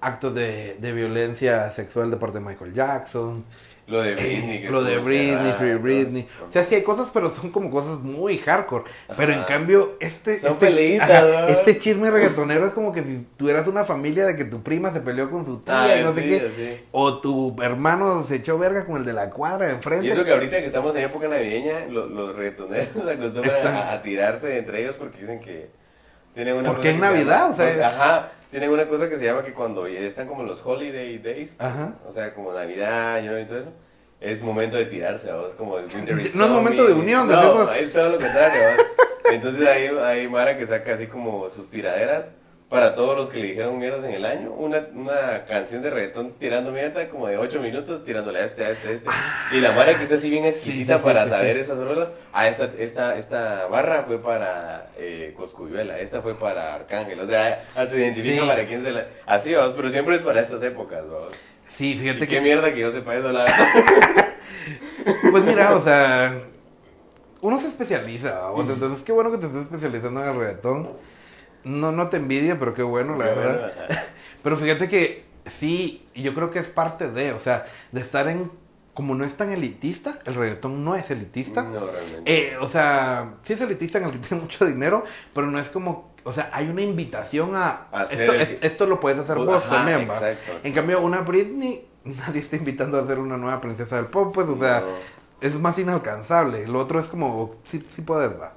actos 0.00 0.34
de, 0.34 0.76
de 0.80 0.92
violencia 0.92 1.70
sexual 1.72 2.10
de 2.10 2.16
parte 2.16 2.38
de 2.38 2.44
Michael 2.44 2.72
Jackson, 2.72 3.44
Lo 3.86 4.00
de 4.00 4.14
Britney. 4.14 4.62
lo 4.68 4.82
de 4.82 4.96
Britney, 4.98 5.52
Free 5.58 5.74
Britney. 5.74 6.26
O 6.48 6.50
sea, 6.50 6.64
sí 6.64 6.76
hay 6.76 6.82
cosas, 6.82 7.08
pero 7.12 7.28
son 7.28 7.50
como 7.50 7.70
cosas 7.70 7.98
muy 7.98 8.38
hardcore. 8.38 8.84
Pero 9.16 9.32
en 9.34 9.42
cambio, 9.44 9.96
este, 10.00 10.38
Son 10.38 10.52
este, 10.52 10.66
peleitas, 10.66 11.10
ajá, 11.10 11.42
¿no? 11.42 11.48
este 11.48 11.78
chisme 11.80 12.10
reggaetonero 12.10 12.66
es 12.66 12.72
como 12.72 12.92
que 12.92 13.02
si 13.02 13.26
tuvieras 13.36 13.66
una 13.68 13.84
familia 13.84 14.24
de 14.26 14.36
que 14.36 14.44
tu 14.46 14.62
prima 14.62 14.90
se 14.90 15.00
peleó 15.00 15.30
con 15.30 15.44
su 15.44 15.58
tía 15.58 16.00
y 16.00 16.04
no 16.04 16.14
sé 16.14 16.22
qué. 16.22 16.50
sí. 16.56 16.84
O 16.92 17.20
tu 17.20 17.54
hermano 17.62 18.24
se 18.24 18.36
echó 18.36 18.56
verga 18.58 18.86
con 18.86 18.96
el 18.96 19.04
de 19.04 19.12
la 19.12 19.28
cuadra 19.28 19.66
de 19.66 19.72
enfrente. 19.74 20.06
Y 20.06 20.10
eso 20.10 20.24
que 20.24 20.32
ahorita 20.32 20.60
que 20.60 20.66
estamos 20.66 20.94
en 20.96 21.02
época 21.04 21.28
navideña, 21.28 21.84
lo- 21.90 22.06
los 22.06 22.34
reggaetoneros 22.36 22.88
acostumbran 22.96 23.76
a 23.76 24.00
tirarse 24.02 24.56
entre 24.56 24.80
ellos 24.82 24.94
porque 24.98 25.18
dicen 25.18 25.40
que 25.40 25.68
tienen 26.34 26.56
una 26.56 26.68
Porque 26.68 26.82
cosa 26.82 26.88
en 26.90 27.00
que 27.00 27.06
se 27.06 27.12
Navidad, 27.12 27.38
llama- 27.40 27.50
o 27.52 27.56
sea- 27.56 27.88
Ajá, 27.88 28.28
tienen 28.50 28.70
una 28.70 28.86
cosa 28.88 29.08
que 29.08 29.18
se 29.18 29.24
llama 29.24 29.44
que 29.44 29.52
cuando 29.52 29.86
están 29.86 30.26
como 30.28 30.42
los 30.42 30.64
holiday 30.64 31.18
days, 31.18 31.54
Ajá. 31.58 31.94
o 32.08 32.12
sea, 32.12 32.34
como 32.34 32.52
Navidad, 32.52 33.22
y 33.22 33.26
todo 33.46 33.58
eso, 33.58 33.72
es 34.20 34.42
momento 34.42 34.76
de 34.76 34.86
tirarse, 34.86 35.32
¿vos? 35.32 35.54
Como 35.56 35.76
winter 35.76 36.14
No 36.34 36.44
es 36.44 36.50
momento 36.50 36.84
de 36.86 36.92
unión, 36.92 37.28
de 37.28 37.34
No, 37.34 37.62
esos- 37.64 37.76
es 37.76 37.92
todo 37.92 38.08
lo 38.10 38.18
contrario, 38.18 38.60
¿vos? 38.76 38.86
Entonces 39.32 39.68
hay, 39.68 39.86
hay 39.86 40.28
Mara 40.28 40.58
que 40.58 40.66
saca 40.66 40.94
así 40.94 41.06
como 41.06 41.48
sus 41.50 41.70
tiraderas 41.70 42.26
para 42.70 42.94
todos 42.94 43.16
los 43.16 43.28
que 43.30 43.40
le 43.40 43.48
dijeron 43.48 43.78
mierdas 43.80 44.04
en 44.04 44.12
el 44.12 44.24
año. 44.24 44.52
Una, 44.52 44.86
una 44.94 45.44
canción 45.46 45.82
de 45.82 45.90
reggaetón 45.90 46.34
tirando 46.38 46.70
mierda 46.70 47.08
como 47.08 47.26
de 47.26 47.36
8 47.36 47.60
minutos 47.60 48.04
tirándole 48.04 48.38
a 48.38 48.44
este, 48.44 48.64
a 48.64 48.70
este, 48.70 48.88
a 48.88 48.92
este. 48.92 49.10
Y 49.50 49.60
la 49.60 49.72
Mara 49.72 49.98
que 49.98 50.04
está 50.04 50.14
así 50.14 50.30
bien 50.30 50.44
exquisita 50.44 50.72
Sí, 50.72 50.84
sí, 50.84 50.98
sí, 50.98 51.04
para 51.04 51.24
sí, 51.24 51.30
saber 51.30 51.56
esas 51.56 51.78
rolas. 51.78 52.08
Ah, 52.32 52.46
esta, 52.46 52.70
esta, 52.78 53.18
esta 53.18 53.66
barra 53.66 54.04
fue 54.04 54.22
para 54.22 54.92
eh, 54.96 55.34
Coscuyuela, 55.36 55.98
esta 55.98 56.22
fue 56.22 56.38
para 56.38 56.72
Arcángel. 56.76 57.18
O 57.18 57.26
sea, 57.26 57.64
hasta 57.74 57.96
identifica 57.96 58.46
para 58.46 58.64
quién 58.64 58.84
se 58.84 58.92
la... 58.92 59.04
Así 59.26 59.52
vamos, 59.52 59.74
pero 59.76 59.90
siempre 59.90 60.14
es 60.14 60.22
para 60.22 60.40
estas 60.40 60.62
épocas, 60.62 61.02
vamos. 61.10 61.34
Sí, 61.68 61.94
Y 61.94 61.98
fíjate 61.98 62.20
qué 62.20 62.36
que. 62.36 62.40
mierda 62.40 62.72
que 62.72 62.80
yo 62.80 62.92
sepa 62.92 63.16
eso, 63.16 63.32
la. 63.32 63.46
Pues 65.30 65.44
mira, 65.44 65.74
o 65.74 65.82
sea. 65.82 66.38
Uno 67.40 67.58
se 67.58 67.68
especializa, 67.68 68.52
sea, 68.54 68.72
entonces 68.74 69.02
qué 69.02 69.12
bueno 69.12 69.30
que 69.30 69.38
te 69.38 69.46
estés 69.46 69.62
especializando 69.62 70.22
en 70.22 70.28
el 70.28 70.36
reggaetón. 70.36 70.90
No, 71.64 71.92
no 71.92 72.08
te 72.08 72.16
envidia, 72.18 72.58
pero 72.58 72.74
qué 72.74 72.82
bueno, 72.82 73.16
la 73.16 73.24
verdad. 73.26 73.72
Pero 74.42 74.56
fíjate 74.56 74.88
que 74.88 75.24
sí, 75.44 76.06
yo 76.14 76.34
creo 76.34 76.50
que 76.50 76.58
es 76.60 76.68
parte 76.68 77.10
de, 77.10 77.32
o 77.32 77.38
sea, 77.38 77.66
de 77.92 78.00
estar 78.00 78.26
en, 78.28 78.50
como 78.94 79.14
no 79.14 79.24
es 79.24 79.36
tan 79.36 79.50
elitista, 79.52 80.18
el 80.24 80.34
reggaetón 80.34 80.82
no 80.82 80.94
es 80.94 81.10
elitista. 81.10 81.62
No, 81.64 81.86
realmente. 81.86 82.22
Eh, 82.52 82.56
o 82.58 82.66
sea, 82.68 83.34
sí 83.42 83.52
es 83.52 83.60
elitista 83.60 83.98
en 83.98 84.04
el 84.04 84.10
que 84.12 84.18
tiene 84.26 84.42
mucho 84.42 84.64
dinero, 84.64 85.04
pero 85.34 85.46
no 85.48 85.58
es 85.58 85.68
como, 85.68 86.14
o 86.24 86.32
sea, 86.32 86.48
hay 86.54 86.68
una 86.68 86.80
invitación 86.80 87.54
a, 87.54 87.88
A 87.92 88.00
hacer 88.02 88.20
esto, 88.22 88.32
el- 88.32 88.40
es- 88.40 88.56
esto 88.62 88.86
lo 88.86 88.98
puedes 88.98 89.18
hacer 89.18 89.36
Ajá, 89.36 89.44
vos 89.44 89.68
también, 89.68 90.08
va. 90.08 90.14
exacto. 90.14 90.52
En 90.64 90.72
cambio, 90.72 91.02
una 91.02 91.20
Britney, 91.20 91.86
nadie 92.04 92.40
está 92.40 92.56
invitando 92.56 92.98
a 92.98 93.06
ser 93.06 93.18
una 93.18 93.36
nueva 93.36 93.60
princesa 93.60 93.96
del 93.96 94.06
pop, 94.06 94.32
pues, 94.34 94.48
o 94.48 94.58
sea, 94.58 94.80
No. 94.80 94.86
es 95.46 95.54
más 95.54 95.78
inalcanzable. 95.78 96.66
Lo 96.66 96.78
otro 96.80 96.98
es 96.98 97.06
como, 97.08 97.56
sí, 97.64 97.84
sí 97.94 98.00
puedes, 98.00 98.40
va. 98.40 98.54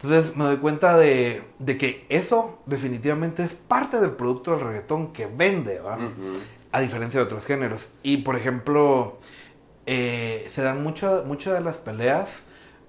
Entonces 0.00 0.36
me 0.36 0.44
doy 0.44 0.58
cuenta 0.58 0.96
de, 0.96 1.42
de 1.58 1.76
que 1.76 2.06
eso 2.08 2.60
definitivamente 2.66 3.42
es 3.42 3.54
parte 3.54 4.00
del 4.00 4.12
producto 4.12 4.52
del 4.52 4.60
reggaetón 4.60 5.12
que 5.12 5.26
vende, 5.26 5.80
¿va? 5.80 5.98
A 6.70 6.80
diferencia 6.80 7.18
de 7.18 7.26
otros 7.26 7.44
géneros. 7.44 7.88
Y 8.04 8.18
por 8.18 8.36
ejemplo, 8.36 9.18
eh, 9.86 10.46
se 10.48 10.62
dan 10.62 10.84
mucho, 10.84 11.24
mucho 11.26 11.52
de 11.52 11.60
las 11.60 11.78
peleas. 11.78 12.42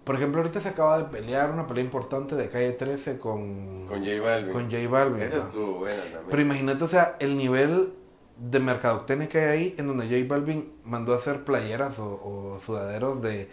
Por 0.04 0.16
ejemplo, 0.16 0.42
ahorita 0.42 0.60
se 0.62 0.70
acaba 0.70 0.98
de 1.00 1.06
pelear 1.06 1.52
una 1.52 1.66
pelea 1.68 1.84
importante 1.84 2.36
de 2.36 2.50
calle 2.50 2.74
13 2.74 3.18
con, 3.18 3.86
Con 3.88 4.00
J 4.04 4.22
Balvin. 4.22 4.54
con 4.54 4.72
J 4.72 4.88
Balvin. 4.88 5.22
Esa 5.24 5.38
estuvo 5.38 5.80
buena 5.80 6.02
también. 6.04 6.24
Pero 6.30 6.42
imagínate, 6.44 6.84
o 6.84 6.88
sea, 6.88 7.16
el 7.20 7.38
nivel 7.38 7.94
de 8.40 8.60
mercadotecnia 8.60 9.28
que 9.28 9.40
hay 9.40 9.46
ahí, 9.50 9.76
en 9.78 9.88
donde 9.88 10.06
J 10.06 10.26
Balvin 10.34 10.72
mandó 10.86 11.14
a 11.14 11.18
hacer 11.18 11.44
playeras 11.44 12.00
o, 12.00 12.06
o 12.06 12.60
sudaderos 12.66 13.22
de, 13.22 13.50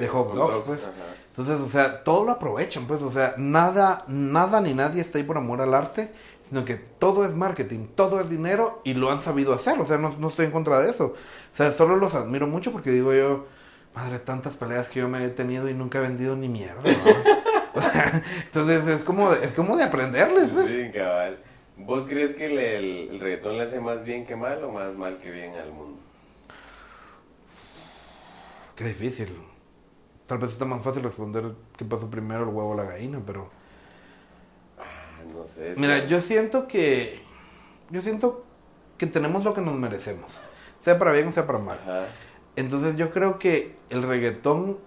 de 0.00 0.08
hot 0.08 0.34
dogs, 0.34 0.64
pues. 0.66 0.82
ajá. 0.84 0.92
Entonces, 1.30 1.60
o 1.60 1.68
sea, 1.68 2.02
todo 2.02 2.24
lo 2.24 2.32
aprovechan, 2.32 2.86
pues, 2.86 3.02
o 3.02 3.10
sea, 3.12 3.34
nada, 3.36 4.04
nada 4.08 4.60
ni 4.60 4.74
nadie 4.74 5.00
está 5.00 5.18
ahí 5.18 5.24
por 5.24 5.36
amor 5.38 5.60
al 5.62 5.74
arte, 5.74 6.10
sino 6.48 6.64
que 6.64 6.74
todo 6.74 7.24
es 7.24 7.34
marketing, 7.34 7.86
todo 7.94 8.18
es 8.20 8.28
dinero 8.28 8.80
y 8.84 8.94
lo 8.94 9.12
han 9.12 9.20
sabido 9.20 9.52
hacer, 9.54 9.78
o 9.80 9.84
sea, 9.86 9.96
no, 9.98 10.14
no 10.18 10.28
estoy 10.28 10.46
en 10.46 10.52
contra 10.52 10.80
de 10.80 10.90
eso. 10.90 11.14
O 11.52 11.56
sea, 11.56 11.70
solo 11.72 11.96
los 11.96 12.14
admiro 12.14 12.46
mucho 12.46 12.72
porque 12.72 12.90
digo 12.90 13.12
yo, 13.14 13.46
madre, 13.94 14.18
tantas 14.18 14.54
peleas 14.54 14.88
que 14.88 15.00
yo 15.00 15.08
me 15.08 15.24
he 15.24 15.28
tenido 15.28 15.68
y 15.68 15.74
nunca 15.74 15.98
he 15.98 16.02
vendido 16.02 16.34
ni 16.36 16.48
mierda, 16.48 16.82
¿no? 16.82 16.90
O 17.72 17.80
sea, 17.80 18.24
entonces 18.46 18.84
es 18.88 19.02
como, 19.02 19.30
de- 19.32 19.44
es 19.46 19.52
como 19.52 19.76
de 19.76 19.84
aprenderles, 19.84 20.50
pues. 20.52 20.68
Sí, 20.72 20.90
cabal. 20.92 21.38
¿Vos 21.86 22.04
crees 22.08 22.34
que 22.34 22.46
el, 22.46 22.58
el- 22.58 23.08
el 23.12 23.20
reggaetón 23.20 23.56
le 23.56 23.64
hace 23.64 23.80
más 23.80 24.04
bien 24.04 24.26
que 24.26 24.36
mal 24.36 24.62
o 24.64 24.70
más 24.72 24.94
mal 24.94 25.18
que 25.18 25.30
bien 25.30 25.54
al 25.54 25.72
mundo? 25.72 25.98
Qué 28.76 28.84
difícil. 28.84 29.28
Tal 30.26 30.38
vez 30.38 30.50
está 30.50 30.64
más 30.64 30.82
fácil 30.82 31.02
responder 31.02 31.52
qué 31.76 31.84
pasó 31.84 32.08
primero, 32.10 32.42
el 32.42 32.48
huevo 32.48 32.70
o 32.70 32.74
la 32.74 32.84
gallina, 32.84 33.20
pero... 33.26 33.50
Ah, 34.78 35.22
no 35.34 35.46
sé. 35.46 35.74
Mira, 35.76 36.02
que- 36.02 36.08
yo 36.08 36.20
siento 36.20 36.66
que. 36.68 37.20
Yo 37.90 38.00
siento 38.00 38.44
que 38.96 39.06
tenemos 39.06 39.44
lo 39.44 39.52
que 39.54 39.60
nos 39.60 39.74
merecemos, 39.74 40.38
sea 40.80 40.98
para 40.98 41.12
bien 41.12 41.26
o 41.28 41.32
sea 41.32 41.46
para 41.46 41.58
mal. 41.58 41.78
Ajá. 41.82 42.06
Entonces 42.56 42.96
yo 42.96 43.10
creo 43.10 43.38
que 43.38 43.74
el 43.90 44.02
reggaetón 44.02 44.78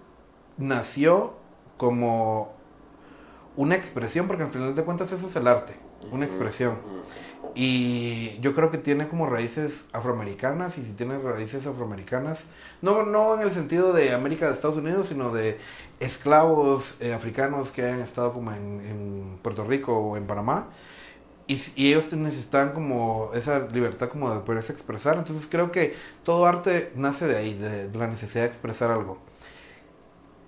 nació 0.56 1.34
como 1.76 2.54
una 3.56 3.74
expresión, 3.74 4.26
porque 4.26 4.44
al 4.44 4.50
final 4.50 4.74
de 4.74 4.82
cuentas 4.84 5.12
eso 5.12 5.28
es 5.28 5.36
el 5.36 5.46
arte, 5.46 5.74
una 6.10 6.24
expresión. 6.24 6.78
Y 7.54 8.38
yo 8.40 8.54
creo 8.54 8.70
que 8.70 8.78
tiene 8.78 9.08
como 9.08 9.26
raíces 9.28 9.84
afroamericanas, 9.92 10.76
y 10.78 10.82
si 10.84 10.92
tiene 10.92 11.18
raíces 11.18 11.66
afroamericanas, 11.66 12.40
no, 12.82 13.04
no 13.04 13.34
en 13.34 13.42
el 13.42 13.52
sentido 13.52 13.92
de 13.92 14.12
América 14.12 14.48
de 14.48 14.54
Estados 14.54 14.76
Unidos, 14.76 15.08
sino 15.08 15.32
de 15.32 15.58
esclavos 16.00 16.96
eh, 17.00 17.14
africanos 17.14 17.70
que 17.70 17.82
hayan 17.82 18.00
estado 18.00 18.32
como 18.32 18.52
en, 18.52 18.80
en 18.80 19.38
Puerto 19.42 19.64
Rico 19.64 19.96
o 19.96 20.16
en 20.16 20.26
Panamá. 20.26 20.68
Y, 21.46 21.60
y 21.76 21.92
ellos 21.92 22.12
necesitan 22.14 22.72
como 22.72 23.30
esa 23.34 23.68
libertad 23.68 24.08
como 24.08 24.34
de 24.34 24.40
poderse 24.40 24.72
expresar. 24.72 25.18
Entonces 25.18 25.46
creo 25.48 25.70
que 25.70 25.94
todo 26.24 26.46
arte 26.46 26.90
nace 26.96 27.26
de 27.26 27.36
ahí, 27.36 27.54
de, 27.54 27.88
de 27.88 27.98
la 27.98 28.08
necesidad 28.08 28.44
de 28.44 28.48
expresar 28.48 28.90
algo. 28.90 29.18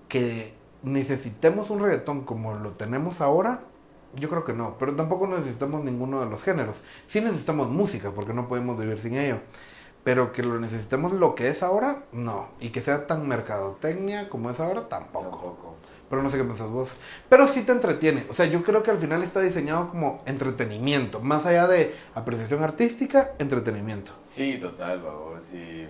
Que 0.08 0.54
necesitemos 0.82 1.70
un 1.70 1.80
reggaetón 1.80 2.24
como 2.24 2.54
lo 2.54 2.72
tenemos 2.72 3.20
ahora, 3.20 3.60
yo 4.14 4.28
creo 4.28 4.44
que 4.44 4.52
no. 4.52 4.76
Pero 4.78 4.94
tampoco 4.94 5.26
necesitamos 5.26 5.84
ninguno 5.84 6.20
de 6.20 6.26
los 6.26 6.42
géneros. 6.42 6.80
Sí 7.06 7.20
necesitamos 7.20 7.68
música, 7.68 8.12
porque 8.12 8.32
no 8.32 8.48
podemos 8.48 8.78
vivir 8.78 8.98
sin 8.98 9.14
ello. 9.14 9.38
Pero 10.04 10.32
que 10.32 10.42
lo 10.42 10.60
necesitemos 10.60 11.12
lo 11.12 11.34
que 11.34 11.48
es 11.48 11.62
ahora, 11.62 12.04
no. 12.12 12.48
Y 12.60 12.70
que 12.70 12.80
sea 12.80 13.06
tan 13.06 13.26
mercadotecnia 13.26 14.28
como 14.28 14.50
es 14.50 14.60
ahora, 14.60 14.88
tampoco. 14.88 15.30
Tampoco. 15.30 15.74
Pero 16.08 16.22
no 16.22 16.30
sé 16.30 16.36
qué 16.38 16.44
pensás 16.44 16.70
vos. 16.70 16.90
Pero 17.28 17.48
sí 17.48 17.62
te 17.62 17.72
entretiene. 17.72 18.26
O 18.30 18.34
sea, 18.34 18.46
yo 18.46 18.62
creo 18.62 18.82
que 18.82 18.92
al 18.92 18.98
final 18.98 19.22
está 19.24 19.40
diseñado 19.40 19.88
como 19.88 20.22
entretenimiento. 20.26 21.20
Más 21.20 21.46
allá 21.46 21.66
de 21.66 21.96
apreciación 22.14 22.62
artística, 22.62 23.32
entretenimiento. 23.38 24.12
Sí, 24.22 24.58
total, 24.58 25.02
babos. 25.02 25.42
Sí. 25.50 25.88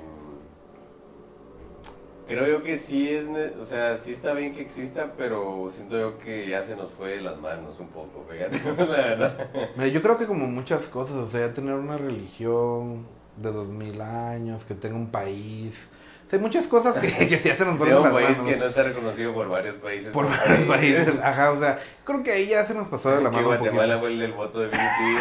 Creo 2.28 2.46
yo 2.46 2.62
que 2.64 2.76
sí 2.76 3.08
es, 3.08 3.26
o 3.60 3.64
sea, 3.64 3.96
sí 3.96 4.12
está 4.12 4.32
bien 4.34 4.52
que 4.54 4.60
exista, 4.60 5.12
pero 5.16 5.68
siento 5.70 5.96
yo 5.98 6.18
que 6.18 6.48
ya 6.48 6.62
se 6.64 6.74
nos 6.74 6.90
fue 6.90 7.10
de 7.10 7.20
las 7.20 7.38
manos 7.38 7.78
un 7.78 7.86
poco, 7.88 8.26
fíjate, 8.28 8.60
la 8.90 8.96
verdad. 8.96 9.48
Mira, 9.76 9.88
yo 9.88 10.02
creo 10.02 10.18
que 10.18 10.26
como 10.26 10.46
muchas 10.48 10.86
cosas, 10.86 11.16
o 11.16 11.30
sea, 11.30 11.52
tener 11.52 11.74
una 11.74 11.96
religión 11.96 13.06
de 13.36 13.52
dos 13.52 13.68
mil 13.68 14.00
años, 14.00 14.64
que 14.64 14.74
tenga 14.74 14.96
un 14.96 15.10
país. 15.12 15.88
O 16.26 16.28
sea, 16.30 16.38
hay 16.38 16.42
muchas 16.42 16.66
cosas 16.66 16.94
que, 16.98 17.12
que 17.28 17.38
ya 17.38 17.54
se 17.56 17.64
nos 17.64 17.74
De 17.74 17.78
fueron 17.78 18.02
de 18.02 18.08
un 18.08 18.14
las 18.16 18.24
país 18.24 18.36
manos. 18.38 18.52
que 18.52 18.56
no 18.58 18.66
está 18.66 18.82
reconocido 18.82 19.32
por 19.32 19.48
varios 19.48 19.74
países. 19.76 20.08
Por 20.12 20.28
varios 20.28 20.60
países. 20.62 21.14
Ajá, 21.22 21.52
o 21.52 21.60
sea, 21.60 21.78
creo 22.04 22.24
que 22.24 22.32
ahí 22.32 22.48
ya 22.48 22.66
se 22.66 22.74
nos 22.74 22.88
pasó 22.88 23.10
de 23.10 23.22
la 23.22 23.30
Que 23.30 23.36
mano. 23.36 23.48
un 23.50 23.54
poquito. 23.56 23.72
Guatemala 23.74 24.00
fue 24.00 24.08
el 24.08 24.18
del 24.18 24.32
voto 24.32 24.58
definitivo. 24.60 25.20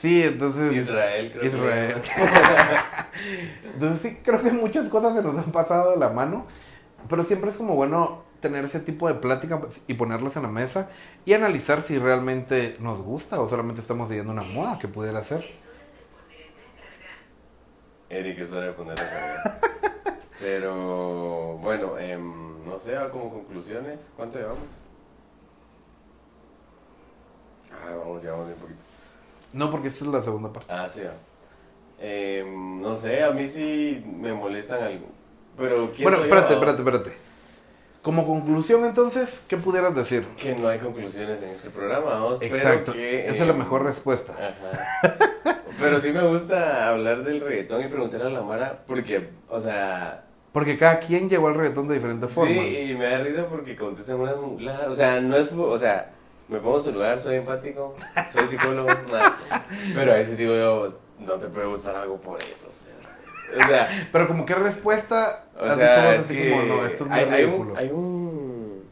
Sí, 0.00 0.22
entonces. 0.22 0.74
Israel, 0.74 1.32
creo 1.32 1.44
Israel. 1.44 2.02
que. 2.02 2.10
Entonces 3.74 4.00
sí, 4.02 4.18
creo 4.22 4.40
que 4.40 4.52
muchas 4.52 4.88
cosas 4.88 5.16
se 5.16 5.22
nos 5.22 5.36
han 5.36 5.50
pasado 5.50 5.90
de 5.90 5.96
la 5.96 6.08
mano, 6.08 6.46
pero 7.08 7.24
siempre 7.24 7.50
es 7.50 7.56
como 7.56 7.74
bueno 7.74 8.22
tener 8.40 8.64
ese 8.64 8.78
tipo 8.78 9.08
de 9.08 9.14
plática 9.14 9.60
y 9.88 9.94
ponerlas 9.94 10.36
en 10.36 10.42
la 10.44 10.48
mesa 10.48 10.88
y 11.24 11.32
analizar 11.32 11.82
si 11.82 11.98
realmente 11.98 12.76
nos 12.78 13.00
gusta 13.00 13.40
o 13.40 13.48
solamente 13.48 13.80
estamos 13.80 14.08
siguiendo 14.08 14.32
una 14.32 14.42
moda 14.42 14.78
que 14.78 14.86
pudiera 14.86 15.22
ser. 15.24 15.44
Eric, 18.08 18.38
es 18.38 18.52
hora 18.52 18.66
de 18.66 18.72
poner 18.72 18.92
a 18.92 19.04
cargar. 19.04 19.60
Pero, 20.40 21.58
bueno, 21.58 21.98
em, 21.98 22.64
no 22.64 22.78
sé, 22.78 22.96
como 23.10 23.30
conclusiones, 23.30 24.08
¿cuánto 24.16 24.38
llevamos? 24.38 24.68
Ah, 27.72 27.94
vamos, 27.96 28.22
llevamos 28.22 28.46
bien 28.46 28.58
poquito. 28.58 28.87
No, 29.52 29.70
porque 29.70 29.88
esta 29.88 30.04
es 30.04 30.10
la 30.10 30.22
segunda 30.22 30.52
parte. 30.52 30.72
Ah, 30.72 30.88
sí. 30.92 31.00
Em, 32.00 32.80
no 32.80 32.96
sé, 32.96 33.22
a 33.24 33.30
mí 33.32 33.48
sí 33.48 34.04
me 34.06 34.32
molestan 34.32 34.82
algo. 34.82 35.06
Pero, 35.56 35.90
¿quién 35.90 36.04
Bueno, 36.04 36.18
soy 36.18 36.26
espérate, 36.28 36.50
yo? 36.50 36.54
espérate, 36.54 36.78
espérate. 36.78 37.28
Como 38.02 38.26
conclusión 38.26 38.84
entonces, 38.84 39.44
¿qué 39.48 39.56
pudieras 39.56 39.94
decir? 39.94 40.24
Que 40.40 40.54
no 40.54 40.68
hay 40.68 40.78
conclusiones 40.78 41.42
en 41.42 41.48
este 41.48 41.70
programa. 41.70 42.36
Exacto, 42.40 42.92
Pero 42.92 43.04
que, 43.04 43.26
esa 43.26 43.34
es 43.34 43.46
la 43.46 43.52
em, 43.52 43.58
mejor 43.58 43.82
respuesta. 43.82 44.34
Ajá. 44.34 45.58
Pero 45.80 46.00
sí 46.00 46.12
me 46.12 46.22
gusta 46.26 46.88
hablar 46.88 47.24
del 47.24 47.40
reggaetón 47.40 47.84
y 47.84 47.88
preguntar 47.88 48.22
a 48.22 48.30
la 48.30 48.42
Mara, 48.42 48.84
porque, 48.86 49.30
o 49.48 49.60
sea, 49.60 50.24
Porque 50.52 50.78
cada 50.78 51.00
quien 51.00 51.28
llegó 51.28 51.48
al 51.48 51.54
reggaetón 51.54 51.88
de 51.88 51.94
diferente 51.94 52.28
forma. 52.28 52.50
Sí, 52.52 52.90
y 52.90 52.94
me 52.94 53.04
da 53.04 53.18
risa 53.18 53.46
porque 53.46 53.76
contestan 53.76 54.20
unas 54.20 54.36
muladas. 54.36 54.88
O 54.88 54.96
sea, 54.96 55.20
no 55.20 55.36
es. 55.36 55.52
O 55.52 55.78
sea, 55.78 56.12
me 56.48 56.58
pongo 56.58 56.78
en 56.78 56.84
su 56.84 56.92
lugar, 56.92 57.20
soy 57.20 57.36
empático, 57.36 57.94
soy 58.32 58.46
psicólogo. 58.46 58.88
nah. 59.12 59.36
Pero 59.94 60.12
a 60.12 60.16
veces 60.16 60.38
digo 60.38 60.54
yo, 60.54 60.98
no 61.18 61.34
te 61.34 61.48
puede 61.48 61.66
gustar 61.66 61.96
algo 61.96 62.20
por 62.20 62.40
eso. 62.40 62.68
O 62.68 63.54
sea, 63.54 63.64
o 63.66 63.68
sea, 63.68 64.08
Pero 64.12 64.28
como 64.28 64.46
qué 64.46 64.54
respuesta 64.54 65.44
o 65.58 65.64
has 65.64 65.76
sea, 65.76 65.96
dicho 65.96 66.06
vos 66.06 66.14
es 66.14 66.24
así 66.24 66.34
que 66.36 66.50
como, 66.50 66.62
no, 66.62 66.86
esto 66.86 67.04
es 67.04 67.10
muy 67.10 67.18
hay, 67.18 67.28
hay 67.30 67.44
un, 67.44 67.76
hay 67.76 67.88
un. 67.90 68.88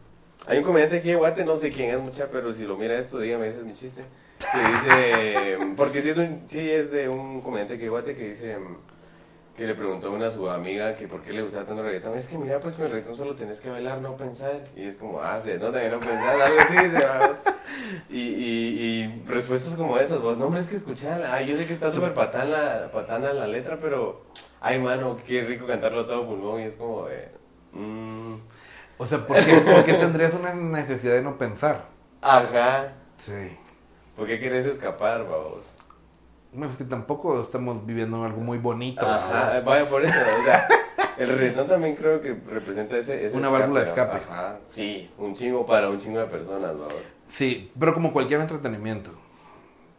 Hay 0.49 0.59
un 0.59 0.65
comediante 0.65 0.99
aquí 0.99 1.09
de 1.09 1.17
Guate, 1.17 1.45
no 1.45 1.57
sé 1.57 1.73
quién 1.73 1.91
es 1.91 1.99
mucha, 1.99 2.29
pero 2.31 2.53
si 2.53 2.65
lo 2.65 2.77
mira 2.77 2.97
esto, 2.97 3.19
dígame, 3.19 3.49
ese 3.49 3.61
es 3.61 3.65
mi 3.65 3.75
chiste. 3.75 4.05
Que 4.39 4.59
dice. 4.59 5.59
Porque 5.77 6.03
sí 6.03 6.11
es, 6.11 6.19
un, 6.19 6.43
sí 6.47 6.71
es 6.71 6.93
de 6.93 7.09
un 7.09 7.41
comediante 7.41 7.75
aquí 7.75 7.83
de 7.85 7.89
Guate 7.89 8.15
que 8.15 8.29
dice 8.29 8.57
que 9.57 9.67
le 9.67 9.75
preguntó 9.75 10.13
una 10.13 10.27
a 10.27 10.31
su 10.31 10.49
amiga 10.51 10.95
que 10.97 11.09
por 11.09 11.23
qué 11.23 11.33
le 11.33 11.43
gustaba 11.43 11.65
tanto 11.65 11.81
el 11.83 11.89
reggaetón. 11.89 12.17
Es 12.17 12.29
que 12.29 12.37
mira, 12.37 12.61
pues 12.61 12.75
con 12.75 12.85
el 12.87 12.93
reggaetón 12.93 13.17
solo 13.17 13.35
tenés 13.35 13.61
que 13.61 13.71
bailar, 13.71 14.01
no 14.01 14.17
pensar. 14.17 14.61
Y 14.77 14.83
es 14.85 14.97
como, 14.97 15.21
ah, 15.21 15.41
se 15.41 15.59
nota 15.59 15.81
que 15.81 15.89
no 15.89 15.99
pensar, 15.99 16.41
algo 16.43 16.59
así, 16.61 16.91
se 16.91 17.05
va. 17.07 17.31
Y, 18.11 18.21
y, 18.21 18.81
y 18.81 19.25
respuestas 19.27 19.75
como 19.77 19.99
esas, 19.99 20.21
vos, 20.21 20.39
no, 20.39 20.47
hombre, 20.47 20.61
es 20.61 20.69
que 20.69 20.77
escuchar, 20.77 21.23
ah, 21.23 21.41
yo 21.43 21.57
sé 21.57 21.67
que 21.67 21.73
está 21.73 21.91
súper 21.91 22.15
patana, 22.15 22.91
patana 22.93 23.33
la 23.33 23.47
letra, 23.47 23.79
pero, 23.81 24.23
ay, 24.61 24.79
mano, 24.81 25.19
qué 25.27 25.43
rico 25.43 25.67
cantarlo 25.67 26.07
todo 26.07 26.27
pulmón. 26.27 26.61
Y 26.61 26.65
es 26.65 26.75
como, 26.75 27.07
mm, 27.73 28.35
O 28.99 29.07
sea, 29.07 29.27
¿por 29.27 29.37
qué, 29.45 29.55
por 29.59 29.85
qué 29.85 29.95
tendrías 29.95 30.35
una 30.35 30.55
necesidad 30.55 31.15
de 31.15 31.23
no 31.23 31.39
pensar? 31.39 31.87
ajá, 32.23 32.93
Sí. 33.19 33.57
¿por 34.17 34.27
qué 34.27 34.39
querés 34.41 34.67
escapar, 34.67 35.25
vamos? 35.25 35.61
Bueno, 36.57 36.71
es 36.73 36.79
que 36.79 36.85
tampoco 36.85 37.39
estamos 37.41 37.85
viviendo 37.85 38.25
algo 38.25 38.41
muy 38.41 38.57
bonito. 38.59 39.07
Ajá, 39.07 39.47
¿verdad? 39.51 39.65
vaya 39.65 39.89
por 39.89 40.03
eso, 40.03 40.15
o 40.41 40.45
sea, 40.45 40.67
el 41.19 41.29
reggaetón 41.29 41.69
también 41.69 41.95
creo 41.97 42.23
que 42.23 42.35
representa 42.51 42.97
ese, 42.97 43.27
ese 43.27 43.37
Una 43.37 43.51
válvula 43.51 43.83
de 43.83 43.89
escape. 43.89 44.17
Ajá, 44.17 44.59
sí, 44.69 45.11
un 45.19 45.35
chingo 45.35 45.67
para 45.67 45.91
un 45.91 45.99
chingo 45.99 46.19
de 46.19 46.27
personas, 46.27 46.73
vamos. 46.73 46.95
Sí, 47.29 47.71
pero 47.79 47.93
como 47.93 48.11
cualquier 48.13 48.41
entretenimiento. 48.41 49.11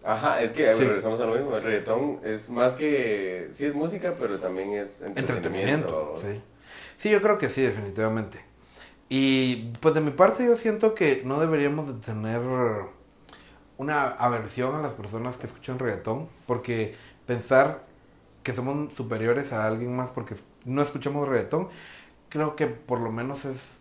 Ajá, 0.03 0.41
es 0.41 0.51
que 0.51 0.73
Sí. 0.73 0.83
regresamos 0.83 1.21
a 1.21 1.25
lo 1.25 1.35
mismo, 1.35 1.55
el 1.55 1.61
reggaetón 1.63 2.21
es 2.23 2.49
más 2.49 2.75
que, 2.75 3.49
sí 3.53 3.65
es 3.65 3.75
música, 3.75 4.15
pero 4.17 4.39
también 4.39 4.73
es 4.73 5.01
entretenimiento. 5.03 6.13
Entretenimiento, 6.13 6.15
sí. 6.19 6.41
Sí, 6.97 7.09
yo 7.11 7.21
creo 7.21 7.37
que 7.37 7.49
sí, 7.49 7.61
definitivamente. 7.61 8.43
Y 9.09 9.73
pues 9.79 9.93
de 9.93 10.01
mi 10.01 10.09
parte 10.11 10.43
yo 10.45 10.55
siento 10.55 10.95
que 10.95 11.21
no 11.23 11.39
deberíamos 11.39 11.87
de 11.87 12.01
tener 12.03 12.41
una 13.77 14.07
aversión 14.07 14.75
a 14.75 14.81
las 14.81 14.93
personas 14.93 15.37
que 15.37 15.47
escuchan 15.47 15.79
reggaetón, 15.79 16.27
porque 16.45 16.95
pensar 17.25 17.83
que 18.43 18.53
somos 18.53 18.93
superiores 18.95 19.53
a 19.53 19.67
alguien 19.67 19.95
más 19.95 20.09
porque 20.09 20.35
no 20.65 20.81
escuchamos 20.81 21.27
reggaetón, 21.27 21.69
creo 22.29 22.55
que 22.55 22.67
por 22.67 22.99
lo 22.99 23.11
menos 23.11 23.45
es 23.45 23.79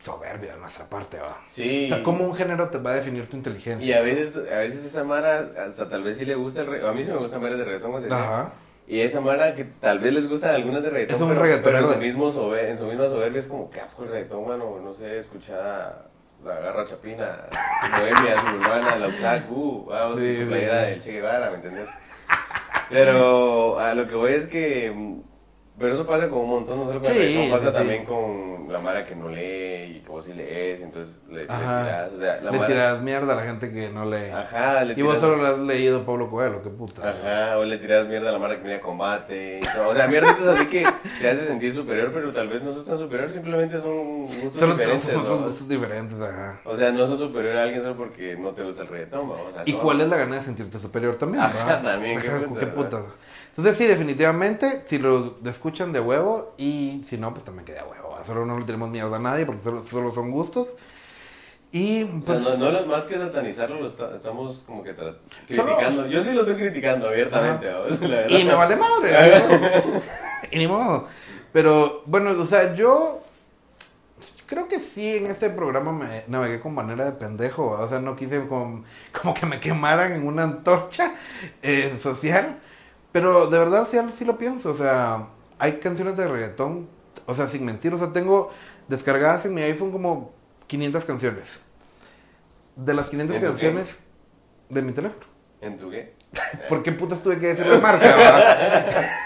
soberbia 0.00 0.54
de 0.54 0.58
nuestra 0.60 0.86
parte, 0.88 1.18
¿va? 1.18 1.38
Sí. 1.46 1.86
O 1.86 1.94
sea, 1.94 2.02
¿cómo 2.02 2.24
un 2.24 2.34
género 2.34 2.68
te 2.70 2.78
va 2.78 2.92
a 2.92 2.94
definir 2.94 3.26
tu 3.28 3.36
inteligencia? 3.36 3.86
Y 3.86 3.92
a 3.92 4.00
veces, 4.02 4.34
a 4.36 4.58
veces 4.58 4.84
esa 4.84 5.04
Mara, 5.04 5.50
hasta 5.66 5.88
tal 5.90 6.02
vez 6.02 6.16
sí 6.16 6.24
le 6.24 6.36
gusta 6.36 6.62
el 6.62 6.68
reggaetón, 6.68 6.90
a 6.90 6.94
mí 6.94 7.04
sí 7.04 7.10
me 7.10 7.18
gustan 7.18 7.42
varias 7.42 7.58
de 7.58 7.64
reggaetón. 7.66 8.12
Ajá. 8.12 8.52
Y 8.88 9.00
esa 9.00 9.20
Mara 9.20 9.54
que 9.54 9.64
tal 9.64 9.98
vez 9.98 10.14
les 10.14 10.28
gustan 10.28 10.54
algunas 10.54 10.82
de 10.82 10.90
reggaetón, 10.90 11.16
Es 11.16 11.22
un 11.22 11.28
pero, 11.28 11.42
reggaetonero 11.42 11.78
pero 11.88 11.88
en, 11.88 11.94
su 11.94 12.00
mismo 12.00 12.32
sobe- 12.32 12.68
en 12.70 12.78
su 12.78 12.86
misma 12.86 13.06
soberbia 13.08 13.40
es 13.40 13.46
como, 13.46 13.70
qué 13.70 13.80
asco 13.80 14.04
el 14.04 14.08
reggaetón, 14.10 14.48
mano, 14.48 14.80
no 14.82 14.94
sé, 14.94 15.18
escuchar 15.18 16.09
la 16.44 16.60
garra 16.60 16.86
chapina, 16.86 17.46
bohemia, 17.98 18.40
suburbana, 18.40 18.96
la 18.96 19.08
UXAC, 19.08 19.50
uh, 19.50 19.84
vamos, 19.86 20.18
Sí, 20.18 20.36
su 20.36 20.46
playera 20.46 20.82
del 20.82 21.02
Che 21.02 21.12
Guevara, 21.12 21.50
¿me 21.50 21.56
entendés? 21.56 21.88
Pero 22.88 23.78
a 23.78 23.94
lo 23.94 24.08
que 24.08 24.14
voy 24.14 24.32
es 24.32 24.46
que, 24.46 24.90
mm, 24.90 25.20
pero 25.80 25.94
eso 25.94 26.06
pasa 26.06 26.28
con 26.28 26.40
un 26.40 26.50
montón, 26.50 26.78
no 26.78 26.86
solo 26.86 27.00
con 27.00 27.10
el 27.10 27.16
Sí, 27.16 27.22
reggaetón, 27.34 27.50
pasa 27.50 27.64
sí, 27.64 27.70
sí. 27.70 27.76
también 27.78 28.04
con 28.04 28.72
la 28.72 28.78
Mara 28.78 29.04
que 29.04 29.16
no 29.16 29.28
lee 29.28 29.96
y 29.96 30.00
que 30.04 30.08
vos 30.08 30.24
sí 30.24 30.32
lees, 30.32 30.80
entonces 30.80 31.16
le, 31.28 31.38
le 31.40 31.46
tirás, 31.46 32.12
o 32.12 32.20
sea, 32.20 32.40
la 32.40 32.50
Le 32.52 32.58
Mara... 32.58 32.66
tiras 32.66 33.00
mierda 33.02 33.32
a 33.32 33.36
la 33.36 33.42
gente 33.42 33.72
que 33.72 33.88
no 33.90 34.04
lee. 34.04 34.30
Ajá, 34.32 34.84
le 34.84 34.92
Y 34.96 35.02
vos 35.02 35.18
solo 35.18 35.42
le 35.42 35.48
has 35.48 35.58
leído 35.58 36.04
Pablo 36.06 36.30
Coelho, 36.30 36.62
qué 36.62 36.70
puta. 36.70 37.02
Ajá, 37.10 37.58
o 37.58 37.64
le 37.64 37.78
tiras 37.78 38.06
mierda 38.06 38.28
a 38.28 38.32
la 38.32 38.38
mara 38.38 38.56
que 38.56 38.62
viene 38.62 38.76
a 38.76 38.80
combate 38.80 39.58
y 39.60 39.74
todo. 39.74 39.88
O 39.88 39.94
sea, 39.94 40.06
mierda 40.06 40.30
así 40.52 40.66
que 40.66 40.86
te 41.20 41.28
hace 41.30 41.46
sentir 41.46 41.74
superior, 41.74 42.12
pero 42.14 42.32
tal 42.32 42.48
vez 42.48 42.62
no 42.62 42.72
sos 42.72 42.84
tan 42.86 42.98
superior, 42.98 43.30
simplemente 43.32 43.80
son 43.80 44.26
gustos 44.26 44.52
Solo 44.60 44.74
diferentes, 44.74 45.16
otros 45.16 45.40
¿no? 45.40 45.46
gustos 45.48 45.68
diferentes, 45.68 46.20
ajá. 46.20 46.60
O 46.64 46.76
sea, 46.76 46.92
no 46.92 47.06
sos 47.06 47.18
superior 47.18 47.56
a 47.56 47.62
alguien 47.64 47.82
solo 47.82 47.96
porque 47.96 48.36
no 48.36 48.50
te 48.50 48.62
gusta 48.62 48.82
el 48.82 48.88
reggaetón, 48.88 49.26
¿no? 49.28 49.32
o 49.32 49.50
sea, 49.52 49.62
¿Y 49.66 49.72
son- 49.72 49.80
cuál 49.80 50.00
es 50.02 50.08
la 50.08 50.16
gana 50.18 50.36
de 50.36 50.42
sentirte 50.42 50.78
superior 50.78 51.16
también? 51.16 51.42
Ajá, 51.42 51.54
¿verdad? 51.64 51.82
también, 51.82 52.20
qué 52.20 52.28
Ajá, 52.28 52.38
putas, 52.74 53.00
qué. 53.04 53.29
Entonces 53.50 53.76
sí, 53.76 53.86
definitivamente, 53.86 54.84
si 54.86 54.98
lo 54.98 55.36
escuchan 55.44 55.92
de 55.92 56.00
huevo 56.00 56.54
y 56.56 57.04
si 57.08 57.18
no, 57.18 57.32
pues 57.32 57.44
también 57.44 57.66
queda 57.66 57.84
huevo. 57.84 58.16
Solo 58.26 58.44
no 58.46 58.58
le 58.58 58.64
tenemos 58.64 58.90
mierda 58.90 59.16
a 59.16 59.20
nadie 59.20 59.44
porque 59.46 59.62
solo, 59.62 59.84
solo 59.90 60.14
son 60.14 60.30
gustos. 60.30 60.68
Y 61.72 62.02
O 62.02 62.06
sea, 62.24 62.36
pues, 62.36 62.58
no, 62.58 62.72
no 62.72 62.86
más 62.86 63.04
que 63.04 63.16
satanizarlo, 63.16 63.80
lo 63.80 63.86
está- 63.86 64.16
estamos 64.16 64.64
como 64.66 64.82
que 64.82 64.96
tra- 64.96 65.16
criticando. 65.46 66.06
Yo 66.08 66.22
sí 66.22 66.32
lo 66.32 66.40
estoy 66.40 66.56
criticando 66.56 67.08
abiertamente, 67.08 67.72
vamos, 67.72 68.00
la 68.00 68.08
verdad. 68.08 68.38
y 68.38 68.44
me 68.44 68.54
vale 68.54 68.76
madre. 68.76 69.10
¿no? 69.48 70.00
y 70.50 70.58
ni 70.58 70.66
modo. 70.66 71.06
Pero 71.52 72.02
bueno, 72.06 72.30
o 72.40 72.44
sea, 72.46 72.74
yo 72.74 73.20
creo 74.46 74.66
que 74.68 74.80
sí 74.80 75.16
en 75.16 75.26
este 75.26 75.48
programa 75.50 75.92
me 75.92 76.24
navegué 76.26 76.60
con 76.60 76.74
manera 76.74 77.04
de 77.04 77.12
pendejo. 77.12 77.70
¿va? 77.70 77.80
O 77.84 77.88
sea, 77.88 78.00
no 78.00 78.16
quise 78.16 78.46
como, 78.48 78.84
como 79.22 79.34
que 79.34 79.46
me 79.46 79.60
quemaran 79.60 80.12
en 80.12 80.26
una 80.26 80.42
antorcha 80.44 81.14
eh, 81.62 81.96
social. 82.02 82.58
Pero 83.12 83.48
de 83.48 83.58
verdad 83.58 83.86
sí, 83.90 83.98
sí 84.16 84.24
lo 84.24 84.38
pienso. 84.38 84.70
O 84.70 84.76
sea, 84.76 85.26
hay 85.58 85.74
canciones 85.78 86.16
de 86.16 86.28
reggaetón. 86.28 86.88
O 87.26 87.34
sea, 87.34 87.48
sin 87.48 87.64
mentir. 87.64 87.92
O 87.94 87.98
sea, 87.98 88.12
tengo 88.12 88.50
descargadas 88.88 89.44
en 89.46 89.54
mi 89.54 89.62
iPhone 89.62 89.90
como 89.92 90.32
500 90.66 91.04
canciones. 91.04 91.60
De 92.76 92.94
las 92.94 93.08
500 93.10 93.36
¿En 93.36 93.40
tu 93.42 93.46
qué? 93.46 93.50
canciones 93.52 93.98
de 94.68 94.82
mi 94.82 94.92
teléfono. 94.92 95.24
¿En 95.60 95.76
tu 95.76 95.90
qué? 95.90 96.14
¿Por 96.68 96.82
qué 96.82 96.92
putas 96.92 97.22
tuve 97.22 97.38
que 97.38 97.48
decir 97.48 97.66
la 97.66 97.78
marca? 97.78 98.94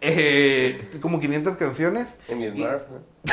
Eh, 0.00 0.90
como 1.02 1.18
500 1.20 1.56
canciones. 1.56 2.06
En 2.28 2.38
mi 2.38 2.46
Y- 2.46 2.50
smartphone. 2.52 3.02
Sí, 3.24 3.32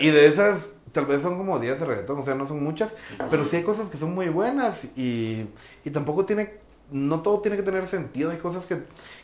Y 0.00 0.10
de 0.10 0.26
esas, 0.26 0.70
tal 0.92 1.06
vez 1.06 1.22
son 1.22 1.38
como 1.38 1.58
10 1.58 1.78
de 1.80 1.86
reggaetón, 1.86 2.18
o 2.18 2.24
sea, 2.24 2.34
no 2.34 2.46
son 2.48 2.62
muchas. 2.62 2.92
Pero 3.30 3.44
sí 3.44 3.56
hay 3.56 3.62
cosas 3.62 3.88
que 3.88 3.96
son 3.96 4.12
muy 4.14 4.28
buenas 4.28 4.84
y, 4.96 5.46
y 5.84 5.90
tampoco 5.90 6.24
tiene, 6.26 6.58
no 6.90 7.20
todo 7.22 7.40
tiene 7.40 7.56
que 7.56 7.62
tener 7.62 7.86
sentido. 7.86 8.30
Hay 8.30 8.38
cosas 8.38 8.66
que, 8.66 8.78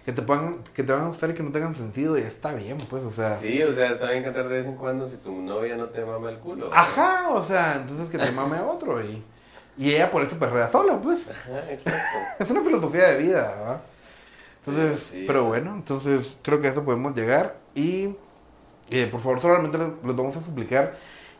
que, 0.04 0.12
te 0.12 0.22
puedan, 0.22 0.58
que 0.74 0.82
te 0.82 0.92
van 0.92 1.02
a 1.02 1.08
gustar 1.08 1.30
y 1.30 1.34
que 1.34 1.42
no 1.42 1.52
tengan 1.52 1.74
sentido 1.74 2.18
y 2.18 2.22
está 2.22 2.54
bien, 2.54 2.78
pues, 2.90 3.02
o 3.04 3.12
sea. 3.12 3.36
Sí, 3.36 3.62
o 3.62 3.72
sea, 3.72 3.92
está 3.92 4.10
bien 4.10 4.24
cantar 4.24 4.48
de 4.48 4.56
vez 4.56 4.66
en 4.66 4.76
cuando 4.76 5.06
si 5.06 5.16
tu 5.18 5.32
novia 5.40 5.76
no 5.76 5.86
te 5.86 6.04
mama 6.04 6.30
el 6.30 6.38
culo. 6.38 6.70
Ajá, 6.72 7.28
o 7.30 7.44
sea, 7.44 7.76
entonces 7.76 8.08
que 8.08 8.18
te 8.18 8.30
mame 8.32 8.56
a 8.58 8.64
otro 8.66 9.02
y, 9.04 9.22
y 9.76 9.90
ella 9.94 10.10
por 10.10 10.22
eso 10.22 10.38
perrea 10.38 10.68
sola, 10.68 10.98
pues. 11.00 11.28
Ajá, 11.30 11.70
exacto. 11.70 12.18
Es 12.40 12.50
una 12.50 12.62
filosofía 12.62 13.08
de 13.08 13.18
vida, 13.18 13.54
¿verdad? 13.58 13.82
Entonces, 14.64 15.00
Sí, 15.10 15.20
sí, 15.20 15.24
pero 15.26 15.42
sí. 15.42 15.46
bueno, 15.48 15.74
entonces 15.74 16.38
creo 16.42 16.60
que 16.60 16.68
a 16.68 16.70
eso 16.70 16.84
podemos 16.84 17.14
llegar 17.16 17.56
y 17.74 18.14
eh, 18.90 19.06
por 19.10 19.20
favor 19.20 19.40
solamente 19.40 19.78
les, 19.78 19.88
les 19.88 20.16
vamos 20.16 20.36
a 20.36 20.42
suplicar 20.44 20.94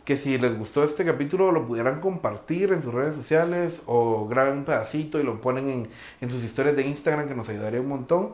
que 0.05 0.17
si 0.17 0.37
les 0.39 0.59
gustó 0.59 0.83
este 0.85 1.05
capítulo 1.05 1.53
lo 1.53 1.67
pudieran 1.67 2.01
compartir 2.01 2.73
en 2.73 2.83
sus 2.83 2.93
redes 2.93 3.15
sociales 3.15 3.83
o 3.87 4.27
graben 4.29 4.59
un 4.59 4.65
pedacito 4.65 5.21
y 5.21 5.23
lo 5.23 5.41
ponen 5.41 5.69
en, 5.71 5.89
en 6.21 6.31
sus 6.31 6.43
historias 6.43 6.75
de 6.77 6.83
Instagram 6.83 7.29
que 7.29 7.35
nos 7.35 7.49
ayudaría 7.49 7.81
un 7.81 7.89
montón. 7.89 8.31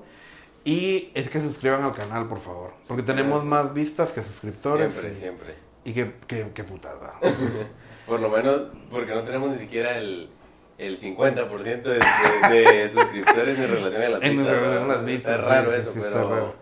Y 0.65 1.11
es 1.15 1.31
que 1.31 1.41
se 1.41 1.47
suscriban 1.49 1.83
al 1.85 1.95
canal, 1.95 2.27
por 2.27 2.41
favor, 2.41 2.73
porque 2.87 3.03
tenemos 3.03 3.45
más 3.45 3.73
vistas 3.75 4.13
que 4.13 4.23
suscriptores 4.23 4.93
Siempre, 4.93 5.13
y, 5.13 5.17
siempre. 5.21 5.55
y 5.85 5.93
que, 5.93 6.13
que, 6.27 6.51
que 6.53 6.65
putada. 6.65 7.15
Por 8.07 8.21
lo 8.21 8.29
menos, 8.31 8.63
porque 8.91 9.15
no 9.15 9.23
tenemos 9.23 9.51
ni 9.51 9.59
siquiera 9.59 9.99
el, 9.99 10.31
el 10.79 10.99
50% 10.99 11.83
de, 11.83 12.01
de, 12.51 12.73
de 12.73 12.89
suscriptores 12.89 13.59
en 13.59 13.71
relación 13.71 14.03
a 14.03 14.09
las 14.09 14.23
En 14.23 14.39
vistas. 14.39 14.89
las 14.89 15.05
vistas, 15.05 15.39
Está 15.41 15.49
raro 15.49 15.71
sí, 15.71 15.77
sí, 15.77 15.83
eso, 15.83 15.93
sí, 15.93 15.99
pero... 16.03 16.29
raro. 16.31 16.55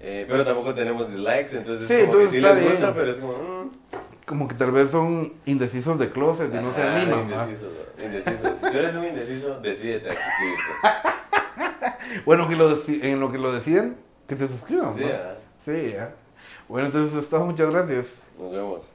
eh, 0.00 0.26
pero 0.28 0.44
tampoco 0.44 0.74
tenemos 0.74 1.08
dislikes, 1.08 1.56
entonces 1.56 1.86
Sí, 1.88 1.94
como 2.06 2.18
que 2.18 2.24
entonces 2.24 2.30
sí 2.30 2.36
está 2.38 2.54
les 2.54 2.64
gusta, 2.64 2.80
bien. 2.90 2.94
pero 2.96 3.10
es 3.12 3.16
como... 3.18 3.32
mm, 3.34 3.70
Como 4.26 4.46
que 4.48 4.54
tal 4.54 4.70
vez 4.70 4.90
son 4.90 5.32
indecisos 5.46 5.98
de 5.98 6.10
closet 6.10 6.52
y 6.52 6.56
no 6.56 6.72
se 6.72 6.82
animan. 6.82 7.20
Indecisos, 7.20 7.72
indecisos. 8.02 8.60
Si 8.60 8.70
tú 8.70 8.78
eres 8.78 8.94
un 8.94 9.04
indeciso, 9.04 9.60
decídete 9.60 10.10
a 10.10 10.12
suscribirte. 10.24 12.22
Bueno, 12.24 12.48
que 12.48 12.56
lo 12.56 12.78
en 12.86 13.20
lo 13.20 13.32
que 13.32 13.38
lo 13.38 13.52
deciden, 13.52 13.96
que 14.28 14.36
se 14.36 14.48
suscriban. 14.48 14.94
Sí. 14.94 15.04
¿verdad? 15.04 15.38
Sí, 15.64 15.92
ya. 15.92 16.14
Bueno, 16.68 16.86
entonces, 16.86 17.10
eso 17.10 17.20
es 17.20 17.28
todo. 17.28 17.46
Muchas 17.46 17.70
gracias. 17.70 18.22
Nos 18.38 18.52
vemos. 18.52 18.92